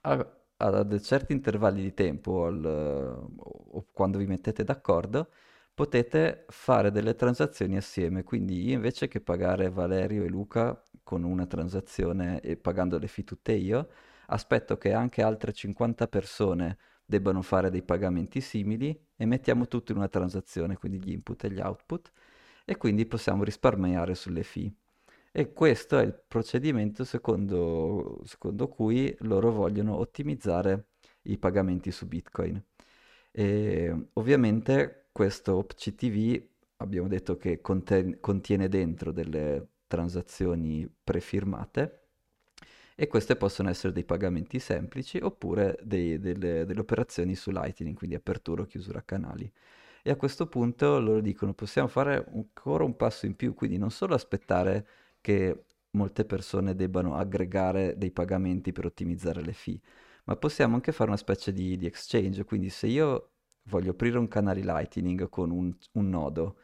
Ah, 0.03 0.43
a 0.67 1.01
certi 1.01 1.33
intervalli 1.33 1.83
di 1.83 1.95
tempo 1.95 2.47
al, 2.47 2.65
o 2.65 3.87
quando 3.93 4.19
vi 4.19 4.27
mettete 4.27 4.65
d'accordo, 4.65 5.31
potete 5.75 6.45
fare 6.49 6.91
delle 6.91 7.15
transazioni 7.15 7.77
assieme. 7.77 8.23
Quindi 8.23 8.65
io 8.65 8.75
invece 8.75 9.09
che 9.09 9.21
pagare 9.21 9.69
Valerio 9.71 10.25
e 10.25 10.29
Luca 10.29 10.81
con 11.03 11.23
una 11.25 11.47
transazione 11.47 12.41
e 12.41 12.57
pagando 12.57 12.99
le 12.99 13.09
fee 13.09 13.25
tutte 13.25 13.53
io, 13.53 13.89
aspetto 14.27 14.79
che 14.79 14.93
anche 14.93 15.23
altre 15.23 15.53
50 15.53 16.07
persone 16.09 16.79
debbano 17.05 17.43
fare 17.43 17.71
dei 17.71 17.83
pagamenti 17.83 18.41
simili 18.41 18.99
e 19.17 19.27
mettiamo 19.27 19.69
tutto 19.69 19.93
in 19.93 19.99
una 19.99 20.09
transazione, 20.09 20.77
quindi 20.77 20.99
gli 21.03 21.11
input 21.12 21.45
e 21.45 21.51
gli 21.51 21.61
output, 21.61 22.11
e 22.65 22.77
quindi 22.79 23.05
possiamo 23.07 23.45
risparmiare 23.45 24.15
sulle 24.15 24.43
fee. 24.43 24.73
E 25.37 25.53
questo 25.53 25.99
è 25.99 26.05
il 26.05 26.14
procedimento 26.28 27.03
secondo, 27.03 28.20
secondo 28.24 28.68
cui 28.68 29.12
loro 29.22 29.51
vogliono 29.51 29.97
ottimizzare 29.97 30.91
i 31.22 31.39
pagamenti 31.39 31.91
su 31.91 32.07
Bitcoin. 32.07 32.62
E 33.32 34.11
ovviamente 34.12 35.09
questo 35.11 35.57
OpCTV 35.57 36.41
abbiamo 36.76 37.09
detto 37.09 37.37
che 37.37 37.61
conten- 37.61 38.20
contiene 38.20 38.68
dentro 38.68 39.11
delle 39.11 39.70
transazioni 39.89 40.89
prefirmate 41.03 42.03
e 42.95 43.09
queste 43.09 43.35
possono 43.35 43.70
essere 43.70 43.93
dei 43.93 44.05
pagamenti 44.05 44.61
semplici 44.61 45.18
oppure 45.18 45.76
dei, 45.82 46.20
delle, 46.20 46.64
delle, 46.64 46.80
operazioni 46.80 47.35
su 47.35 47.51
Lightning, 47.51 47.97
quindi 47.97 48.14
apertura 48.14 48.62
o 48.62 48.66
chiusura 48.66 49.03
canali. 49.05 49.53
E 50.01 50.11
a 50.12 50.16
questo 50.16 50.47
punto 50.47 51.01
loro 51.01 51.20
dicono 51.20 51.55
possiamo 51.55 51.89
fare 51.89 52.24
ancora 52.32 52.85
un 52.85 52.95
passo 52.95 53.26
in 53.26 53.35
più, 53.35 53.53
quindi 53.55 53.78
non 53.78 53.91
solo 53.91 54.14
aspettare 54.14 54.87
che 55.25 55.64
molte 55.93 56.27
persone 56.27 56.75
debbano 56.75 57.16
aggregare 57.16 57.97
dei 57.97 58.11
pagamenti 58.11 58.72
per 58.72 58.85
ottimizzare 58.85 59.41
le 59.41 59.55
fee, 59.55 59.81
ma 60.25 60.37
possiamo 60.37 60.75
anche 60.75 60.93
fare 60.93 61.09
una 61.09 61.18
specie 61.18 61.51
di, 61.51 61.79
di 61.79 61.87
exchange, 61.87 62.45
quindi 62.45 62.68
se 62.68 62.89
io 62.89 63.31
voglio 63.64 63.93
aprire 63.93 64.18
un 64.18 64.29
canale 64.29 64.61
Lightning 64.61 65.31
con 65.31 65.51
un, 65.51 65.75
un 65.93 66.09
nodo, 66.11 66.59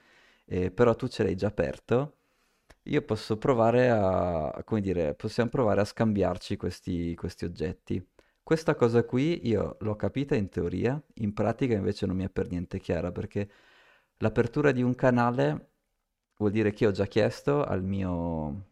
eh, 0.45 0.71
però 0.71 0.95
tu 0.95 1.09
ce 1.09 1.23
l'hai 1.23 1.37
già 1.37 1.47
aperto, 1.47 2.17
io 2.85 3.03
posso 3.03 3.39
provare 3.39 3.89
a, 3.89 4.63
come 4.65 4.83
dire, 4.83 5.15
possiamo 5.15 5.49
provare 5.49 5.81
a 5.81 5.85
scambiarci 5.85 6.57
questi, 6.59 7.15
questi 7.15 7.47
oggetti. 7.47 8.07
Questa 8.43 8.75
cosa 8.75 9.05
qui 9.05 9.49
io 9.49 9.77
l'ho 9.81 9.97
capita 9.97 10.35
in 10.35 10.51
teoria, 10.51 11.03
in 11.15 11.33
pratica 11.33 11.75
invece 11.75 12.05
non 12.07 12.17
mi 12.17 12.25
è 12.25 12.29
per 12.31 12.51
niente 12.51 12.79
chiara 12.79 13.11
perché 13.11 13.49
l'apertura 14.19 14.73
di 14.73 14.83
un 14.83 14.95
canale 14.95 15.70
vuol 16.41 16.53
dire 16.53 16.73
che 16.73 16.87
ho 16.87 16.91
già 16.91 17.07
chiesto 17.07 17.63
al 17.65 17.83
mio, 17.83 18.69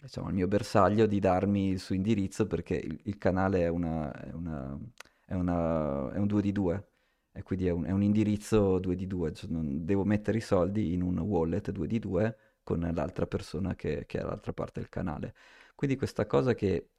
diciamo, 0.00 0.28
al 0.28 0.34
mio 0.34 0.46
bersaglio 0.46 1.06
di 1.06 1.18
darmi 1.18 1.70
il 1.70 1.80
suo 1.80 1.94
indirizzo 1.94 2.46
perché 2.46 2.76
il, 2.76 3.00
il 3.04 3.18
canale 3.18 3.62
è, 3.62 3.68
una, 3.68 4.12
è, 4.12 4.32
una, 4.32 4.78
è, 5.24 5.34
una, 5.34 6.12
è 6.12 6.18
un 6.18 6.26
2 6.26 6.42
di 6.42 6.52
2 6.52 6.88
e 7.32 7.42
quindi 7.42 7.66
è 7.66 7.70
un, 7.70 7.84
un, 7.90 8.02
indirizzo 8.02 8.78
2 8.78 8.94
di 8.94 9.06
2, 9.06 9.32
cioè 9.32 9.48
devo 9.50 10.04
mettere 10.04 10.38
i 10.38 10.40
soldi 10.42 10.92
in 10.92 11.02
un 11.02 11.18
wallet 11.18 11.70
2 11.70 11.86
di 11.86 11.98
2 11.98 12.36
con 12.62 12.90
l'altra 12.94 13.26
persona 13.26 13.74
che, 13.74 14.04
che 14.06 14.18
è 14.18 14.22
all'altra 14.22 14.52
parte 14.52 14.80
del 14.80 14.88
canale. 14.90 15.34
Quindi 15.74 15.96
questa 15.96 16.26
cosa 16.26 16.54
che 16.54 16.90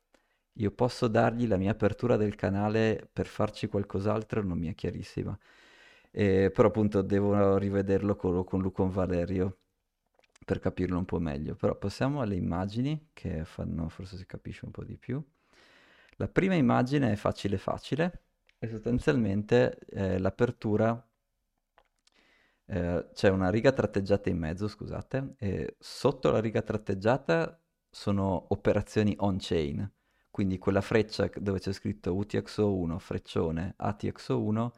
io 0.54 0.72
posso 0.72 1.08
dargli 1.08 1.48
la 1.48 1.58
mia 1.58 1.72
apertura 1.72 2.18
del 2.18 2.36
canale 2.36 3.08
per 3.14 3.28
farci 3.28 3.68
qualcos'altro 3.68 4.44
non 4.44 4.58
mi 4.58 4.68
è 4.70 4.76
chiarissima. 4.76 5.38
E, 6.12 6.52
però 6.52 6.70
appunto 6.70 7.02
devo 7.04 7.58
rivederlo 7.58 8.16
con, 8.16 8.44
con 8.44 8.62
Lucon 8.62 8.90
Valerio 8.90 9.58
per 10.48 10.60
capirlo 10.60 10.98
un 10.98 11.04
po' 11.04 11.20
meglio, 11.20 11.56
però 11.56 11.76
passiamo 11.76 12.22
alle 12.22 12.36
immagini 12.36 13.10
che 13.12 13.44
fanno, 13.44 13.90
forse 13.90 14.16
si 14.16 14.26
capisce 14.26 14.64
un 14.64 14.72
po' 14.72 14.86
di 14.86 14.96
più. 14.96 15.22
La 16.16 16.30
prima 16.30 16.54
immagine 16.54 17.12
è 17.12 17.16
facile 17.18 17.58
facile. 17.58 18.22
E 18.58 18.70
sostanzialmente 18.70 19.78
eh, 19.90 20.18
l'apertura 20.18 21.06
eh, 22.66 23.10
c'è 23.14 23.30
una 23.30 23.50
riga 23.50 23.74
tratteggiata 23.74 24.30
in 24.30 24.38
mezzo, 24.38 24.70
scusate, 24.70 25.36
e 25.38 25.76
sotto 25.80 26.32
la 26.32 26.40
riga 26.40 26.62
tratteggiata 26.62 27.62
sono 27.90 28.46
operazioni 28.54 29.16
on-chain, 29.20 29.92
quindi 30.32 30.58
quella 30.60 30.80
freccia 30.80 31.30
dove 31.36 31.60
c'è 31.60 31.74
scritto 31.74 32.16
UTXO1, 32.16 32.98
freccione, 33.00 33.76
ATXO1, 33.78 34.72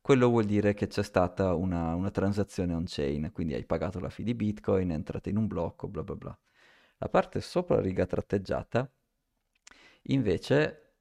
quello 0.00 0.28
vuol 0.28 0.44
dire 0.44 0.74
che 0.74 0.86
c'è 0.86 1.02
stata 1.02 1.54
una, 1.54 1.94
una 1.94 2.10
transazione 2.10 2.74
on-chain, 2.74 3.30
quindi 3.32 3.54
hai 3.54 3.64
pagato 3.64 4.00
la 4.00 4.10
fee 4.10 4.24
di 4.24 4.34
Bitcoin, 4.34 4.90
è 4.90 4.94
entrata 4.94 5.28
in 5.28 5.36
un 5.36 5.46
blocco, 5.46 5.88
bla 5.88 6.02
bla 6.02 6.16
bla. 6.16 6.38
La 6.98 7.08
parte 7.08 7.40
sopra 7.40 7.76
la 7.76 7.82
riga 7.82 8.06
tratteggiata 8.06 8.90
invece 10.04 10.92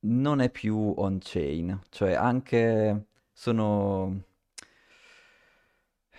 non 0.00 0.40
è 0.40 0.50
più 0.50 0.76
on-chain, 0.96 1.80
cioè 1.90 2.12
anche 2.14 3.06
sono... 3.32 4.24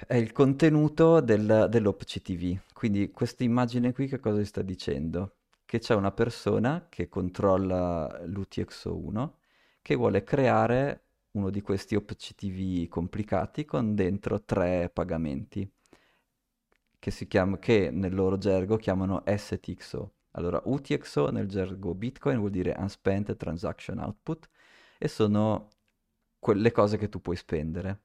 è 0.07 0.15
il 0.15 0.31
contenuto 0.31 1.19
del, 1.21 1.67
dell'OpCTV. 1.69 2.59
Quindi 2.73 3.11
questa 3.11 3.43
immagine 3.43 3.93
qui 3.93 4.07
che 4.07 4.19
cosa 4.19 4.43
sta 4.43 4.61
dicendo? 4.61 5.35
Che 5.65 5.79
c'è 5.79 5.95
una 5.95 6.11
persona 6.11 6.87
che 6.89 7.07
controlla 7.09 8.21
l'UTXO1 8.25 9.29
che 9.81 9.95
vuole 9.95 10.23
creare 10.23 11.03
uno 11.33 11.49
di 11.49 11.61
questi 11.61 11.95
OpCTV 11.95 12.87
complicati 12.87 13.65
con 13.65 13.95
dentro 13.95 14.43
tre 14.43 14.89
pagamenti 14.89 15.69
che, 16.99 17.11
si 17.11 17.27
chiama, 17.27 17.57
che 17.59 17.89
nel 17.91 18.13
loro 18.15 18.37
gergo 18.37 18.77
chiamano 18.77 19.23
STXO. 19.25 20.13
Allora, 20.31 20.61
UTXO 20.63 21.31
nel 21.31 21.47
gergo 21.47 21.93
Bitcoin 21.93 22.37
vuol 22.39 22.51
dire 22.51 22.75
Unspent 22.77 23.35
Transaction 23.35 23.99
Output 23.99 24.49
e 24.97 25.07
sono 25.07 25.67
quelle 26.39 26.71
cose 26.71 26.97
che 26.97 27.09
tu 27.09 27.21
puoi 27.21 27.35
spendere. 27.35 28.03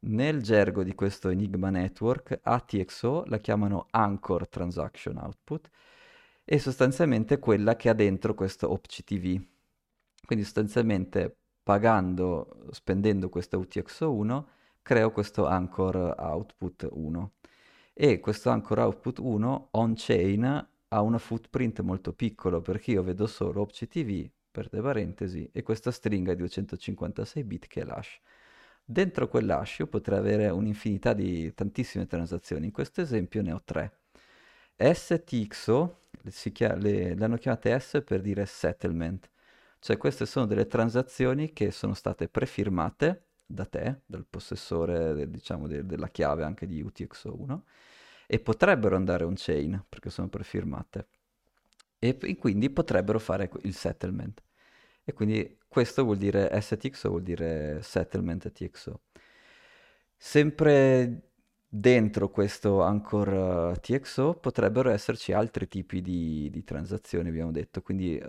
Nel 0.00 0.42
gergo 0.42 0.82
di 0.82 0.94
questo 0.94 1.28
Enigma 1.28 1.70
Network, 1.70 2.40
ATXO 2.42 3.24
la 3.26 3.38
chiamano 3.38 3.86
Anchor 3.90 4.48
Transaction 4.48 5.18
Output 5.18 5.70
e 6.44 6.58
sostanzialmente 6.58 7.38
quella 7.38 7.76
che 7.76 7.88
ha 7.88 7.94
dentro 7.94 8.34
questo 8.34 8.70
OpCTV. 8.72 9.40
Quindi 10.26 10.44
sostanzialmente 10.44 11.41
pagando, 11.62 12.66
spendendo 12.70 13.28
questo 13.28 13.60
UTXO1, 13.60 14.44
creo 14.82 15.10
questo 15.12 15.46
Anchor 15.46 16.14
Output 16.18 16.88
1. 16.90 17.32
E 17.94 18.20
questo 18.20 18.50
Anchor 18.50 18.78
Output 18.78 19.18
1 19.18 19.68
on-chain 19.72 20.68
ha 20.88 21.00
una 21.00 21.18
footprint 21.18 21.80
molto 21.80 22.12
piccolo 22.12 22.60
perché 22.60 22.92
io 22.92 23.02
vedo 23.02 23.26
solo 23.26 23.62
OpCTV, 23.62 24.30
per 24.50 24.68
le 24.70 24.80
parentesi, 24.82 25.48
e 25.52 25.62
questa 25.62 25.90
stringa 25.90 26.32
di 26.32 26.38
256 26.38 27.44
bit 27.44 27.66
che 27.66 27.80
è 27.80 27.84
l'hash. 27.84 28.20
Dentro 28.84 29.28
quell'hash 29.28 29.78
io 29.78 29.86
potrei 29.86 30.18
avere 30.18 30.48
un'infinità 30.50 31.14
di 31.14 31.52
tantissime 31.54 32.06
transazioni, 32.06 32.66
in 32.66 32.72
questo 32.72 33.00
esempio 33.00 33.40
ne 33.42 33.52
ho 33.52 33.62
tre. 33.64 34.00
STXO, 34.76 36.00
chia- 36.52 36.74
le, 36.76 37.14
le 37.14 37.24
hanno 37.24 37.36
chiamate 37.36 37.78
S 37.78 38.02
per 38.04 38.20
dire 38.20 38.44
settlement, 38.46 39.30
cioè 39.82 39.96
queste 39.96 40.26
sono 40.26 40.46
delle 40.46 40.68
transazioni 40.68 41.52
che 41.52 41.72
sono 41.72 41.94
state 41.94 42.28
prefirmate 42.28 43.30
da 43.44 43.64
te, 43.64 44.02
dal 44.06 44.24
possessore 44.30 45.28
diciamo, 45.28 45.66
de- 45.66 45.84
della 45.84 46.06
chiave 46.06 46.44
anche 46.44 46.68
di 46.68 46.84
UTXO1, 46.84 47.60
e 48.28 48.38
potrebbero 48.38 48.94
andare 48.94 49.24
on-chain 49.24 49.84
perché 49.88 50.08
sono 50.08 50.28
prefirmate 50.28 51.08
e 51.98 52.16
quindi 52.38 52.70
potrebbero 52.70 53.18
fare 53.18 53.50
il 53.62 53.74
settlement. 53.74 54.40
E 55.02 55.12
quindi 55.14 55.58
questo 55.66 56.04
vuol 56.04 56.16
dire 56.16 56.48
STXO, 56.60 57.08
vuol 57.08 57.22
dire 57.22 57.82
settlement 57.82 58.52
TXO. 58.52 59.00
Sempre 60.16 61.30
dentro 61.68 62.30
questo 62.30 62.82
Anchor 62.82 63.80
TXO 63.80 64.34
potrebbero 64.34 64.90
esserci 64.90 65.32
altri 65.32 65.66
tipi 65.66 66.00
di, 66.00 66.48
di 66.52 66.62
transazioni, 66.62 67.30
abbiamo 67.30 67.50
detto, 67.50 67.82
quindi 67.82 68.20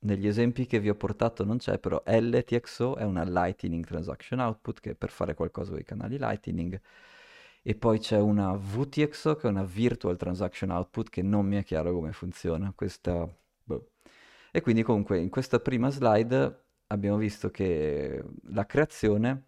negli 0.00 0.26
esempi 0.26 0.66
che 0.66 0.80
vi 0.80 0.88
ho 0.88 0.94
portato 0.94 1.44
non 1.44 1.58
c'è, 1.58 1.78
però 1.78 2.02
LTXO 2.06 2.96
è 2.96 3.04
una 3.04 3.24
Lightning 3.24 3.84
Transaction 3.84 4.40
Output 4.40 4.80
che 4.80 4.90
è 4.90 4.94
per 4.94 5.10
fare 5.10 5.34
qualcosa 5.34 5.70
con 5.70 5.80
i 5.80 5.84
canali 5.84 6.18
Lightning 6.18 6.80
e 7.62 7.74
poi 7.74 7.98
c'è 7.98 8.18
una 8.18 8.52
VTXO 8.56 9.36
che 9.36 9.46
è 9.46 9.50
una 9.50 9.64
Virtual 9.64 10.16
Transaction 10.16 10.70
Output 10.70 11.10
che 11.10 11.22
non 11.22 11.46
mi 11.46 11.56
è 11.56 11.64
chiaro 11.64 11.92
come 11.92 12.12
funziona. 12.12 12.72
Questa... 12.74 13.28
Boh. 13.62 13.90
E 14.50 14.60
quindi 14.62 14.82
comunque 14.82 15.18
in 15.18 15.28
questa 15.28 15.60
prima 15.60 15.90
slide 15.90 16.64
abbiamo 16.88 17.18
visto 17.18 17.50
che 17.50 18.22
la 18.52 18.66
creazione 18.66 19.44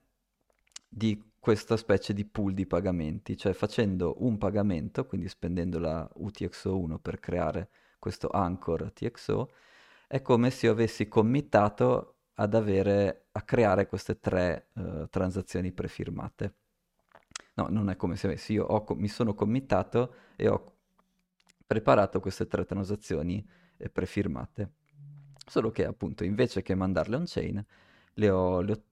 di 0.88 1.30
questa 1.38 1.76
specie 1.76 2.12
di 2.12 2.24
pool 2.24 2.52
di 2.52 2.66
pagamenti, 2.66 3.36
cioè 3.36 3.52
facendo 3.54 4.16
un 4.18 4.38
pagamento, 4.38 5.06
quindi 5.06 5.28
spendendo 5.28 5.78
la 5.78 6.08
UTXO1 6.18 6.98
per 7.00 7.18
creare 7.18 7.68
questo 7.98 8.28
Anchor 8.28 8.92
TXO, 8.92 9.50
è 10.12 10.20
come 10.20 10.50
se 10.50 10.66
io 10.66 10.72
avessi 10.72 11.08
committato 11.08 12.16
ad 12.34 12.52
avere, 12.52 13.28
a 13.32 13.40
creare 13.40 13.86
queste 13.86 14.20
tre 14.20 14.66
uh, 14.74 15.08
transazioni 15.08 15.72
prefirmate. 15.72 16.54
No, 17.54 17.68
non 17.70 17.88
è 17.88 17.96
come 17.96 18.16
se 18.16 18.26
avessi, 18.26 18.52
io 18.52 18.66
ho, 18.66 18.84
mi 18.94 19.08
sono 19.08 19.32
committato 19.32 20.14
e 20.36 20.48
ho 20.48 20.74
preparato 21.66 22.20
queste 22.20 22.46
tre 22.46 22.66
transazioni 22.66 23.42
eh, 23.78 23.88
prefirmate. 23.88 24.72
Solo 25.46 25.70
che 25.70 25.86
appunto 25.86 26.24
invece 26.24 26.60
che 26.60 26.74
mandarle 26.74 27.16
on-chain, 27.16 27.64
le 28.12 28.28
ho, 28.28 28.60
le, 28.60 28.72
ho, 28.72 28.82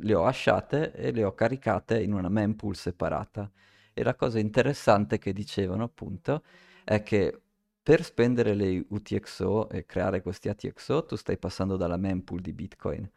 le 0.00 0.14
ho 0.14 0.26
hasciate 0.26 0.92
e 0.92 1.12
le 1.12 1.22
ho 1.22 1.34
caricate 1.34 2.02
in 2.02 2.12
una 2.12 2.28
mempool 2.28 2.74
separata. 2.74 3.48
E 3.92 4.02
la 4.02 4.16
cosa 4.16 4.40
interessante 4.40 5.18
che 5.18 5.32
dicevano 5.32 5.84
appunto 5.84 6.42
è 6.82 7.04
che 7.04 7.42
per 7.84 8.02
spendere 8.02 8.54
le 8.54 8.86
UTXO 8.88 9.68
e 9.68 9.84
creare 9.84 10.22
questi 10.22 10.48
ATXO 10.48 11.04
tu 11.04 11.16
stai 11.16 11.36
passando 11.36 11.76
dalla 11.76 11.98
mempool 11.98 12.40
di 12.40 12.54
Bitcoin. 12.54 13.08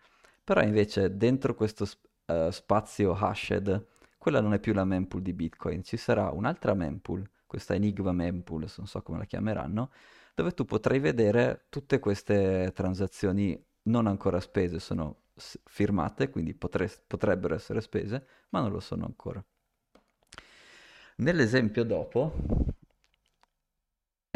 Però 0.43 0.61
invece 0.61 1.15
dentro 1.15 1.55
questo 1.55 1.87
uh, 2.25 2.49
spazio 2.49 3.13
hashed, 3.13 3.85
quella 4.17 4.41
non 4.41 4.53
è 4.53 4.59
più 4.59 4.73
la 4.73 4.83
mempool 4.83 5.21
di 5.21 5.31
Bitcoin, 5.31 5.83
ci 5.83 5.95
sarà 5.95 6.31
un'altra 6.31 6.73
mempool, 6.73 7.25
questa 7.45 7.75
Enigma 7.75 8.11
mempool, 8.11 8.69
non 8.75 8.87
so 8.87 9.01
come 9.01 9.19
la 9.19 9.23
chiameranno, 9.23 9.89
dove 10.35 10.51
tu 10.51 10.65
potrai 10.65 10.99
vedere 10.99 11.67
tutte 11.69 11.99
queste 11.99 12.73
transazioni 12.75 13.57
non 13.83 14.05
ancora 14.05 14.41
spese, 14.41 14.79
sono 14.79 15.21
firmate, 15.63 16.29
quindi 16.29 16.53
potre- 16.53 16.91
potrebbero 17.07 17.55
essere 17.55 17.79
spese, 17.79 18.27
ma 18.49 18.59
non 18.59 18.71
lo 18.71 18.81
sono 18.81 19.05
ancora. 19.05 19.41
Nell'esempio 21.19 21.85
dopo 21.85 22.75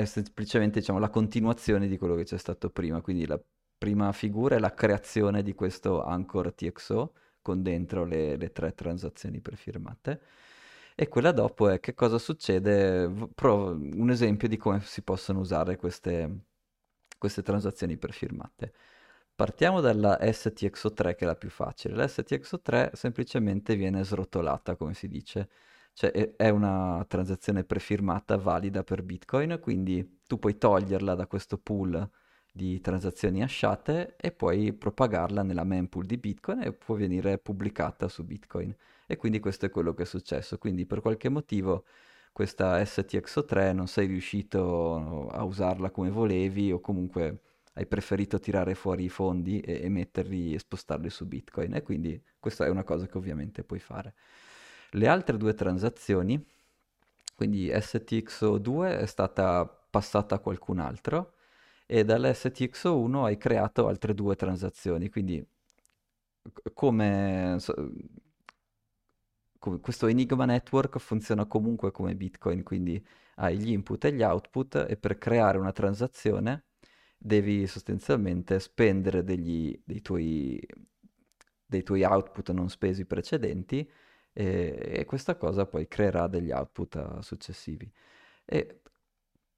è 0.01 0.05
semplicemente 0.05 0.79
diciamo, 0.79 0.99
la 0.99 1.09
continuazione 1.09 1.87
di 1.87 1.97
quello 1.97 2.15
che 2.15 2.23
c'è 2.23 2.37
stato 2.37 2.69
prima, 2.69 3.01
quindi 3.01 3.25
la 3.25 3.39
prima 3.77 4.11
figura 4.11 4.55
è 4.55 4.59
la 4.59 4.73
creazione 4.73 5.43
di 5.43 5.53
questo 5.53 6.03
Anchor 6.03 6.53
TXO 6.53 7.13
con 7.41 7.63
dentro 7.63 8.05
le, 8.05 8.35
le 8.37 8.51
tre 8.51 8.73
transazioni 8.73 9.41
prefirmate 9.41 10.21
e 10.95 11.07
quella 11.07 11.31
dopo 11.31 11.69
è 11.69 11.79
che 11.79 11.93
cosa 11.93 12.17
succede, 12.19 13.09
provo 13.33 13.71
un 13.71 14.09
esempio 14.11 14.47
di 14.47 14.57
come 14.57 14.81
si 14.81 15.01
possono 15.01 15.39
usare 15.39 15.77
queste, 15.77 16.45
queste 17.17 17.41
transazioni 17.41 17.97
prefirmate. 17.97 18.73
Partiamo 19.33 19.81
dalla 19.81 20.19
STXO3 20.21 21.15
che 21.15 21.23
è 21.23 21.25
la 21.25 21.35
più 21.35 21.49
facile. 21.49 21.95
La 21.95 22.05
STXO3 22.05 22.93
semplicemente 22.93 23.75
viene 23.75 24.03
srotolata, 24.03 24.75
come 24.75 24.93
si 24.93 25.07
dice 25.07 25.49
cioè 25.93 26.35
è 26.35 26.49
una 26.49 27.03
transazione 27.07 27.63
prefirmata 27.63 28.37
valida 28.37 28.83
per 28.83 29.03
Bitcoin, 29.03 29.59
quindi 29.61 30.19
tu 30.25 30.39
puoi 30.39 30.57
toglierla 30.57 31.15
da 31.15 31.27
questo 31.27 31.57
pool 31.57 32.09
di 32.51 32.81
transazioni 32.81 33.41
hasciate 33.43 34.15
e 34.17 34.31
puoi 34.31 34.73
propagarla 34.73 35.41
nella 35.43 35.63
mempool 35.63 36.05
di 36.05 36.17
Bitcoin 36.17 36.61
e 36.61 36.73
può 36.73 36.95
venire 36.95 37.37
pubblicata 37.37 38.07
su 38.07 38.25
Bitcoin. 38.25 38.75
E 39.07 39.15
quindi 39.17 39.39
questo 39.39 39.65
è 39.65 39.69
quello 39.69 39.93
che 39.93 40.03
è 40.03 40.05
successo. 40.05 40.57
Quindi 40.57 40.85
per 40.85 41.01
qualche 41.01 41.29
motivo 41.29 41.85
questa 42.31 42.81
STXO3 42.81 43.73
non 43.73 43.87
sei 43.87 44.07
riuscito 44.07 45.29
a 45.29 45.43
usarla 45.43 45.91
come 45.91 46.09
volevi 46.09 46.71
o 46.71 46.79
comunque 46.79 47.41
hai 47.73 47.85
preferito 47.85 48.39
tirare 48.39 48.75
fuori 48.75 49.05
i 49.05 49.09
fondi 49.09 49.59
e, 49.61 49.81
e 49.83 49.89
metterli 49.89 50.53
e 50.53 50.59
spostarli 50.59 51.09
su 51.09 51.25
Bitcoin. 51.27 51.73
E 51.75 51.81
quindi 51.83 52.21
questa 52.39 52.65
è 52.65 52.69
una 52.69 52.83
cosa 52.83 53.07
che 53.07 53.17
ovviamente 53.17 53.63
puoi 53.63 53.79
fare. 53.79 54.13
Le 54.93 55.07
altre 55.07 55.37
due 55.37 55.53
transazioni, 55.53 56.43
quindi 57.35 57.69
STXO2 57.69 58.99
è 58.99 59.05
stata 59.05 59.65
passata 59.65 60.35
a 60.35 60.39
qualcun 60.39 60.79
altro 60.79 61.33
e 61.85 62.03
dall'STXO1 62.03 63.23
hai 63.23 63.37
creato 63.37 63.87
altre 63.87 64.13
due 64.13 64.35
transazioni, 64.35 65.09
quindi 65.09 65.45
come, 66.73 67.57
questo 69.81 70.07
Enigma 70.07 70.45
Network 70.45 70.97
funziona 70.99 71.45
comunque 71.45 71.91
come 71.91 72.15
Bitcoin, 72.15 72.63
quindi 72.63 73.03
hai 73.35 73.57
gli 73.57 73.71
input 73.71 74.05
e 74.05 74.13
gli 74.13 74.23
output 74.23 74.85
e 74.89 74.97
per 74.97 75.17
creare 75.17 75.57
una 75.57 75.71
transazione 75.71 76.65
devi 77.17 77.67
sostanzialmente 77.67 78.59
spendere 78.59 79.23
degli, 79.23 79.79
dei, 79.85 80.01
tuoi, 80.01 80.59
dei 81.65 81.83
tuoi 81.83 82.03
output 82.03 82.51
non 82.51 82.69
spesi 82.69 83.05
precedenti 83.05 83.89
e, 84.33 84.93
e 84.99 85.05
questa 85.05 85.35
cosa 85.35 85.65
poi 85.65 85.87
creerà 85.87 86.27
degli 86.27 86.51
output 86.51 86.95
uh, 86.95 87.21
successivi. 87.21 87.91
E 88.45 88.81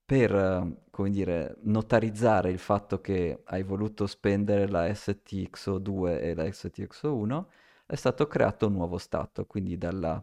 per, 0.04 0.82
come 0.90 1.10
dire, 1.10 1.56
notarizzare 1.62 2.50
il 2.50 2.58
fatto 2.58 3.00
che 3.00 3.42
hai 3.44 3.62
voluto 3.62 4.06
spendere 4.06 4.68
la 4.68 4.86
STXO2 4.86 6.20
e 6.20 6.34
la 6.34 6.44
STXO1, 6.44 7.44
è 7.86 7.94
stato 7.94 8.26
creato 8.26 8.66
un 8.66 8.74
nuovo 8.74 8.98
stato, 8.98 9.46
quindi 9.46 9.78
dalla 9.78 10.22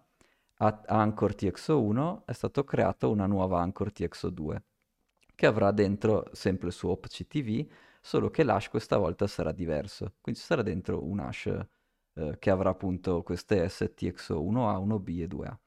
Anchor 0.58 1.34
TXO1 1.34 2.26
è 2.26 2.34
stato 2.34 2.64
creato 2.64 3.10
una 3.10 3.26
nuova 3.26 3.62
Anchor 3.62 3.92
TXO2 3.92 4.62
che 5.34 5.48
avrà 5.48 5.72
dentro 5.72 6.30
sempre 6.34 6.68
il 6.68 6.74
suo 6.74 6.92
OpCTV, 6.92 7.68
solo 8.00 8.30
che 8.30 8.44
l'hash 8.44 8.70
questa 8.70 8.98
volta 8.98 9.26
sarà 9.26 9.52
diverso, 9.52 10.14
quindi 10.22 10.40
ci 10.40 10.46
sarà 10.46 10.62
dentro 10.62 11.04
un 11.04 11.20
hash 11.20 11.52
eh, 12.14 12.38
che 12.40 12.50
avrà 12.50 12.70
appunto 12.70 13.24
queste 13.24 13.66
STXO1A, 13.66 14.78
1B 14.86 15.22
e 15.22 15.28
2A 15.28 15.58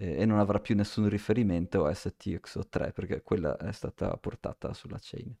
e 0.00 0.24
non 0.24 0.38
avrà 0.38 0.60
più 0.60 0.76
nessun 0.76 1.08
riferimento 1.08 1.84
a 1.84 1.90
STXO3 1.90 2.92
perché 2.92 3.22
quella 3.22 3.56
è 3.56 3.72
stata 3.72 4.16
portata 4.16 4.72
sulla 4.72 4.98
chain. 5.00 5.34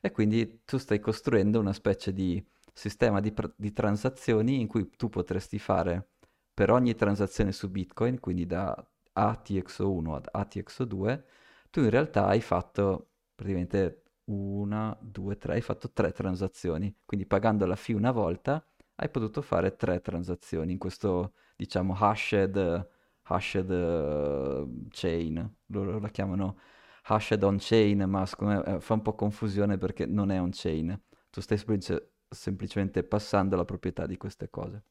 E 0.00 0.10
quindi 0.10 0.62
tu 0.64 0.76
stai 0.78 0.98
costruendo 0.98 1.60
una 1.60 1.72
specie 1.72 2.12
di 2.12 2.44
sistema 2.72 3.20
di, 3.20 3.30
pr- 3.30 3.54
di 3.54 3.72
transazioni 3.72 4.60
in 4.60 4.66
cui 4.66 4.90
tu 4.96 5.08
potresti 5.08 5.58
fare 5.60 6.08
per 6.52 6.70
ogni 6.70 6.94
transazione 6.96 7.52
su 7.52 7.70
Bitcoin, 7.70 8.18
quindi 8.18 8.44
da 8.44 8.74
ATXO1 9.14 10.14
ad 10.14 10.28
ATXO2, 10.32 11.22
tu 11.70 11.80
in 11.80 11.90
realtà 11.90 12.26
hai 12.26 12.40
fatto 12.40 13.10
praticamente 13.36 14.02
una, 14.24 14.96
due, 15.00 15.38
tre, 15.38 15.54
hai 15.54 15.60
fatto 15.60 15.92
tre 15.92 16.12
transazioni. 16.12 16.94
Quindi 17.04 17.26
pagando 17.26 17.66
la 17.66 17.76
fee 17.76 17.94
una 17.94 18.10
volta 18.10 18.64
hai 19.02 19.10
potuto 19.10 19.42
fare 19.42 19.76
tre 19.76 20.00
transazioni 20.00 20.72
in 20.72 20.78
questo, 20.78 21.34
diciamo, 21.56 21.94
hashed 21.94 22.88
hashed 23.24 23.70
uh, 23.70 24.88
chain, 24.90 25.56
loro 25.66 25.98
la 25.98 26.08
chiamano 26.08 26.58
hashed 27.04 27.42
on 27.42 27.56
chain, 27.58 28.02
ma 28.08 28.24
secondo 28.26 28.54
me 28.54 28.76
eh, 28.76 28.80
fa 28.80 28.94
un 28.94 29.02
po' 29.02 29.14
confusione 29.14 29.78
perché 29.78 30.06
non 30.06 30.30
è 30.30 30.40
on 30.40 30.50
chain, 30.52 31.00
tu 31.30 31.40
stai 31.40 31.58
semplice, 31.58 32.12
semplicemente 32.28 33.02
passando 33.04 33.56
la 33.56 33.64
proprietà 33.64 34.06
di 34.06 34.16
queste 34.16 34.48
cose. 34.50 34.84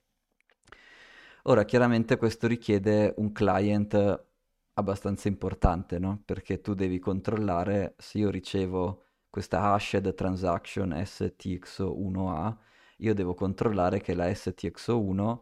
Ora, 1.44 1.64
chiaramente 1.66 2.18
questo 2.18 2.48
richiede 2.48 3.14
un 3.18 3.32
client 3.32 4.26
abbastanza 4.74 5.28
importante, 5.28 6.00
no? 6.00 6.22
Perché 6.24 6.62
tu 6.62 6.74
devi 6.74 7.00
controllare 7.00 7.96
se 7.98 8.20
io 8.20 8.30
ricevo 8.30 9.04
questa 9.30 9.72
hashed 9.72 10.14
transaction 10.14 10.92
STXO1A, 10.92 12.58
io 13.02 13.14
devo 13.14 13.34
controllare 13.34 14.00
che 14.02 14.14
la 14.14 14.28
STXO1 14.28 15.40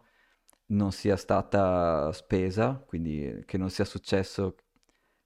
non 0.68 0.92
sia 0.92 1.16
stata 1.16 2.12
spesa, 2.12 2.76
quindi 2.86 3.44
che 3.46 3.58
non 3.58 3.70
sia 3.70 3.86
successo 3.86 4.56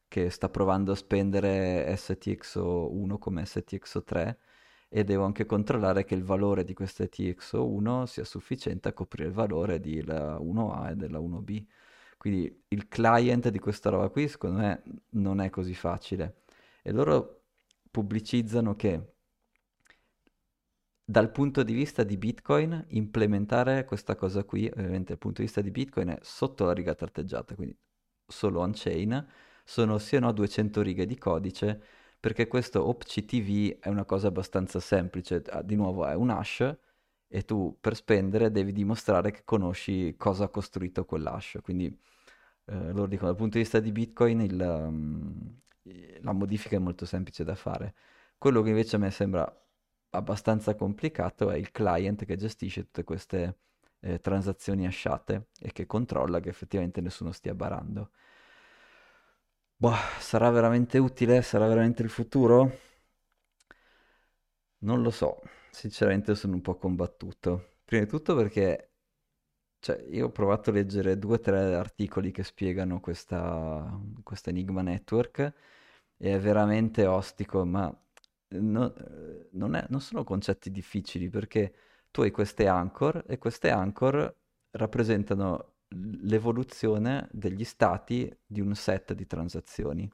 che 0.08 0.30
sta 0.30 0.50
provando 0.50 0.92
a 0.94 0.96
spendere 0.96 1.92
STXO1 1.94 3.18
come 3.18 3.44
STXO3 3.44 4.36
e 4.90 5.04
devo 5.04 5.26
anche 5.26 5.46
controllare 5.46 6.06
che 6.06 6.14
il 6.16 6.24
valore 6.24 6.64
di 6.64 6.74
questa 6.74 7.04
STXO1 7.04 8.04
sia 8.06 8.24
sufficiente 8.24 8.90
a 8.90 8.94
coprire 8.94 9.30
il 9.30 9.34
valore 9.34 9.80
della 9.80 10.38
1A 10.38 10.92
e 10.92 10.96
della 10.96 11.20
1B. 11.20 11.66
Quindi 12.18 12.64
il 12.70 12.88
client 12.88 13.50
di 13.50 13.60
questa 13.60 13.90
roba 13.90 14.10
qui 14.10 14.28
secondo 14.28 14.60
me 14.60 14.84
non 15.10 15.42
è 15.42 15.50
così 15.50 15.74
facile 15.74 16.44
e 16.82 16.92
loro 16.92 17.42
pubblicizzano 17.92 18.76
che 18.76 19.13
dal 21.06 21.32
punto 21.32 21.64
di 21.64 21.74
vista 21.74 22.04
di 22.04 22.18
Bitcoin, 22.18 22.86
implementare 22.90 23.86
questa 23.86 24.16
cosa 24.16 24.44
qui, 24.44 24.68
ovviamente 24.68 25.10
dal 25.10 25.18
punto 25.18 25.40
di 25.42 25.46
vista 25.48 25.62
di 25.62 25.72
Bitcoin, 25.72 26.10
è 26.10 26.18
sotto 26.22 26.66
la 26.66 26.74
riga 26.74 26.96
tratteggiata, 26.96 27.56
quindi 27.56 27.78
solo 28.26 28.62
on-chain, 28.62 29.26
sono 29.66 29.98
sì 29.98 30.16
o 30.16 30.20
no 30.20 30.32
200 30.32 30.82
righe 30.82 31.06
di 31.06 31.18
codice, 31.18 31.82
perché 32.20 32.48
questo 32.48 32.88
OpCTV 32.88 33.80
è 33.80 33.90
una 33.90 34.06
cosa 34.06 34.28
abbastanza 34.28 34.80
semplice, 34.80 35.42
ah, 35.50 35.62
di 35.62 35.76
nuovo 35.76 36.06
è 36.06 36.16
un 36.16 36.30
hash, 36.30 36.78
e 37.28 37.44
tu 37.44 37.78
per 37.82 37.96
spendere 37.96 38.52
devi 38.52 38.72
dimostrare 38.72 39.32
che 39.32 39.42
conosci 39.44 40.16
cosa 40.18 40.46
ha 40.46 40.50
costruito 40.50 41.04
quell'hash, 41.06 41.58
quindi 41.62 41.86
eh, 42.66 42.92
loro 42.92 43.08
dicono 43.08 43.30
dal 43.30 43.38
punto 43.38 43.58
di 43.58 43.64
vista 43.64 43.80
di 43.80 43.92
Bitcoin 43.92 44.42
il, 44.42 44.60
um, 44.62 45.60
la 46.22 46.32
modifica 46.32 46.76
è 46.78 46.80
molto 46.80 47.06
semplice 47.06 47.44
da 47.44 47.56
fare. 47.56 47.94
Quello 48.38 48.62
che 48.62 48.70
invece 48.70 48.96
a 48.96 49.00
me 49.00 49.12
sembra 49.12 49.63
abbastanza 50.14 50.76
complicato 50.76 51.50
è 51.52 51.58
il 51.58 51.72
client 51.72 52.26
che 52.26 52.36
gestisce 52.36 52.84
tutte 52.84 53.04
queste 53.04 53.58
eh, 54.02 54.20
transazioni 54.20 54.86
asciate 54.88 55.48
e 55.60 55.72
che 55.72 55.86
controlla 55.86 56.40
che 56.40 56.50
effettivamente 56.50 57.02
nessuno 57.02 57.32
stia 57.32 57.54
barando. 57.56 58.12
Boh, 59.78 59.94
sarà 60.20 60.50
veramente 60.50 60.98
utile? 60.98 61.42
Sarà 61.44 61.68
veramente 61.68 62.02
il 62.02 62.10
futuro? 62.10 62.72
Non 64.80 65.02
lo 65.02 65.10
so, 65.12 65.42
sinceramente 65.72 66.36
sono 66.36 66.54
un 66.56 66.62
po' 66.62 66.76
combattuto. 66.76 67.78
Prima 67.86 68.04
di 68.04 68.10
tutto 68.10 68.36
perché 68.36 68.92
cioè, 69.80 70.06
io 70.10 70.28
ho 70.28 70.32
provato 70.32 70.70
a 70.70 70.74
leggere 70.74 71.18
due 71.20 71.36
o 71.36 71.40
tre 71.40 71.76
articoli 71.76 72.32
che 72.32 72.44
spiegano 72.44 73.00
questa, 73.00 74.00
questa 74.24 74.50
Enigma 74.50 74.82
Network 74.82 75.40
e 76.18 76.34
è 76.36 76.40
veramente 76.40 77.06
ostico, 77.06 77.66
ma 77.66 77.94
no, 78.60 78.94
non, 79.52 79.76
è, 79.76 79.86
non 79.90 80.02
sono 80.02 80.24
concetti 80.24 80.72
difficili 80.72 81.30
perché 81.30 81.74
tu 82.12 82.22
hai 82.22 82.32
queste 82.32 82.68
anchor 82.68 83.24
e 83.28 83.38
queste 83.38 83.70
anchor 83.70 84.36
rappresentano 84.72 85.74
l'evoluzione 86.22 87.28
degli 87.32 87.64
stati 87.64 88.36
di 88.46 88.62
un 88.62 88.76
set 88.76 89.14
di 89.14 89.26
transazioni. 89.28 90.10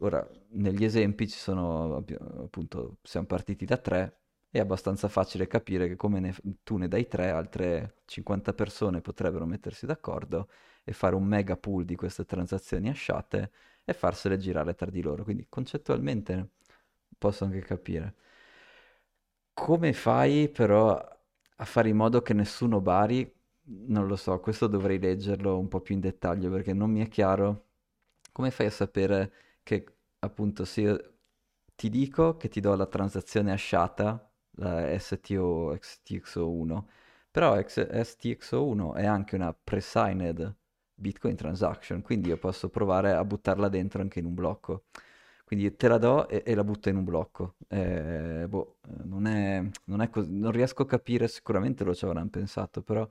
Ora, 0.00 0.26
negli 0.50 0.84
esempi 0.84 1.28
ci 1.28 1.36
sono, 1.38 1.96
appunto, 1.96 2.98
siamo 3.02 3.26
partiti 3.26 3.64
da 3.64 3.76
tre, 3.78 4.20
è 4.50 4.58
abbastanza 4.60 5.08
facile 5.08 5.46
capire 5.46 5.88
che 5.88 5.96
come 5.96 6.20
ne, 6.20 6.34
tu 6.62 6.76
ne 6.76 6.88
dai 6.88 7.08
tre, 7.08 7.30
altre 7.30 7.96
50 8.06 8.54
persone 8.54 9.00
potrebbero 9.00 9.44
mettersi 9.44 9.86
d'accordo 9.86 10.48
e 10.84 10.92
fare 10.92 11.14
un 11.16 11.24
mega 11.24 11.56
pool 11.56 11.84
di 11.84 11.96
queste 11.96 12.24
transazioni 12.24 12.88
asciate 12.88 13.50
e 13.84 13.92
farsele 13.92 14.38
girare 14.38 14.74
tra 14.74 14.90
di 14.90 15.02
loro. 15.02 15.24
Quindi 15.24 15.46
concettualmente 15.48 16.50
posso 17.16 17.44
anche 17.44 17.60
capire. 17.60 18.14
Come 19.52 19.92
fai 19.92 20.48
però 20.48 20.96
a 21.56 21.64
fare 21.64 21.88
in 21.88 21.96
modo 21.96 22.22
che 22.22 22.32
nessuno 22.34 22.80
bari? 22.80 23.30
Non 23.70 24.06
lo 24.06 24.16
so, 24.16 24.38
questo 24.40 24.66
dovrei 24.66 24.98
leggerlo 24.98 25.58
un 25.58 25.68
po' 25.68 25.80
più 25.80 25.94
in 25.94 26.00
dettaglio 26.00 26.50
perché 26.50 26.72
non 26.72 26.90
mi 26.90 27.00
è 27.00 27.08
chiaro. 27.08 27.66
Come 28.32 28.50
fai 28.50 28.66
a 28.66 28.70
sapere 28.70 29.32
che 29.62 29.84
appunto 30.20 30.64
se 30.64 30.80
io 30.80 31.12
ti 31.74 31.90
dico 31.90 32.36
che 32.36 32.48
ti 32.48 32.60
do 32.60 32.74
la 32.74 32.86
transazione 32.86 33.52
asciata, 33.52 34.30
la 34.52 34.98
STO 34.98 35.76
XTXO1, 35.76 36.84
però 37.30 37.56
STXO1 37.56 38.94
è 38.94 39.06
anche 39.06 39.34
una 39.36 39.52
pre-signed 39.52 40.56
Bitcoin 40.94 41.36
transaction, 41.36 42.02
quindi 42.02 42.28
io 42.28 42.38
posso 42.38 42.68
provare 42.68 43.12
a 43.12 43.24
buttarla 43.24 43.68
dentro 43.68 44.00
anche 44.02 44.18
in 44.18 44.24
un 44.24 44.34
blocco. 44.34 44.84
Quindi 45.48 45.74
te 45.76 45.88
la 45.88 45.96
do 45.98 46.28
e, 46.28 46.42
e 46.44 46.54
la 46.54 46.62
butto 46.64 46.88
in 46.90 46.96
un 46.96 47.04
blocco. 47.04 47.56
Eh, 47.68 48.44
boh, 48.48 48.76
non 49.04 49.26
è, 49.26 49.64
non 49.84 50.02
è 50.02 50.10
così, 50.10 50.30
non 50.30 50.52
riesco 50.52 50.82
a 50.82 50.86
capire, 50.86 51.26
sicuramente 51.28 51.84
lo 51.84 51.94
ci 51.94 52.04
avranno 52.04 52.28
pensato, 52.28 52.82
però 52.82 53.08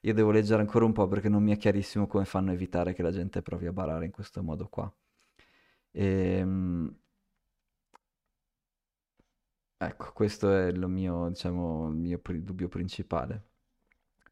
io 0.00 0.14
devo 0.14 0.30
leggere 0.32 0.60
ancora 0.62 0.84
un 0.84 0.92
po' 0.92 1.06
perché 1.06 1.28
non 1.28 1.42
mi 1.44 1.52
è 1.52 1.56
chiarissimo 1.56 2.06
come 2.08 2.24
fanno 2.24 2.50
a 2.50 2.54
evitare 2.54 2.92
che 2.94 3.02
la 3.02 3.12
gente 3.12 3.40
provi 3.42 3.66
a 3.66 3.72
barare 3.72 4.06
in 4.06 4.10
questo 4.12 4.42
modo 4.42 4.68
qua. 4.68 4.92
Ehm... 5.94 6.94
Ecco, 9.82 10.12
questo 10.12 10.52
è 10.54 10.66
il 10.66 10.86
mio, 10.88 11.28
diciamo, 11.28 11.88
il 11.88 11.94
mio 11.96 12.18
pri- 12.18 12.42
dubbio 12.44 12.68
principale. 12.68 13.44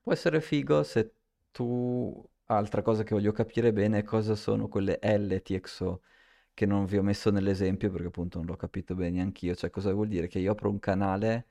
Può 0.02 0.12
essere 0.12 0.40
figo 0.40 0.82
se 0.82 1.14
tu... 1.50 2.24
Altra 2.50 2.82
cosa 2.82 3.02
che 3.04 3.14
voglio 3.14 3.32
capire 3.32 3.72
bene 3.72 3.98
è 3.98 4.02
cosa 4.04 4.34
sono 4.34 4.68
quelle 4.68 4.98
LTXO 5.02 6.00
che 6.58 6.66
non 6.66 6.86
vi 6.86 6.98
ho 6.98 7.02
messo 7.04 7.30
nell'esempio 7.30 7.88
perché 7.92 8.08
appunto 8.08 8.38
non 8.38 8.46
l'ho 8.48 8.56
capito 8.56 8.96
bene 8.96 9.10
neanche 9.18 9.46
io. 9.46 9.54
Cioè, 9.54 9.70
cosa 9.70 9.92
vuol 9.92 10.08
dire? 10.08 10.26
Che 10.26 10.40
io 10.40 10.50
apro 10.52 10.68
un 10.70 10.80
canale 10.80 11.46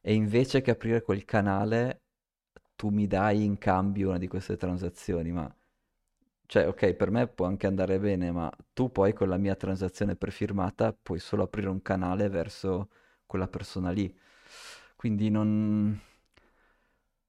e 0.00 0.14
invece 0.14 0.62
che 0.62 0.70
aprire 0.70 1.02
quel 1.02 1.26
canale 1.26 2.04
tu 2.74 2.88
mi 2.88 3.06
dai 3.06 3.44
in 3.44 3.58
cambio 3.58 4.08
una 4.10 4.18
di 4.18 4.28
queste 4.28 4.56
transazioni, 4.56 5.30
ma... 5.32 5.54
Cioè, 6.46 6.68
ok, 6.68 6.94
per 6.94 7.10
me 7.10 7.26
può 7.28 7.46
anche 7.46 7.66
andare 7.66 7.98
bene, 7.98 8.30
ma 8.32 8.50
tu 8.72 8.90
poi 8.90 9.12
con 9.12 9.28
la 9.28 9.36
mia 9.36 9.56
transazione 9.56 10.16
prefirmata 10.16 10.92
puoi 10.94 11.18
solo 11.18 11.42
aprire 11.44 11.68
un 11.68 11.82
canale 11.82 12.28
verso 12.30 12.88
quella 13.26 13.48
persona 13.48 13.90
lì. 13.90 14.14
Quindi 14.96 15.28
non... 15.30 16.00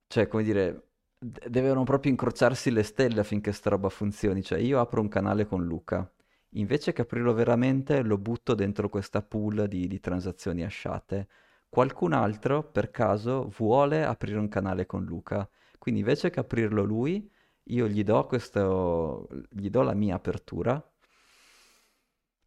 Cioè, 0.07 0.27
come 0.27 0.43
dire, 0.43 0.87
devono 1.19 1.83
proprio 1.83 2.11
incrociarsi 2.11 2.71
le 2.71 2.83
stelle 2.83 3.19
affinché 3.19 3.51
sta 3.51 3.69
roba 3.71 3.89
funzioni. 3.89 4.41
Cioè, 4.43 4.59
io 4.59 4.79
apro 4.79 5.01
un 5.01 5.09
canale 5.09 5.45
con 5.45 5.65
Luca 5.65 6.09
Invece 6.51 6.93
che 6.93 7.01
aprirlo 7.01 7.33
veramente, 7.33 8.01
lo 8.01 8.17
butto 8.17 8.53
dentro 8.55 8.89
questa 8.89 9.21
pool 9.21 9.67
di, 9.67 9.87
di 9.87 9.99
transazioni 9.99 10.63
asciate. 10.63 11.27
Qualcun 11.69 12.13
altro, 12.13 12.63
per 12.63 12.89
caso, 12.91 13.51
vuole 13.57 14.03
aprire 14.05 14.37
un 14.39 14.47
canale 14.49 14.85
con 14.85 15.03
Luca. 15.05 15.47
Quindi 15.77 16.01
invece 16.01 16.29
che 16.29 16.39
aprirlo 16.39 16.83
lui, 16.83 17.29
io 17.69 17.87
gli 17.87 18.03
do, 18.03 18.25
questo, 18.25 19.27
gli 19.49 19.69
do 19.69 19.81
la 19.83 19.93
mia 19.93 20.15
apertura 20.15 20.81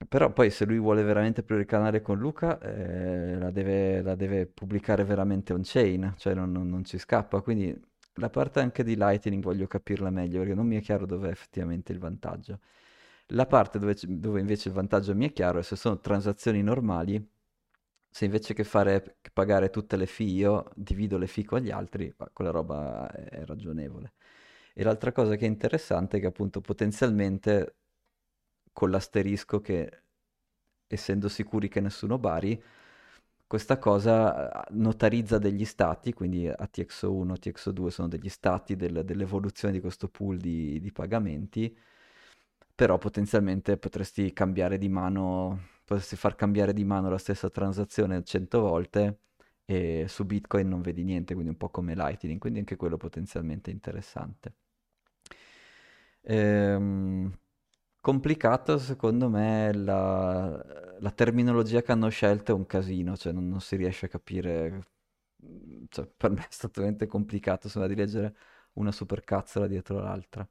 Però 0.08 0.32
poi 0.32 0.50
se 0.50 0.64
lui 0.64 0.78
vuole 0.78 1.02
veramente 1.02 1.40
aprire 1.40 1.60
il 1.60 1.66
canale 1.66 2.00
con 2.00 2.18
Luca, 2.18 2.58
eh, 2.58 3.36
la 3.38 3.50
deve, 3.50 4.00
la 4.02 4.14
deve 4.14 4.46
pubblicare 4.46 5.04
veramente 5.04 5.52
on-chain, 5.52 6.14
cioè 6.16 6.34
non, 6.34 6.50
non- 6.50 6.68
non 6.68 6.84
ci 6.84 6.98
scappa. 6.98 7.40
Quindi 7.42 7.78
la 8.14 8.30
parte 8.30 8.60
anche 8.60 8.82
di 8.82 8.96
Lightning 8.96 9.42
voglio 9.42 9.66
capirla 9.66 10.10
meglio, 10.10 10.38
perché 10.38 10.54
non 10.54 10.66
mi 10.66 10.76
è 10.76 10.80
chiaro 10.80 11.04
dov'è 11.06 11.28
effettivamente 11.28 11.92
il 11.92 11.98
vantaggio. 11.98 12.60
La 13.32 13.46
parte 13.46 13.78
dove, 13.78 13.96
dove 14.06 14.40
invece 14.40 14.68
il 14.68 14.74
vantaggio 14.74 15.14
mi 15.14 15.28
è 15.28 15.32
chiaro 15.32 15.58
è 15.58 15.62
se 15.62 15.76
sono 15.76 16.00
transazioni 16.00 16.62
normali, 16.62 17.24
se 18.10 18.24
invece 18.24 18.54
che 18.54 18.64
fare 18.64 19.18
che 19.20 19.30
pagare 19.32 19.70
tutte 19.70 19.96
le 19.96 20.06
fee 20.06 20.26
io 20.26 20.70
divido 20.74 21.16
le 21.16 21.26
fee 21.28 21.44
con 21.44 21.60
gli 21.60 21.70
altri, 21.70 22.12
ma 22.18 22.28
quella 22.32 22.50
roba 22.50 23.08
è 23.10 23.44
ragionevole. 23.44 24.14
E 24.74 24.82
l'altra 24.84 25.12
cosa 25.12 25.36
che 25.36 25.44
è 25.46 25.48
interessante 25.48 26.16
è 26.18 26.20
che 26.20 26.26
appunto 26.26 26.60
potenzialmente 26.60 27.76
con 28.72 28.90
l'asterisco 28.90 29.60
che 29.60 30.02
essendo 30.88 31.28
sicuri 31.28 31.68
che 31.68 31.80
nessuno 31.80 32.18
bari, 32.18 32.60
questa 33.46 33.78
cosa 33.78 34.66
eh, 34.66 34.68
notarizza 34.72 35.38
degli 35.38 35.64
stati, 35.64 36.12
quindi 36.12 36.46
ATXO1, 36.48 37.32
ATXO2 37.32 37.86
sono 37.88 38.08
degli 38.08 38.28
stati 38.28 38.76
del- 38.76 39.04
dell'evoluzione 39.04 39.74
di 39.74 39.80
questo 39.80 40.08
pool 40.08 40.38
di, 40.38 40.80
di 40.80 40.92
pagamenti, 40.92 41.76
però 42.80 42.96
potenzialmente 42.96 43.76
potresti 43.76 44.32
cambiare 44.32 44.78
di 44.78 44.88
mano, 44.88 45.66
potresti 45.84 46.16
far 46.16 46.34
cambiare 46.34 46.72
di 46.72 46.82
mano 46.82 47.10
la 47.10 47.18
stessa 47.18 47.50
transazione 47.50 48.24
100 48.24 48.60
volte 48.60 49.18
e 49.66 50.06
su 50.08 50.24
Bitcoin 50.24 50.66
non 50.66 50.80
vedi 50.80 51.04
niente, 51.04 51.34
quindi 51.34 51.50
un 51.50 51.58
po' 51.58 51.68
come 51.68 51.94
Lightning, 51.94 52.38
quindi 52.40 52.60
anche 52.60 52.76
quello 52.76 52.96
potenzialmente 52.96 53.70
interessante. 53.70 54.54
Ehm, 56.22 57.38
complicato 58.00 58.78
secondo 58.78 59.28
me 59.28 59.72
la, 59.74 60.96
la 61.00 61.10
terminologia 61.12 61.82
che 61.82 61.92
hanno 61.92 62.08
scelto 62.08 62.52
è 62.52 62.54
un 62.54 62.66
casino, 62.66 63.14
cioè 63.16 63.32
non, 63.32 63.46
non 63.48 63.60
si 63.60 63.76
riesce 63.76 64.06
a 64.06 64.08
capire, 64.08 64.86
cioè, 65.90 66.06
per 66.16 66.30
me 66.30 66.40
è 66.42 66.46
stato 66.50 66.80
veramente 66.80 67.06
complicato, 67.06 67.68
sembra 67.68 67.92
di 67.92 67.96
leggere 68.00 68.34
una 68.74 68.92
supercazzola 68.92 69.66
dietro 69.66 70.00
l'altra. 70.00 70.48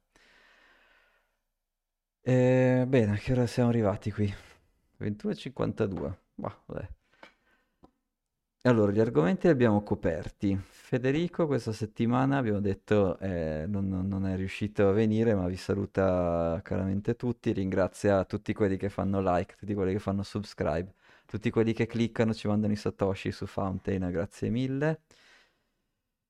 E, 2.22 2.84
bene, 2.88 3.12
a 3.12 3.16
che 3.16 3.32
ora 3.32 3.46
siamo 3.46 3.68
arrivati 3.68 4.10
qui? 4.10 4.32
21.52. 4.98 6.18
Bah, 6.34 6.56
vabbè. 6.66 6.88
Allora, 8.64 8.92
gli 8.92 9.00
argomenti 9.00 9.46
li 9.46 9.52
abbiamo 9.52 9.82
coperti. 9.82 10.58
Federico 10.68 11.46
questa 11.46 11.72
settimana 11.72 12.36
abbiamo 12.36 12.60
detto 12.60 13.18
eh, 13.18 13.64
non, 13.66 13.88
non- 13.88 14.26
è 14.26 14.36
riuscito 14.36 14.88
a 14.88 14.92
venire, 14.92 15.34
ma 15.34 15.46
vi 15.46 15.56
saluta 15.56 16.60
caramente 16.62 17.16
tutti. 17.16 17.52
Ringrazia 17.52 18.24
tutti 18.24 18.52
quelli 18.52 18.76
che 18.76 18.90
fanno 18.90 19.20
like, 19.22 19.56
tutti 19.56 19.72
quelli 19.74 19.92
che 19.92 19.98
fanno 19.98 20.22
subscribe, 20.22 20.92
tutti 21.26 21.48
quelli 21.50 21.72
che 21.72 21.86
cliccano, 21.86 22.34
ci 22.34 22.48
mandano 22.48 22.72
i 22.74 22.76
satoshi 22.76 23.32
su 23.32 23.46
Fountain, 23.46 24.10
grazie 24.10 24.50
mille. 24.50 25.00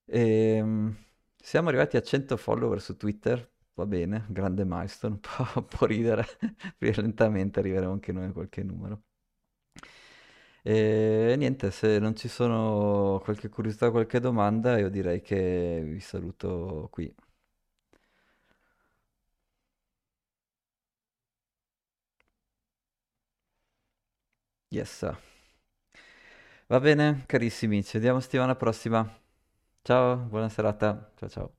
Ehm, 0.07 0.95
siamo 1.37 1.69
arrivati 1.69 1.97
a 1.97 2.03
100 2.03 2.37
follower 2.37 2.81
su 2.81 2.97
Twitter, 2.97 3.49
va 3.81 3.87
bene, 3.87 4.27
grande 4.29 4.65
milestone, 4.65 5.19
può, 5.21 5.63
può 5.63 5.87
ridere, 5.87 6.25
lentamente 6.79 7.61
arriveremo 7.61 7.93
anche 7.93 8.13
noi 8.13 8.27
a 8.27 8.33
qualche 8.33 8.63
numero. 8.63 9.03
E 10.63 11.35
niente, 11.39 11.71
se 11.71 11.99
non 11.99 12.15
ci 12.17 12.29
sono 12.29 13.19
qualche 13.25 13.49
curiosità, 13.49 13.91
qualche 13.91 14.21
domanda, 14.21 14.79
io 14.79 14.91
direi 14.91 15.23
che 15.23 15.81
vi 15.85 16.01
saluto 16.01 16.89
qui. 16.91 17.13
Yes. 24.71 25.05
Va 26.69 26.79
bene, 26.81 27.25
carissimi, 27.27 27.83
ci 27.85 27.93
vediamo 27.99 28.21
settimana 28.21 28.55
prossima. 28.55 29.07
Ciao, 29.83 30.17
buona 30.17 30.49
serata. 30.49 31.13
Ciao 31.17 31.29
ciao. 31.29 31.55